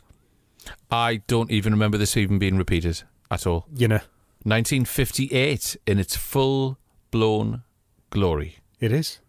I 0.91 1.17
don't 1.27 1.51
even 1.51 1.73
remember 1.73 1.97
this 1.97 2.15
even 2.17 2.39
being 2.39 2.57
repeated 2.57 3.03
at 3.31 3.45
all. 3.47 3.67
You 3.75 3.87
know, 3.89 3.99
1958 4.45 5.75
in 5.87 5.97
its 5.97 6.15
full 6.15 6.77
blown 7.09 7.63
glory. 8.11 8.57
it 8.79 8.91
is. 8.91 9.19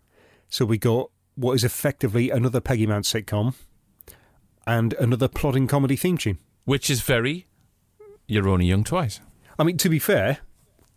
So 0.50 0.66
we 0.66 0.76
got 0.76 1.10
what 1.36 1.54
is 1.54 1.64
effectively 1.64 2.28
another 2.30 2.60
Peggy 2.60 2.86
Mount 2.86 3.06
sitcom 3.06 3.54
and 4.66 4.92
another 4.94 5.26
plodding 5.26 5.66
comedy 5.66 5.96
theme 5.96 6.18
tune. 6.18 6.38
Which 6.66 6.90
is 6.90 7.00
very 7.00 7.46
You're 8.26 8.46
Only 8.46 8.66
Young 8.66 8.84
Twice. 8.84 9.20
I 9.58 9.64
mean, 9.64 9.78
to 9.78 9.88
be 9.88 9.98
fair, 9.98 10.38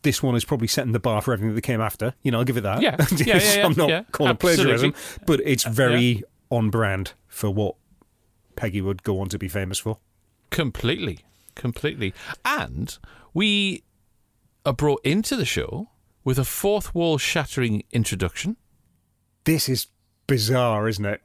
this 0.01 0.21
one 0.21 0.35
is 0.35 0.43
probably 0.43 0.67
setting 0.67 0.91
the 0.91 0.99
bar 0.99 1.21
for 1.21 1.31
everything 1.31 1.55
that 1.55 1.61
came 1.61 1.79
after. 1.79 2.13
You 2.21 2.31
know, 2.31 2.39
I'll 2.39 2.43
give 2.43 2.57
it 2.57 2.61
that. 2.63 2.81
Yeah. 2.81 2.97
Yeah, 3.11 3.37
yeah, 3.37 3.55
yeah, 3.55 3.65
I'm 3.65 3.73
not 3.77 3.89
yeah. 3.89 4.03
calling 4.11 4.33
it 4.33 4.39
plagiarism, 4.39 4.93
but 5.25 5.39
it's 5.45 5.63
very 5.63 6.23
on 6.49 6.69
brand 6.69 7.13
for 7.29 7.49
what 7.49 7.75
Peggy 8.57 8.81
would 8.81 9.03
go 9.03 9.21
on 9.21 9.29
to 9.29 9.39
be 9.39 9.47
famous 9.47 9.79
for. 9.79 9.99
Completely. 10.49 11.19
Completely. 11.55 12.13
And 12.43 12.97
we 13.33 13.83
are 14.69 14.73
brought 14.73 15.03
into 15.03 15.35
the 15.35 15.45
show 15.45 15.89
with 16.23 16.37
a 16.37 16.45
fourth 16.45 16.93
wall 16.93 17.17
shattering 17.17 17.81
introduction. 17.91 18.55
This 19.45 19.67
is 19.67 19.87
bizarre, 20.27 20.87
isn't 20.87 21.05
it? 21.05 21.21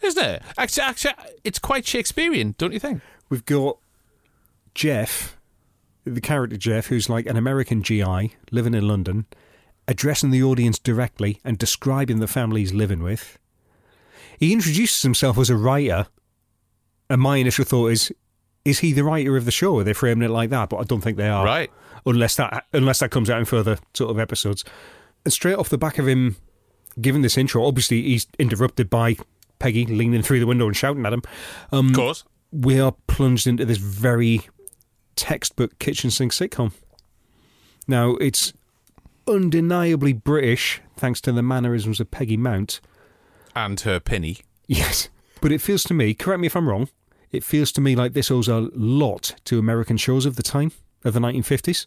Isn't 0.00 0.24
it? 0.24 0.42
Actually, 0.56 0.84
actually, 0.84 1.12
it's 1.44 1.58
quite 1.58 1.86
Shakespearean, 1.86 2.54
don't 2.56 2.72
you 2.72 2.78
think? 2.80 3.02
We've 3.28 3.44
got 3.44 3.76
Jeff, 4.74 5.36
the 6.04 6.22
character 6.22 6.56
Jeff, 6.56 6.86
who's 6.86 7.10
like 7.10 7.26
an 7.26 7.36
American 7.36 7.82
GI 7.82 8.36
living 8.50 8.72
in 8.72 8.88
London, 8.88 9.26
addressing 9.86 10.30
the 10.30 10.42
audience 10.42 10.78
directly 10.78 11.42
and 11.44 11.58
describing 11.58 12.20
the 12.20 12.26
family 12.26 12.62
he's 12.62 12.72
living 12.72 13.02
with. 13.02 13.38
He 14.38 14.54
introduces 14.54 15.02
himself 15.02 15.36
as 15.36 15.50
a 15.50 15.56
writer, 15.56 16.06
and 17.10 17.20
my 17.20 17.36
initial 17.36 17.66
thought 17.66 17.88
is, 17.88 18.12
is 18.68 18.80
he 18.80 18.92
the 18.92 19.04
writer 19.04 19.36
of 19.36 19.44
the 19.44 19.50
show? 19.50 19.78
Are 19.78 19.84
they 19.84 19.92
framing 19.92 20.24
it 20.28 20.30
like 20.32 20.50
that? 20.50 20.68
But 20.68 20.78
I 20.78 20.84
don't 20.84 21.00
think 21.00 21.16
they 21.16 21.28
are. 21.28 21.44
Right. 21.44 21.70
Unless 22.06 22.36
that 22.36 22.66
unless 22.72 23.00
that 23.00 23.10
comes 23.10 23.28
out 23.30 23.38
in 23.38 23.44
further 23.44 23.78
sort 23.94 24.10
of 24.10 24.18
episodes. 24.18 24.64
And 25.24 25.32
straight 25.32 25.56
off 25.56 25.68
the 25.68 25.78
back 25.78 25.98
of 25.98 26.06
him 26.06 26.36
giving 27.00 27.22
this 27.22 27.36
intro, 27.38 27.64
obviously 27.64 28.02
he's 28.02 28.26
interrupted 28.38 28.88
by 28.88 29.16
Peggy 29.58 29.84
leaning 29.86 30.22
through 30.22 30.40
the 30.40 30.46
window 30.46 30.66
and 30.66 30.76
shouting 30.76 31.04
at 31.06 31.12
him. 31.12 31.22
Um, 31.72 31.88
Of 31.88 31.94
course. 31.96 32.24
we 32.52 32.78
are 32.80 32.94
plunged 33.08 33.46
into 33.46 33.64
this 33.64 33.78
very 33.78 34.42
textbook 35.16 35.78
kitchen 35.78 36.10
sink 36.10 36.32
sitcom. 36.32 36.72
Now, 37.88 38.14
it's 38.16 38.52
undeniably 39.26 40.12
British, 40.12 40.80
thanks 40.96 41.20
to 41.22 41.32
the 41.32 41.42
mannerisms 41.42 42.00
of 42.00 42.10
Peggy 42.10 42.36
Mount. 42.36 42.80
And 43.56 43.80
her 43.80 43.98
penny. 44.00 44.38
Yes. 44.66 45.08
But 45.40 45.52
it 45.52 45.60
feels 45.60 45.82
to 45.84 45.94
me, 45.94 46.14
correct 46.14 46.40
me 46.40 46.46
if 46.46 46.56
I'm 46.56 46.68
wrong, 46.68 46.88
it 47.32 47.44
feels 47.44 47.72
to 47.72 47.80
me 47.80 47.94
like 47.96 48.12
this 48.12 48.30
owes 48.30 48.48
a 48.48 48.68
lot 48.74 49.34
to 49.44 49.58
American 49.58 49.96
shows 49.96 50.26
of 50.26 50.36
the 50.36 50.42
time, 50.42 50.72
of 51.04 51.14
the 51.14 51.20
1950s. 51.20 51.86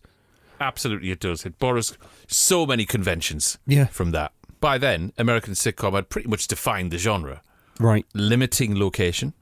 Absolutely, 0.59 1.11
it 1.11 1.19
does. 1.19 1.45
It 1.45 1.57
borrows 1.57 1.97
so 2.27 2.65
many 2.65 2.85
conventions 2.85 3.57
Yeah. 3.65 3.85
from 3.85 4.11
that. 4.11 4.31
By 4.59 4.77
then, 4.77 5.11
American 5.17 5.53
sitcom 5.53 5.93
had 5.93 6.09
pretty 6.09 6.27
much 6.29 6.47
defined 6.47 6.91
the 6.91 6.97
genre, 6.99 7.41
Right. 7.79 8.05
limiting 8.13 8.77
location. 8.77 9.33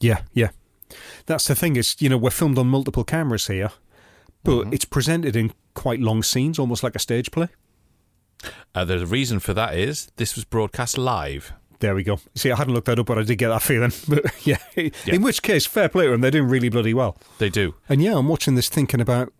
Yeah, 0.00 0.22
yeah. 0.32 0.48
That's 1.26 1.46
the 1.46 1.54
thing, 1.54 1.76
is, 1.76 1.96
you 2.00 2.08
know, 2.08 2.16
we're 2.16 2.30
filmed 2.30 2.58
on 2.58 2.68
multiple 2.68 3.04
cameras 3.04 3.46
here, 3.48 3.70
but 4.44 4.72
it's 4.72 4.84
presented 4.86 5.36
in 5.36 5.52
quite 5.74 6.00
long 6.00 6.22
scenes, 6.22 6.58
almost 6.58 6.82
like 6.82 6.94
a 6.96 6.98
stage 6.98 7.30
play. 7.30 7.48
Uh, 8.74 8.84
the 8.84 9.06
reason 9.06 9.38
for 9.40 9.54
that 9.54 9.74
is 9.74 10.10
this 10.16 10.34
was 10.34 10.44
broadcast 10.44 10.98
live. 10.98 11.52
There 11.82 11.96
we 11.96 12.04
go. 12.04 12.20
See, 12.36 12.52
I 12.52 12.56
hadn't 12.56 12.74
looked 12.74 12.86
that 12.86 13.00
up, 13.00 13.06
but 13.06 13.18
I 13.18 13.22
did 13.24 13.36
get 13.38 13.48
that 13.48 13.60
feeling. 13.60 13.90
But 14.08 14.46
yeah, 14.46 14.58
Yeah. 14.76 14.90
in 15.06 15.20
which 15.22 15.42
case, 15.42 15.66
fair 15.66 15.88
play 15.88 16.04
to 16.04 16.12
them. 16.12 16.20
They're 16.20 16.30
doing 16.30 16.48
really 16.48 16.68
bloody 16.68 16.94
well. 16.94 17.18
They 17.38 17.48
do. 17.50 17.74
And 17.88 18.00
yeah, 18.00 18.16
I'm 18.16 18.28
watching 18.28 18.54
this 18.54 18.68
thinking 18.68 19.00
about 19.00 19.32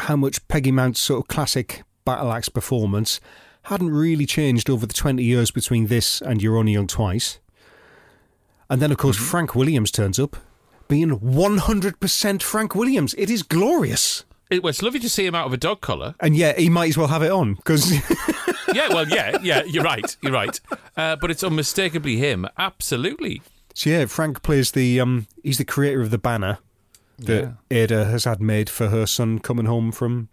how 0.00 0.16
much 0.16 0.46
Peggy 0.48 0.72
Mount's 0.72 0.98
sort 0.98 1.20
of 1.20 1.28
classic 1.28 1.84
battle 2.04 2.32
axe 2.32 2.48
performance 2.48 3.20
hadn't 3.64 3.90
really 3.90 4.26
changed 4.26 4.68
over 4.68 4.86
the 4.86 4.92
20 4.92 5.22
years 5.22 5.52
between 5.52 5.86
this 5.86 6.20
and 6.20 6.42
You're 6.42 6.56
Only 6.56 6.72
Young 6.72 6.88
Twice. 6.88 7.38
And 8.68 8.82
then, 8.82 8.90
of 8.90 8.98
course, 8.98 9.16
mm-hmm. 9.16 9.26
Frank 9.26 9.54
Williams 9.54 9.92
turns 9.92 10.18
up, 10.18 10.36
being 10.88 11.10
100% 11.20 12.42
Frank 12.42 12.74
Williams. 12.74 13.14
It 13.16 13.30
is 13.30 13.44
glorious. 13.44 14.24
It 14.50 14.64
was 14.64 14.82
lovely 14.82 14.98
to 14.98 15.08
see 15.08 15.26
him 15.26 15.36
out 15.36 15.46
of 15.46 15.52
a 15.52 15.56
dog 15.56 15.80
collar. 15.80 16.16
And 16.18 16.34
yeah, 16.36 16.54
he 16.58 16.68
might 16.68 16.88
as 16.88 16.98
well 16.98 17.06
have 17.06 17.22
it 17.22 17.30
on 17.30 17.54
because 17.54 17.92
yeah, 18.72 18.88
well, 18.88 19.08
yeah, 19.08 19.36
yeah, 19.42 19.62
you're 19.64 19.84
right, 19.84 20.16
you're 20.22 20.32
right. 20.32 20.60
Uh, 20.96 21.16
but 21.16 21.30
it's 21.30 21.42
unmistakably 21.44 22.16
him. 22.16 22.46
Absolutely. 22.56 23.42
So 23.74 23.90
yeah, 23.90 24.06
Frank 24.06 24.42
plays 24.42 24.70
the 24.72 25.00
um 25.00 25.26
he's 25.42 25.58
the 25.58 25.64
creator 25.64 26.00
of 26.00 26.10
the 26.10 26.18
banner 26.18 26.58
that 27.18 27.54
Ada 27.70 28.04
has 28.06 28.24
had 28.24 28.40
made 28.40 28.68
for 28.70 28.88
her 28.88 29.06
son 29.06 29.38
coming 29.38 29.66
home 29.66 29.92
from 29.92 30.28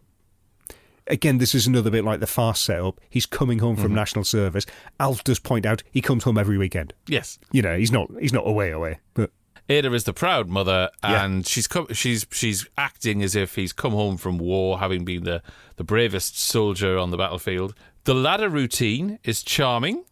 Again, 1.07 1.39
this 1.39 1.53
is 1.55 1.67
another 1.67 1.89
bit 1.89 2.05
like 2.05 2.19
the 2.19 2.27
fast 2.27 2.63
setup. 2.63 3.01
He's 3.09 3.25
coming 3.25 3.59
home 3.59 3.75
from 3.75 3.93
national 3.93 4.23
service. 4.23 4.65
Alf 4.99 5.23
does 5.23 5.39
point 5.39 5.65
out 5.65 5.83
he 5.91 5.99
comes 5.99 6.23
home 6.23 6.37
every 6.37 6.57
weekend. 6.57 6.93
Yes. 7.07 7.37
You 7.51 7.61
know, 7.63 7.75
he's 7.77 7.91
not 7.91 8.09
he's 8.19 8.31
not 8.31 8.47
away 8.47 8.69
away. 8.71 8.99
But 9.15 9.31
Ada 9.67 9.91
is 9.93 10.03
the 10.05 10.13
proud 10.13 10.47
mother, 10.47 10.89
Yeah. 11.03 11.25
and 11.25 11.45
she's 11.45 11.67
come, 11.67 11.87
she's 11.91 12.25
she's 12.31 12.67
acting 12.77 13.23
as 13.23 13.35
if 13.35 13.55
he's 13.55 13.73
come 13.73 13.93
home 13.93 14.15
from 14.17 14.37
war, 14.37 14.79
having 14.79 15.03
been 15.03 15.23
the, 15.23 15.41
the 15.75 15.83
bravest 15.83 16.39
soldier 16.39 16.97
on 16.97 17.09
the 17.09 17.17
battlefield. 17.17 17.73
The 18.05 18.13
ladder 18.15 18.49
routine 18.49 19.19
is 19.23 19.43
charming. 19.43 20.03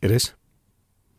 it 0.00 0.10
is. 0.10 0.32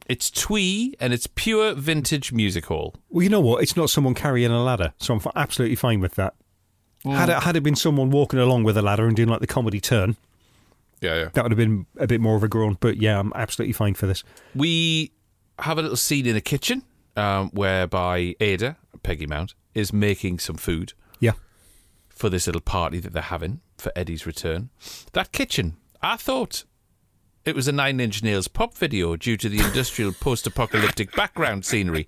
It's 0.07 0.30
twee 0.30 0.93
and 0.99 1.13
it's 1.13 1.28
pure 1.28 1.74
vintage 1.74 2.34
music 2.34 2.65
hall. 2.65 2.95
Well, 3.09 3.24
you 3.24 3.30
know 3.30 3.39
what? 3.39 3.63
It's 3.63 3.78
not 3.78 3.89
someone 3.89 4.13
carrying 4.13 4.51
a 4.51 4.61
ladder, 4.61 4.93
so 4.99 5.13
I'm 5.13 5.19
f- 5.19 5.32
absolutely 5.36 5.76
fine 5.78 6.01
with 6.01 6.15
that. 6.15 6.34
Had 7.05 7.30
it 7.30 7.43
had 7.43 7.55
it 7.55 7.61
been 7.63 7.76
someone 7.76 8.09
walking 8.09 8.39
along 8.39 8.63
with 8.63 8.78
a 8.78 8.82
ladder 8.82 9.07
and 9.07 9.15
doing 9.15 9.28
like 9.30 9.39
the 9.41 9.47
comedy 9.47 9.80
turn, 9.82 10.15
Yeah, 11.01 11.15
yeah. 11.15 11.30
that 11.34 11.43
would 11.43 11.51
have 11.51 11.57
been 11.57 11.86
a 11.97 12.07
bit 12.07 12.19
more 12.21 12.36
of 12.36 12.43
a 12.43 12.47
groan. 12.49 12.78
But 12.80 12.97
yeah, 12.97 13.17
I'm 13.19 13.32
absolutely 13.36 13.74
fine 13.74 13.93
for 13.93 14.05
this. 14.07 14.24
We 14.55 15.11
have 15.59 15.78
a 15.78 15.82
little 15.82 15.97
scene 15.97 16.26
in 16.26 16.34
the 16.34 16.41
kitchen 16.41 16.84
um, 17.17 17.49
whereby 17.51 18.36
Ada, 18.41 18.78
Peggy 19.03 19.26
Mount, 19.28 19.53
is 19.74 19.91
making 19.93 20.39
some 20.39 20.55
food 20.55 20.93
Yeah. 21.19 21.34
for 22.09 22.30
this 22.30 22.45
little 22.47 22.61
party 22.61 22.99
that 22.99 23.11
they're 23.13 23.24
having 23.24 23.61
for 23.78 23.91
Eddie's 23.95 24.26
return. 24.26 24.69
That 25.13 25.32
kitchen, 25.34 25.76
I 26.04 26.18
thought 26.18 26.66
it 27.45 27.56
was 27.56 27.70
a 27.70 27.72
Nine 27.72 28.01
Inch 28.01 28.22
Nails 28.22 28.49
pop 28.49 28.74
video 28.76 29.16
due 29.16 29.38
to 29.38 29.47
the 29.47 29.60
industrial 29.60 30.12
post 30.20 30.45
apocalyptic 30.45 31.16
background 31.16 31.66
scenery. 31.66 32.08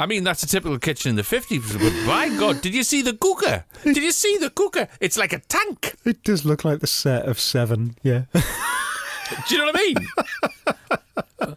I 0.00 0.06
mean, 0.06 0.24
that's 0.24 0.42
a 0.42 0.48
typical 0.48 0.78
kitchen 0.78 1.10
in 1.10 1.16
the 1.16 1.22
50s, 1.22 1.78
but 1.78 2.06
by 2.06 2.28
God, 2.38 2.60
did 2.60 2.74
you 2.74 2.82
see 2.82 3.02
the 3.02 3.12
cooker? 3.12 3.64
Did 3.84 3.98
you 3.98 4.10
see 4.10 4.36
the 4.38 4.50
cooker? 4.50 4.88
It's 4.98 5.16
like 5.16 5.32
a 5.32 5.38
tank. 5.38 5.94
It 6.04 6.24
does 6.24 6.44
look 6.44 6.64
like 6.64 6.80
the 6.80 6.88
set 6.88 7.26
of 7.26 7.38
Seven. 7.38 7.96
Yeah. 8.02 8.24
Do 8.34 9.54
you 9.54 9.58
know 9.58 9.66
what 9.66 9.76
I 9.76 11.54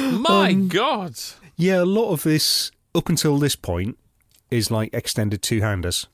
mean? 0.00 0.20
My 0.22 0.50
um, 0.52 0.68
God. 0.68 1.18
yeah, 1.56 1.82
a 1.82 1.84
lot 1.84 2.12
of 2.12 2.22
this 2.22 2.70
up 2.94 3.10
until 3.10 3.36
this 3.36 3.56
point 3.56 3.98
is 4.50 4.70
like 4.70 4.94
extended 4.94 5.42
two 5.42 5.60
handers. 5.60 6.06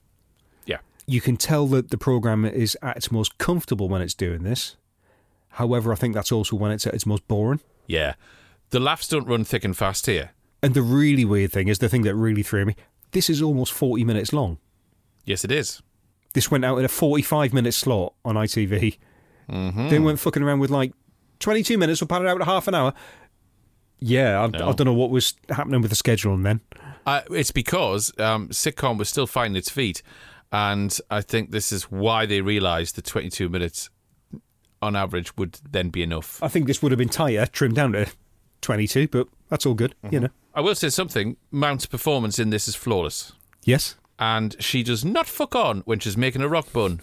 You 1.09 1.23
can 1.23 1.39
tell 1.39 1.67
that 1.69 1.91
the 1.91 1.97
program 1.97 2.45
is 2.45 2.77
at 2.83 2.99
its 2.99 3.11
most 3.11 3.39
comfortable 3.39 3.89
when 3.89 4.03
it's 4.03 4.13
doing 4.15 4.43
this. 4.43 4.77
However, 5.53 5.91
I 5.91 5.97
think 5.97 6.15
that's 6.15 6.31
also 6.31 6.55
when 6.55 6.71
it's 6.71 6.87
at 6.87 6.93
its 6.93 7.07
most 7.07 7.27
boring. 7.27 7.61
Yeah. 7.87 8.15
The 8.71 8.79
laughs 8.79 9.09
don't 9.09 9.27
run 9.27 9.45
thick 9.45 9.65
and 9.65 9.75
fast 9.75 10.05
here. 10.05 10.33
And 10.63 10.75
the 10.75 10.83
really 10.83 11.25
weird 11.25 11.51
thing 11.51 11.69
is 11.69 11.79
the 11.79 11.89
thing 11.89 12.03
that 12.03 12.15
really 12.15 12.43
threw 12.43 12.67
me. 12.67 12.77
This 13.13 13.31
is 13.31 13.41
almost 13.41 13.73
40 13.73 14.05
minutes 14.05 14.35
long. 14.35 14.59
Yes, 15.25 15.45
it 15.45 15.51
is. 15.51 15.81
This 16.35 16.51
went 16.51 16.67
out 16.67 16.77
in 16.79 16.85
a 16.85 16.89
45 16.89 17.55
minute 17.55 17.73
slot 17.73 18.13
on 18.25 18.35
ITV. 18.35 18.99
Mm-hmm. 19.49 19.89
They 19.89 19.99
weren't 19.99 20.21
fucking 20.21 20.43
around 20.43 20.59
with 20.59 20.71
like 20.71 20.93
22 21.39 21.79
minutes, 21.79 22.03
we'll 22.03 22.09
pad 22.09 22.23
it 22.23 22.29
out 22.29 22.41
at 22.41 22.47
half 22.47 22.69
an 22.69 22.75
hour. 22.75 22.93
Yeah, 24.01 24.43
I, 24.43 24.47
No. 24.49 24.69
I 24.69 24.73
don't 24.73 24.85
know 24.85 24.93
what 24.93 25.11
was 25.11 25.35
happening 25.49 25.81
with 25.81 25.91
the 25.91 25.97
scheduling 25.97 26.45
then. 26.45 26.61
Uh, 27.07 27.23
it's 27.31 27.51
because 27.51 28.13
um, 28.19 28.49
sitcom 28.51 28.99
was 28.99 29.09
still 29.09 29.27
finding 29.27 29.57
its 29.57 29.71
feet, 29.71 30.03
and 30.53 30.99
I 31.11 31.21
think 31.21 31.51
this 31.51 31.73
is 31.73 31.85
why 31.85 32.27
they 32.27 32.41
realised 32.41 32.97
the 32.97 33.03
22 33.03 33.49
minutes 33.49 33.91
on 34.81 34.95
average 34.97 35.37
would 35.37 35.59
then 35.69 35.91
be 35.91 36.03
enough. 36.03 36.43
I 36.43 36.49
think 36.49 36.67
this 36.67 36.81
would 36.83 36.93
have 36.93 36.99
been 36.99 37.09
tighter, 37.09 37.47
trimmed 37.47 37.75
down 37.77 37.93
to 37.93 38.07
22, 38.61 39.09
but 39.09 39.27
that's 39.49 39.67
all 39.67 39.75
good, 39.75 39.95
you 40.11 40.21
know. 40.21 40.29
I 40.55 40.61
will 40.61 40.75
say 40.75 40.89
something: 40.89 41.37
Mount's 41.51 41.87
performance 41.87 42.39
in 42.39 42.51
this 42.51 42.67
is 42.69 42.75
flawless, 42.75 43.33
Yes. 43.65 43.97
and 44.19 44.57
she 44.63 44.83
does 44.83 45.05
not 45.05 45.27
fuck 45.27 45.55
on 45.55 45.81
when 45.81 45.99
she's 46.01 46.17
making 46.17 46.43
a 46.43 46.49
rock 46.49 46.73
bun. 46.73 47.01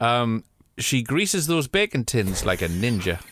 Um, 0.00 0.44
she 0.78 1.02
greases 1.02 1.46
those 1.46 1.68
bacon 1.68 2.04
tins 2.04 2.44
like 2.44 2.62
a 2.62 2.68
ninja. 2.68 3.20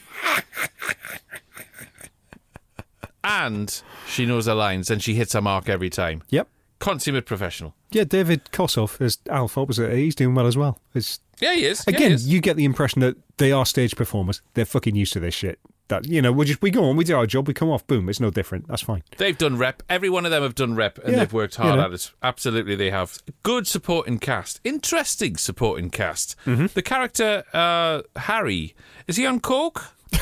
And 3.25 3.83
she 4.09 4.27
knows 4.27 4.47
her 4.47 4.55
lines 4.55 4.91
and 4.91 5.01
she 5.01 5.15
hits 5.15 5.33
her 5.35 5.41
mark 5.41 5.69
every 5.69 5.91
time. 5.91 6.23
Yep. 6.31 6.49
Consummate 6.83 7.27
professional. 7.27 7.75
Yeah, 7.93 8.03
David 8.05 8.47
Kossoff 8.53 9.01
as 9.01 9.19
Alf 9.31 9.57
opposite. 9.57 9.93
He's 9.95 10.17
doing 10.17 10.35
well 10.35 10.47
as 10.49 10.57
well. 10.57 10.81
It's 10.95 11.21
Yeah, 11.41 11.55
he 11.55 11.65
is. 11.65 11.85
Yeah, 11.87 11.95
again, 11.95 12.09
he 12.11 12.15
is. 12.15 12.29
you 12.29 12.41
get 12.41 12.57
the 12.57 12.65
impression 12.65 13.01
that 13.03 13.17
they 13.37 13.53
are 13.53 13.65
stage 13.65 13.95
performers. 13.95 14.43
They're 14.55 14.65
fucking 14.65 14.97
used 14.97 15.13
to 15.13 15.21
this 15.21 15.33
shit. 15.35 15.61
That 15.89 16.07
you 16.09 16.21
know, 16.23 16.33
we 16.33 16.45
just 16.47 16.61
we 16.61 16.71
go 16.71 16.85
on, 16.85 16.97
we 16.97 17.05
do 17.05 17.17
our 17.17 17.27
job, 17.27 17.47
we 17.47 17.55
come 17.55 17.69
off, 17.71 17.87
boom, 17.87 18.09
it's 18.09 18.19
no 18.19 18.31
different. 18.31 18.67
That's 18.67 18.83
fine. 18.83 19.03
They've 19.17 19.37
done 19.39 19.59
rep. 19.59 19.83
Every 19.89 20.09
one 20.11 20.25
of 20.25 20.31
them 20.33 20.43
have 20.43 20.55
done 20.57 20.75
rep, 20.75 20.99
and 20.99 21.13
Yeah, 21.13 21.19
they've 21.21 21.33
worked 21.33 21.57
you 21.59 21.65
hard 21.65 21.79
know. 21.79 21.85
at 21.87 21.93
it. 21.93 22.11
Absolutely, 22.23 22.75
they 22.77 22.91
have. 22.91 23.19
Good 23.45 23.67
supporting 23.69 24.19
cast. 24.19 24.61
Interesting 24.65 25.37
supporting 25.37 25.91
cast. 25.91 26.35
Mm-hmm. 26.47 26.67
The 26.75 26.83
character 26.83 27.45
uh, 27.53 28.03
Harry 28.17 28.75
is 29.07 29.17
he 29.17 29.25
on 29.27 29.39
coke? 29.41 29.85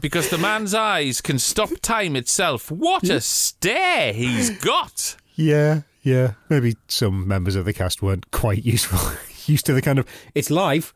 because 0.00 0.28
the 0.30 0.38
man's 0.38 0.74
eyes 0.74 1.20
can 1.20 1.38
stop 1.38 1.70
time 1.82 2.16
itself. 2.16 2.70
What 2.70 3.08
a 3.08 3.20
stare 3.20 4.12
he's 4.12 4.50
got! 4.58 5.16
Yeah, 5.34 5.82
yeah. 6.02 6.32
Maybe 6.48 6.76
some 6.88 7.26
members 7.26 7.56
of 7.56 7.64
the 7.64 7.72
cast 7.72 8.02
weren't 8.02 8.30
quite 8.30 8.64
useful, 8.64 8.98
used 9.52 9.66
to 9.66 9.72
the 9.72 9.82
kind 9.82 9.98
of 9.98 10.06
it's 10.34 10.50
live. 10.50 10.92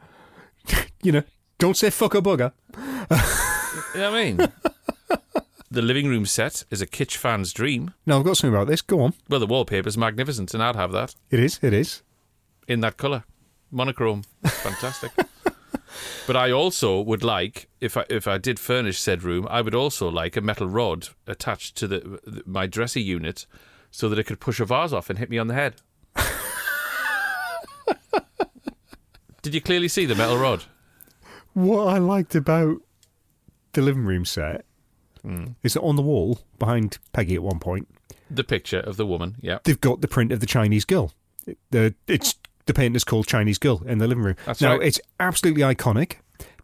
you 1.03 1.13
know, 1.13 1.23
don't 1.59 1.77
say 1.77 1.91
fuck 1.91 2.15
a 2.15 2.21
bugger. 2.21 2.53
You 3.95 4.01
know 4.01 4.11
what 4.11 4.19
I 4.19 4.25
mean? 4.25 4.37
the 5.71 5.83
living 5.83 6.09
room 6.09 6.27
set 6.27 6.65
is 6.71 6.81
a 6.83 6.87
kitsch 6.87 7.17
fan's 7.17 7.53
dream. 7.53 7.95
No, 8.07 8.19
I've 8.19 8.25
got 8.25 8.37
something 8.37 8.55
about 8.55 8.69
this. 8.69 8.83
Go 8.83 9.01
on. 9.01 9.15
Well, 9.29 9.41
the 9.41 9.47
wallpaper's 9.47 9.97
magnificent, 9.97 10.53
and 10.55 10.63
I'd 10.63 10.77
have 10.77 10.93
that. 10.93 11.15
It 11.31 11.41
is. 11.41 11.59
It 11.63 11.73
is. 11.73 12.03
in 12.67 12.81
that 12.81 12.97
colour, 12.97 13.25
monochrome, 13.71 14.25
fantastic. 14.45 15.11
But 16.27 16.37
I 16.37 16.51
also 16.51 17.01
would 17.01 17.23
like, 17.23 17.69
if 17.81 17.97
I 17.97 18.05
if 18.09 18.27
I 18.29 18.39
did 18.39 18.59
furnish 18.59 18.99
said 19.01 19.23
room, 19.23 19.47
I 19.51 19.61
would 19.61 19.75
also 19.75 20.09
like 20.09 20.37
a 20.37 20.41
metal 20.41 20.69
rod 20.69 21.09
attached 21.27 21.77
to 21.77 21.87
the, 21.89 22.21
the 22.25 22.43
my 22.47 22.67
dresser 22.67 23.01
unit, 23.01 23.47
so 23.91 24.09
that 24.09 24.19
it 24.19 24.25
could 24.25 24.41
push 24.41 24.61
a 24.61 24.65
vase 24.65 24.93
off 24.93 25.11
and 25.11 25.19
hit 25.19 25.31
me 25.31 25.39
on 25.39 25.49
the 25.49 25.55
head. 25.55 25.77
did 29.43 29.55
you 29.55 29.61
clearly 29.61 29.89
see 29.89 30.05
the 30.07 30.15
metal 30.15 30.39
rod? 30.39 30.65
What 31.55 31.89
I 31.89 31.99
liked 31.99 32.35
about 32.35 32.83
the 33.73 33.83
living 33.83 34.05
room 34.05 34.25
set 34.25 34.65
hmm. 35.23 35.47
is 35.63 35.75
that 35.75 35.83
on 35.83 35.97
the 35.97 36.03
wall 36.03 36.41
behind 36.59 36.99
Peggy 37.13 37.35
at 37.35 37.43
one 37.43 37.59
point, 37.59 37.89
The 38.31 38.45
picture 38.45 38.81
of 38.81 38.97
the 38.97 39.07
woman, 39.07 39.37
yeah. 39.41 39.59
they've 39.65 39.81
got 39.81 40.01
the 40.01 40.09
print 40.09 40.33
of 40.33 40.41
the 40.41 40.47
Chinese 40.47 40.85
girl. 40.85 41.13
It- 41.47 41.59
The 41.71 41.95
it's 42.07 42.35
the 42.69 42.75
painting 42.75 42.95
is 42.95 43.03
called 43.05 43.27
Chinese 43.27 43.59
Girl 43.59 43.83
in 43.85 43.99
the 43.99 44.07
living 44.07 44.23
room. 44.23 44.37
That's 44.47 44.61
now 44.61 44.73
right. 44.79 44.83
it's 44.87 45.01
absolutely 45.19 45.63
iconic. 45.63 46.17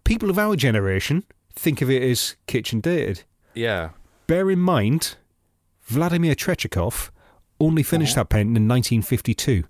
People 0.04 0.30
of 0.30 0.38
our 0.38 0.54
generation 0.54 1.24
think 1.56 1.82
of 1.82 1.90
it 1.90 2.02
as 2.02 2.36
kitchen 2.46 2.80
dated. 2.80 3.24
Yeah. 3.54 3.90
Bear 4.26 4.50
in 4.50 4.60
mind, 4.60 5.16
Vladimir 5.84 6.34
Tretchikoff 6.34 7.10
only 7.60 7.82
finished 7.82 8.14
that 8.16 8.28
painting 8.28 8.56
in 8.56 8.68
1952. 8.68 9.64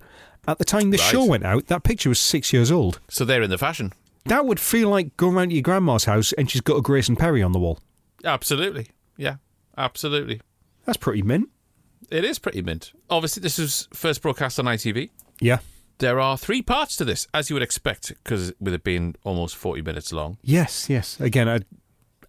At 0.47 0.59
the 0.59 0.65
time 0.65 0.91
the 0.91 0.99
Right. 0.99 1.11
show 1.11 1.25
went 1.25 1.45
out, 1.45 1.67
that 1.69 1.83
picture 1.85 2.09
was 2.09 2.21
six 2.21 2.53
years 2.53 2.71
old. 2.71 3.01
So 3.09 3.25
they're 3.25 3.43
in 3.43 3.51
the 3.51 3.59
fashion. 3.59 3.93
That 4.27 4.47
would 4.47 4.61
feel 4.61 4.89
like 4.89 5.17
going 5.17 5.35
round 5.35 5.51
to 5.51 5.55
your 5.55 5.63
grandma's 5.63 6.05
house 6.05 6.33
and 6.33 6.51
she's 6.51 6.61
got 6.63 6.77
a 6.77 6.83
Grayson 6.83 7.17
Perry 7.17 7.43
on 7.43 7.53
the 7.53 7.59
wall. 7.59 7.79
Absolutely. 8.25 8.89
Yeah. 9.17 9.37
Absolutely. 9.77 10.41
That's 10.85 10.97
pretty 10.99 11.23
mint. 11.23 11.49
It 12.11 12.25
is 12.25 12.39
pretty 12.39 12.63
mint. 12.63 12.93
Obviously, 13.11 13.41
this 13.43 13.59
was 13.59 13.89
first 13.93 14.23
broadcast 14.23 14.59
on 14.59 14.67
ITV. 14.67 15.11
Yeah. 15.41 15.59
There 15.99 16.21
are 16.21 16.37
three 16.37 16.63
parts 16.63 16.97
to 16.97 17.05
this, 17.05 17.27
as 17.33 17.51
you 17.51 17.55
would 17.55 17.63
expect, 17.63 18.09
because 18.23 18.53
with 18.61 18.75
it 18.75 18.85
being 18.85 19.15
almost 19.25 19.57
40 19.57 19.83
minutes 19.83 20.13
long. 20.13 20.39
Yes, 20.43 20.91
yes. 20.91 21.19
Again, 21.21 21.49
I, 21.49 21.61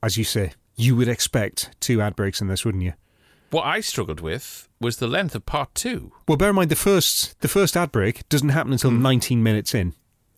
as 0.04 0.18
you 0.18 0.24
say, 0.24 0.54
you 0.76 0.96
would 0.96 1.08
expect 1.08 1.72
two 1.80 2.02
ad 2.02 2.16
breaks 2.16 2.42
in 2.42 2.48
this, 2.48 2.64
wouldn't 2.64 2.84
you? 2.84 2.94
What 3.50 3.66
I 3.66 3.80
struggled 3.80 4.20
with 4.20 4.68
was 4.80 4.98
the 4.98 5.08
length 5.08 5.36
of 5.36 5.46
part 5.46 5.74
two. 5.74 6.12
Well, 6.28 6.38
bear 6.38 6.50
in 6.50 6.56
mind 6.56 6.72
the 6.72 6.76
first 6.76 7.40
the 7.42 7.48
first 7.48 7.78
ad 7.78 7.92
break 7.92 8.28
doesn't 8.28 8.50
happen 8.50 8.74
until 8.74 8.92
hmm. 8.92 9.02
19 9.02 9.42
minutes 9.42 9.74
in. 9.74 9.94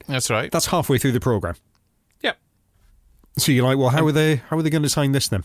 That's 0.07 0.29
right. 0.29 0.51
That's 0.51 0.67
halfway 0.67 0.97
through 0.97 1.13
the 1.13 1.19
program. 1.19 1.55
Yep. 2.21 2.37
So 3.37 3.51
you're 3.51 3.65
like, 3.65 3.77
well, 3.77 3.89
how 3.89 4.05
are 4.05 4.11
they 4.11 4.37
how 4.49 4.57
are 4.57 4.61
they 4.61 4.69
going 4.69 4.83
to 4.83 4.89
sign 4.89 5.13
this 5.13 5.27
then? 5.27 5.43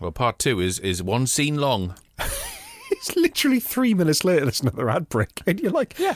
Well, 0.00 0.12
part 0.12 0.38
two 0.38 0.60
is 0.60 0.78
is 0.78 1.02
one 1.02 1.26
scene 1.26 1.56
long. 1.56 1.94
It's 2.90 3.14
literally 3.16 3.60
three 3.60 3.94
minutes 3.94 4.24
later. 4.24 4.46
There's 4.46 4.60
another 4.60 4.88
ad 4.88 5.08
break, 5.08 5.42
and 5.46 5.60
you're 5.60 5.70
like, 5.70 5.98
Yeah. 5.98 6.14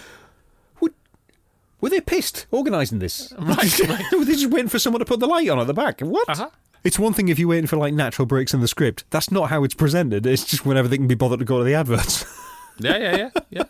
Were 1.82 1.90
they 1.90 2.00
pissed 2.00 2.46
organising 2.50 2.98
this? 3.00 3.30
Right, 3.38 3.78
right. 3.80 4.04
were 4.12 4.24
they 4.24 4.32
just 4.32 4.50
waiting 4.50 4.68
for 4.70 4.78
someone 4.78 5.00
to 5.00 5.04
put 5.04 5.20
the 5.20 5.26
light 5.26 5.48
on 5.50 5.58
at 5.58 5.66
the 5.66 5.74
back? 5.74 6.00
What? 6.00 6.26
Uh-huh. 6.30 6.48
It's 6.84 6.98
one 6.98 7.12
thing 7.12 7.28
if 7.28 7.38
you're 7.38 7.48
waiting 7.48 7.66
for 7.66 7.76
like 7.76 7.92
natural 7.92 8.24
breaks 8.26 8.54
in 8.54 8.60
the 8.60 8.68
script. 8.68 9.04
That's 9.10 9.30
not 9.30 9.50
how 9.50 9.62
it's 9.64 9.74
presented. 9.74 10.24
It's 10.26 10.44
just 10.44 10.64
whenever 10.64 10.88
they 10.88 10.96
can 10.96 11.06
be 11.08 11.14
bothered 11.14 11.40
to 11.40 11.44
go 11.44 11.58
to 11.58 11.64
the 11.64 11.74
adverts. 11.74 12.24
Yeah, 12.78 12.96
yeah, 12.96 13.16
yeah, 13.16 13.30
yeah. 13.50 13.64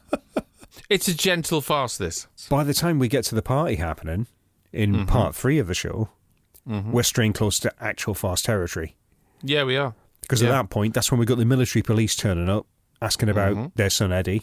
It's 0.88 1.08
a 1.08 1.12
gentle 1.14 1.60
farce. 1.60 1.98
This. 1.98 2.28
By 2.48 2.62
the 2.62 2.72
time 2.72 3.00
we 3.00 3.08
get 3.08 3.24
to 3.26 3.34
the 3.34 3.42
party 3.42 3.74
happening 3.74 4.28
in 4.72 4.94
Mhm. 4.94 5.08
part 5.08 5.34
three 5.34 5.58
of 5.58 5.66
the 5.66 5.74
show, 5.74 6.10
Mhm. 6.70 6.92
we're 6.92 7.02
straying 7.02 7.32
close 7.32 7.58
to 7.58 7.72
actual 7.82 8.14
farce 8.14 8.42
territory. 8.42 8.94
Yeah, 9.42 9.64
we 9.64 9.76
are. 9.76 9.94
Because 10.20 10.40
Yeah. 10.40 10.50
at 10.50 10.52
that 10.52 10.70
point, 10.70 10.94
that's 10.94 11.10
when 11.10 11.18
we 11.18 11.26
got 11.26 11.38
the 11.38 11.44
military 11.44 11.82
police 11.82 12.14
turning 12.14 12.48
up, 12.48 12.66
asking 13.02 13.28
about 13.28 13.56
Mhm. 13.56 13.72
their 13.74 13.90
son 13.90 14.12
Eddie, 14.12 14.42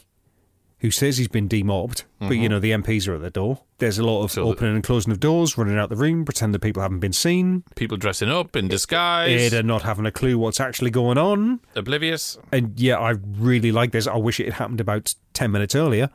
who 0.79 0.91
says 0.91 1.17
he's 1.17 1.27
been 1.27 1.47
demobbed, 1.47 2.03
but 2.19 2.31
you 2.31 2.47
Mhm. 2.47 2.49
know 2.51 2.59
the 2.59 2.71
MPs 2.71 3.07
are 3.07 3.15
at 3.15 3.21
the 3.21 3.29
door. 3.29 3.59
There's 3.79 3.97
a 3.99 4.03
lot 4.03 4.23
of 4.23 4.31
So 4.31 4.43
opening 4.43 4.75
and 4.75 4.83
closing 4.83 5.11
of 5.11 5.19
doors, 5.19 5.57
running 5.57 5.77
out 5.77 5.89
the 5.89 5.95
room, 5.95 6.23
pretend 6.25 6.53
that 6.53 6.59
people 6.59 6.81
haven't 6.81 6.99
been 6.99 7.13
seen, 7.13 7.63
People 7.75 7.97
dressing 7.97 8.29
up 8.29 8.55
in 8.55 8.67
disguise, 8.69 9.29
Ada 9.53 9.63
not 9.63 9.81
having 9.83 10.05
a 10.05 10.11
clue 10.11 10.37
what's 10.37 10.59
actually 10.59 10.89
going 10.91 11.17
on. 11.17 11.59
oblivious. 11.75 12.37
And 12.51 12.79
yeah, 12.79 12.97
I 12.97 13.15
really 13.37 13.71
like 13.71 13.91
this. 13.91 14.07
I 14.07 14.15
wish 14.17 14.39
it 14.39 14.45
had 14.45 14.53
happened 14.55 14.79
about 14.81 15.15
ten 15.33 15.51
minutes 15.51 15.75
earlier. 15.75 16.09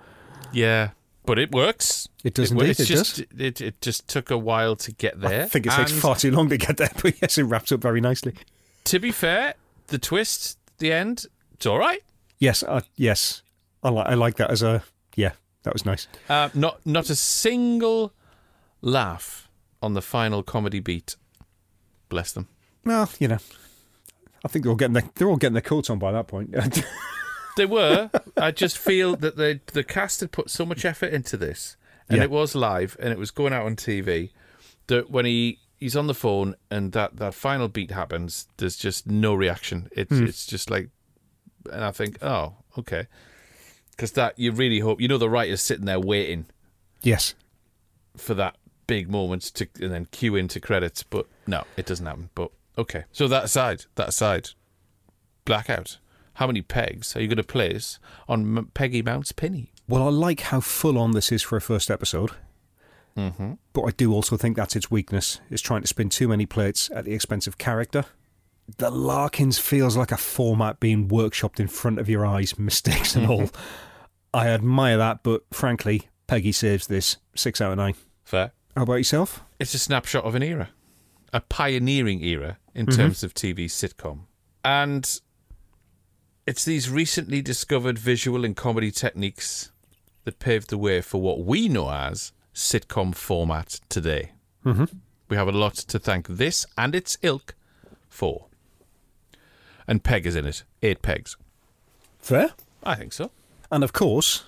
Yeah, 0.52 0.90
but 1.26 1.38
it 1.38 1.52
works. 1.52 2.08
It 2.22 2.34
does 2.34 2.52
wo- 2.54 2.60
indeed, 2.62 2.70
It's 2.70 2.80
it 2.80 2.86
just 2.86 3.18
it, 3.38 3.60
it 3.60 3.80
just 3.80 4.08
took 4.08 4.30
a 4.30 4.38
while 4.38 4.76
to 4.76 4.92
get 4.92 5.20
there. 5.20 5.42
I 5.44 5.46
think 5.46 5.66
it 5.66 5.72
takes 5.72 5.92
and 5.92 6.00
far 6.00 6.16
too 6.16 6.30
long 6.30 6.48
to 6.48 6.56
get 6.56 6.76
there, 6.78 6.90
but 7.02 7.20
yes, 7.20 7.36
it 7.38 7.42
wraps 7.44 7.70
up 7.72 7.80
very 7.80 8.00
nicely. 8.00 8.34
To 8.84 8.98
be 8.98 9.10
fair, 9.12 9.54
the 9.88 9.98
twist, 9.98 10.58
the 10.78 10.92
end, 10.92 11.26
it's 11.52 11.66
all 11.66 11.78
right. 11.78 12.02
Yes, 12.38 12.62
uh, 12.62 12.80
yes, 12.96 13.42
I 13.84 13.90
like 13.90 14.06
I 14.08 14.14
like 14.14 14.36
that 14.36 14.50
as 14.50 14.62
a 14.62 14.82
yeah, 15.16 15.32
that 15.62 15.72
was 15.72 15.84
nice. 15.84 16.08
Uh, 16.28 16.48
not 16.54 16.84
not 16.86 17.10
a 17.10 17.14
single 17.14 18.12
laugh 18.80 19.48
on 19.82 19.94
the 19.94 20.02
final 20.02 20.42
comedy 20.42 20.80
beat. 20.80 21.16
Bless 22.08 22.32
them. 22.32 22.48
Well, 22.84 23.10
you 23.18 23.28
know, 23.28 23.38
I 24.44 24.48
think 24.48 24.64
they're 24.64 24.70
all 24.70 24.76
getting 24.76 24.94
their, 24.94 25.04
they're 25.14 25.28
all 25.28 25.36
getting 25.36 25.54
their 25.54 25.62
coats 25.62 25.90
on 25.90 25.98
by 25.98 26.12
that 26.12 26.26
point. 26.26 26.54
They 27.56 27.66
were. 27.66 28.10
I 28.36 28.50
just 28.50 28.76
feel 28.78 29.14
that 29.14 29.36
the 29.36 29.60
the 29.72 29.84
cast 29.84 30.18
had 30.18 30.32
put 30.32 30.50
so 30.50 30.66
much 30.66 30.84
effort 30.84 31.12
into 31.12 31.36
this, 31.36 31.76
and 32.08 32.18
Yeah. 32.18 32.24
it 32.24 32.30
was 32.32 32.56
live, 32.56 32.96
and 32.98 33.12
it 33.12 33.18
was 33.18 33.30
going 33.30 33.52
out 33.52 33.64
on 33.64 33.76
TV. 33.76 34.30
That 34.88 35.08
when 35.08 35.24
he 35.24 35.60
he's 35.76 35.94
on 35.94 36.08
the 36.08 36.14
phone 36.14 36.56
and 36.68 36.90
that 36.94 37.16
that 37.18 37.32
final 37.32 37.68
beat 37.68 37.92
happens, 37.92 38.48
there's 38.56 38.76
just 38.76 39.06
no 39.06 39.34
reaction. 39.34 39.88
It's 39.92 40.10
Hmm. 40.18 40.24
it's 40.24 40.46
just 40.46 40.68
like, 40.68 40.88
and 41.72 41.84
I 41.84 41.92
think, 41.92 42.18
oh, 42.22 42.54
okay, 42.76 43.06
because 43.96 44.12
that 44.12 44.38
you 44.38 44.52
really 44.52 44.80
hope 44.80 45.00
you 45.00 45.08
know 45.08 45.18
the 45.18 45.28
writer's 45.30 45.62
sitting 45.62 45.84
there 45.86 46.00
waiting 46.00 46.46
yes, 47.02 47.34
for 48.16 48.34
that 48.34 48.56
big 48.86 49.08
moment 49.10 49.42
to 49.42 49.66
and 49.80 49.92
then 49.92 50.06
cue 50.06 50.36
into 50.36 50.60
credits, 50.60 51.02
but 51.02 51.26
no, 51.46 51.64
it 51.76 51.86
doesn't 51.86 52.06
happen. 52.06 52.30
But 52.34 52.50
okay, 52.76 53.04
so 53.12 53.28
that 53.28 53.44
aside, 53.44 53.84
that 53.94 54.08
aside, 54.08 54.50
blackout. 55.44 55.98
How 56.38 56.46
many 56.48 56.62
pegs 56.62 57.14
are 57.14 57.20
you 57.20 57.28
going 57.28 57.36
to 57.36 57.44
place 57.44 58.00
on 58.28 58.58
M- 58.58 58.70
Peggy 58.74 59.02
Mount's 59.02 59.30
penny? 59.32 59.70
well, 59.86 60.02
I 60.02 60.10
like 60.10 60.40
how 60.40 60.60
full 60.60 60.98
on 60.98 61.12
this 61.12 61.30
is 61.30 61.42
for 61.42 61.56
a 61.56 61.60
first 61.60 61.90
episode, 61.90 62.30
Mm-hmm. 63.16 63.52
but 63.72 63.82
I 63.82 63.90
do 63.92 64.12
also 64.12 64.36
think 64.36 64.56
that's 64.56 64.74
its 64.74 64.90
weakness: 64.90 65.40
is 65.50 65.62
trying 65.62 65.82
to 65.82 65.86
spin 65.86 66.08
too 66.08 66.26
many 66.26 66.46
plates 66.46 66.90
at 66.92 67.04
the 67.04 67.12
expense 67.14 67.46
of 67.46 67.58
character. 67.58 68.06
The 68.78 68.90
Larkins 68.90 69.58
feels 69.58 69.96
like 69.96 70.10
a 70.12 70.16
format 70.16 70.80
being 70.80 71.08
workshopped 71.08 71.60
in 71.60 71.68
front 71.68 71.98
of 71.98 72.08
your 72.08 72.24
eyes, 72.24 72.58
mistakes 72.58 73.14
and 73.14 73.26
all. 73.28 73.50
I 74.32 74.48
admire 74.48 74.96
that, 74.96 75.22
but 75.22 75.42
frankly, 75.52 76.08
Peggy 76.26 76.52
saves 76.52 76.86
this 76.86 77.18
six 77.36 77.60
out 77.60 77.72
of 77.72 77.76
nine. 77.78 77.94
Fair. 78.24 78.52
How 78.76 78.82
about 78.82 78.94
yourself? 78.94 79.42
It's 79.60 79.74
a 79.74 79.78
snapshot 79.78 80.24
of 80.24 80.34
an 80.34 80.42
era, 80.42 80.70
a 81.32 81.40
pioneering 81.40 82.22
era 82.24 82.58
in 82.74 82.86
Mhm. 82.86 82.96
terms 82.96 83.22
of 83.22 83.34
TV 83.34 83.66
sitcom. 83.66 84.20
And 84.64 85.20
it's 86.46 86.64
these 86.64 86.90
recently 86.90 87.42
discovered 87.42 87.98
visual 87.98 88.44
and 88.44 88.56
comedy 88.56 88.90
techniques 88.90 89.70
that 90.24 90.38
paved 90.38 90.70
the 90.70 90.78
way 90.78 91.00
for 91.02 91.20
what 91.20 91.44
we 91.44 91.68
know 91.68 91.90
as 91.90 92.32
sitcom 92.54 93.14
format 93.14 93.78
today. 93.88 94.32
Mm-hmm. 94.64 94.84
We 95.28 95.36
have 95.36 95.48
a 95.48 95.52
lot 95.52 95.74
to 95.74 95.98
thank 95.98 96.26
this 96.28 96.66
and 96.78 96.94
its 96.94 97.18
ilk 97.22 97.54
for. 98.08 98.46
And 99.86 100.02
Peg 100.02 100.26
is 100.26 100.36
in 100.36 100.46
it. 100.46 100.64
Eight 100.82 101.02
pegs. 101.02 101.36
Fair. 102.18 102.50
I 102.82 102.94
think 102.94 103.12
so. 103.12 103.30
And 103.70 103.84
of 103.84 103.92
course, 103.92 104.44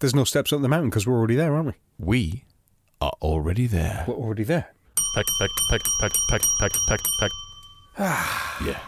there's 0.00 0.14
no 0.14 0.24
steps 0.24 0.52
up 0.52 0.62
the 0.62 0.68
mountain 0.68 0.90
because 0.90 1.06
we're 1.06 1.16
already 1.16 1.36
there, 1.36 1.54
aren't 1.54 1.66
we? 1.66 1.74
We 1.98 2.44
are 3.00 3.14
already 3.20 3.66
there. 3.66 4.04
We're 4.08 4.14
already 4.14 4.44
there. 4.44 4.68
Peck, 5.14 5.26
peck, 5.38 5.50
peck, 5.70 5.80
peck, 6.00 6.12
peck, 6.28 6.42
peck, 6.60 6.72
peck, 6.88 7.00
peck. 7.20 7.30
yeah. 7.98 8.78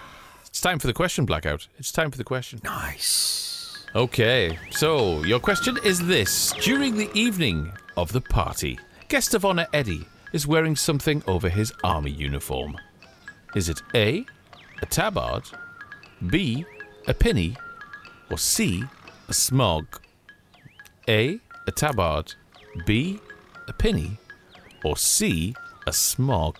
It's 0.47 0.61
time 0.61 0.79
for 0.79 0.87
the 0.87 0.93
question, 0.93 1.25
Blackout. 1.27 1.69
It's 1.79 1.93
time 1.93 2.11
for 2.11 2.17
the 2.17 2.25
question. 2.25 2.61
Nice. 2.65 3.87
Okay, 3.95 4.59
so 4.71 5.23
your 5.25 5.39
question 5.39 5.79
is 5.85 6.05
this. 6.07 6.53
During 6.61 6.97
the 6.97 7.11
evening 7.15 7.73
of 7.97 8.13
the 8.13 8.21
party, 8.21 8.79
guest 9.09 9.35
of 9.35 9.45
honour 9.45 9.67
Eddie 9.73 10.07
is 10.33 10.47
wearing 10.47 10.77
something 10.77 11.23
over 11.27 11.49
his 11.49 11.73
army 11.85 12.11
uniform. 12.11 12.77
Is 13.55 13.69
it 13.69 13.81
A, 13.95 14.27
a 14.83 14.87
tabard, 14.87 15.45
B, 16.29 16.65
a 17.07 17.15
penny. 17.15 17.57
or 18.31 18.39
C, 18.39 18.85
a 19.29 19.35
smog? 19.35 19.87
A, 21.09 21.39
a 21.67 21.71
tabard, 21.73 22.35
B, 22.87 23.21
a 23.69 23.73
penny. 23.73 24.19
or 24.85 24.97
C, 24.97 25.55
a 25.87 25.93
smog? 25.93 26.57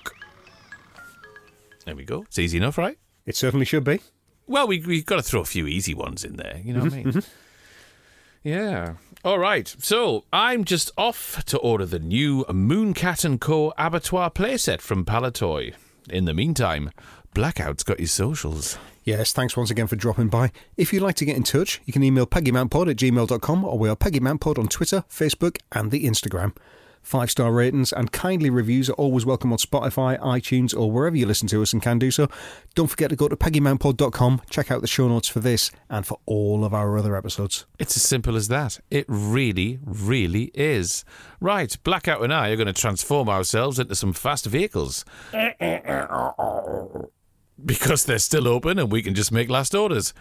There 1.85 1.95
we 1.97 2.05
go. 2.05 2.23
It's 2.23 2.39
easy 2.39 2.57
enough, 2.59 2.79
right? 2.79 2.99
It 3.25 3.37
certainly 3.37 3.67
should 3.67 3.85
be. 3.85 4.01
Well, 4.47 4.67
we, 4.69 4.81
we've 4.81 5.07
got 5.07 5.17
to 5.17 5.23
throw 5.23 5.41
a 5.41 5.45
few 5.45 5.67
easy 5.67 5.95
ones 5.95 6.25
in 6.25 6.37
there, 6.37 6.61
you 6.65 6.73
know 6.73 6.81
what 6.81 6.93
I 6.93 6.97
mean? 6.97 7.07
Mm-hmm, 7.07 7.19
mm-hmm. 7.19 8.49
Yeah. 8.49 8.95
All 9.25 9.39
right. 9.41 9.75
So 9.81 10.25
I'm 10.33 10.65
just 10.65 10.93
off 10.97 11.45
to 11.47 11.59
order 11.59 11.85
the 11.85 11.99
new 11.99 12.45
Mooncat 12.45 13.25
and 13.25 13.41
Co. 13.41 13.73
abattoir 13.77 14.31
playset 14.31 14.81
from 14.81 15.05
Palitoy. 15.05 15.75
In 16.09 16.27
the 16.27 16.35
meantime, 16.35 16.93
Blackout's 17.35 17.83
got 17.83 17.99
his 17.99 18.13
socials. 18.13 18.79
Yes, 19.07 19.33
thanks 19.33 19.57
once 19.57 19.71
again 19.71 19.87
for 19.87 19.95
dropping 19.95 20.31
by. 20.31 20.51
If 20.77 20.93
you'd 20.93 21.01
like 21.01 21.15
to 21.17 21.25
get 21.25 21.37
in 21.37 21.45
touch, 21.45 21.81
you 21.85 21.93
can 21.93 22.03
email 22.03 22.27
peggymountpod 22.27 22.91
at 22.91 22.97
gmail.com 22.97 23.65
or 23.65 23.79
we 23.79 23.89
are 23.89 23.95
peggymountpod 23.95 24.59
on 24.59 24.67
Twitter, 24.67 25.05
Facebook, 25.09 25.59
and 25.71 25.93
the 25.93 26.07
Instagram. 26.07 26.57
Five 27.03 27.31
star 27.31 27.53
ratings 27.53 27.93
and 27.93 28.11
kindly 28.11 28.51
reviews 28.51 28.91
are 28.91 28.95
always 28.95 29.25
welcome 29.25 29.53
on 29.53 29.59
Spotify, 29.59 30.19
iTunes, 30.19 30.77
or 30.77 30.91
wherever 30.91 31.15
you 31.15 31.25
listen 31.25 31.47
to 31.47 31.63
us 31.63 31.73
and 31.73 31.81
can 31.81 32.01
do 32.01 32.11
so. 32.11 32.27
Don't 32.75 32.89
forget 32.89 33.11
to 33.11 33.15
go 33.15 33.29
to 33.29 33.37
peggymountpod.com, 33.37 34.43
check 34.51 34.73
out 34.73 34.81
the 34.81 34.89
show 34.89 35.07
notes 35.07 35.29
for 35.29 35.39
this 35.39 35.71
and 35.89 36.05
for 36.05 36.19
all 36.27 36.65
of 36.65 36.75
our 36.75 36.99
other 36.99 37.15
episodes. 37.15 37.65
It's 37.79 37.97
as 37.97 38.03
simple 38.03 38.35
as 38.35 38.49
that. 38.49 38.81
It 38.91 39.05
really, 39.07 39.79
really 39.85 40.51
is. 40.53 41.05
Right, 41.39 41.79
Blackout 41.85 42.25
and 42.25 42.35
I 42.35 42.49
are 42.49 42.57
going 42.57 42.67
to 42.67 42.73
transform 42.73 43.29
ourselves 43.29 43.79
into 43.79 43.95
some 43.95 44.13
fast 44.13 44.47
vehicles. 44.47 45.05
Because 47.65 48.05
they're 48.05 48.19
still 48.19 48.47
open 48.47 48.79
and 48.79 48.91
we 48.93 49.03
can 49.03 49.15
just 49.15 49.33
make 49.33 49.49
last 49.49 49.75
orders. 49.75 50.13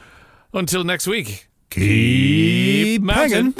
Until 0.53 0.83
next 0.83 1.05
week, 1.07 1.49
Keep 1.69 3.01
mounting. 3.01 3.51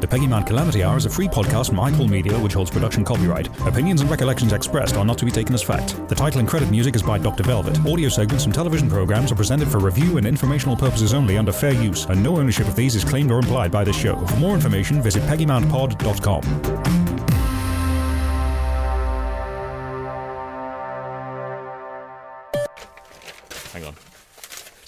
The 0.00 0.06
Peggy 0.08 0.26
Mount 0.26 0.46
Calamity 0.46 0.82
Hour 0.82 0.96
is 0.96 1.04
a 1.04 1.10
free 1.10 1.28
podcast 1.28 1.66
from 1.66 1.76
iPorle 1.76 2.08
Media 2.08 2.32
which 2.38 2.54
holds 2.54 2.70
production 2.70 3.04
copyright. 3.04 3.48
Opinions 3.66 4.00
and 4.00 4.08
recollections 4.10 4.54
expressed 4.54 4.96
are 4.96 5.04
not 5.04 5.18
to 5.18 5.26
be 5.26 5.30
taken 5.30 5.54
as 5.54 5.62
fact. 5.62 6.08
The 6.08 6.14
title 6.14 6.40
and 6.40 6.48
credit 6.48 6.70
music 6.70 6.96
is 6.96 7.02
by 7.02 7.18
Dr. 7.18 7.42
Velvet. 7.42 7.78
Audio 7.86 8.08
segments 8.08 8.44
from 8.44 8.54
television 8.54 8.88
programs 8.88 9.30
are 9.30 9.34
presented 9.36 9.68
for 9.68 9.78
review 9.78 10.16
and 10.16 10.26
informational 10.26 10.76
purposes 10.76 11.12
only 11.12 11.36
under 11.36 11.52
fair 11.52 11.74
use, 11.74 12.06
and 12.06 12.22
no 12.22 12.38
ownership 12.38 12.66
of 12.66 12.74
these 12.74 12.94
is 12.94 13.04
claimed 13.04 13.30
or 13.30 13.40
implied 13.40 13.70
by 13.70 13.84
this 13.84 13.96
show. 13.98 14.16
For 14.24 14.36
more 14.36 14.54
information, 14.54 15.02
visit 15.02 15.22
peggymountpod.com. 15.24 16.97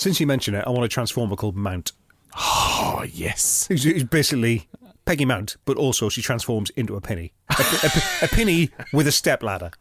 Since 0.00 0.18
you 0.18 0.26
mention 0.26 0.54
it, 0.54 0.64
I 0.66 0.70
want 0.70 0.82
a 0.82 0.88
transformer 0.88 1.36
called 1.36 1.56
Mount. 1.56 1.92
Oh, 2.34 3.04
yes. 3.12 3.66
Who's, 3.66 3.84
who's 3.84 4.02
basically 4.02 4.66
Peggy 5.04 5.26
Mount, 5.26 5.58
but 5.66 5.76
also 5.76 6.08
she 6.08 6.22
transforms 6.22 6.70
into 6.70 6.96
a 6.96 7.02
penny. 7.02 7.34
A, 7.50 7.62
a, 7.62 8.24
a 8.24 8.28
penny 8.28 8.70
with 8.94 9.06
a 9.06 9.12
step 9.12 9.42
ladder. 9.42 9.72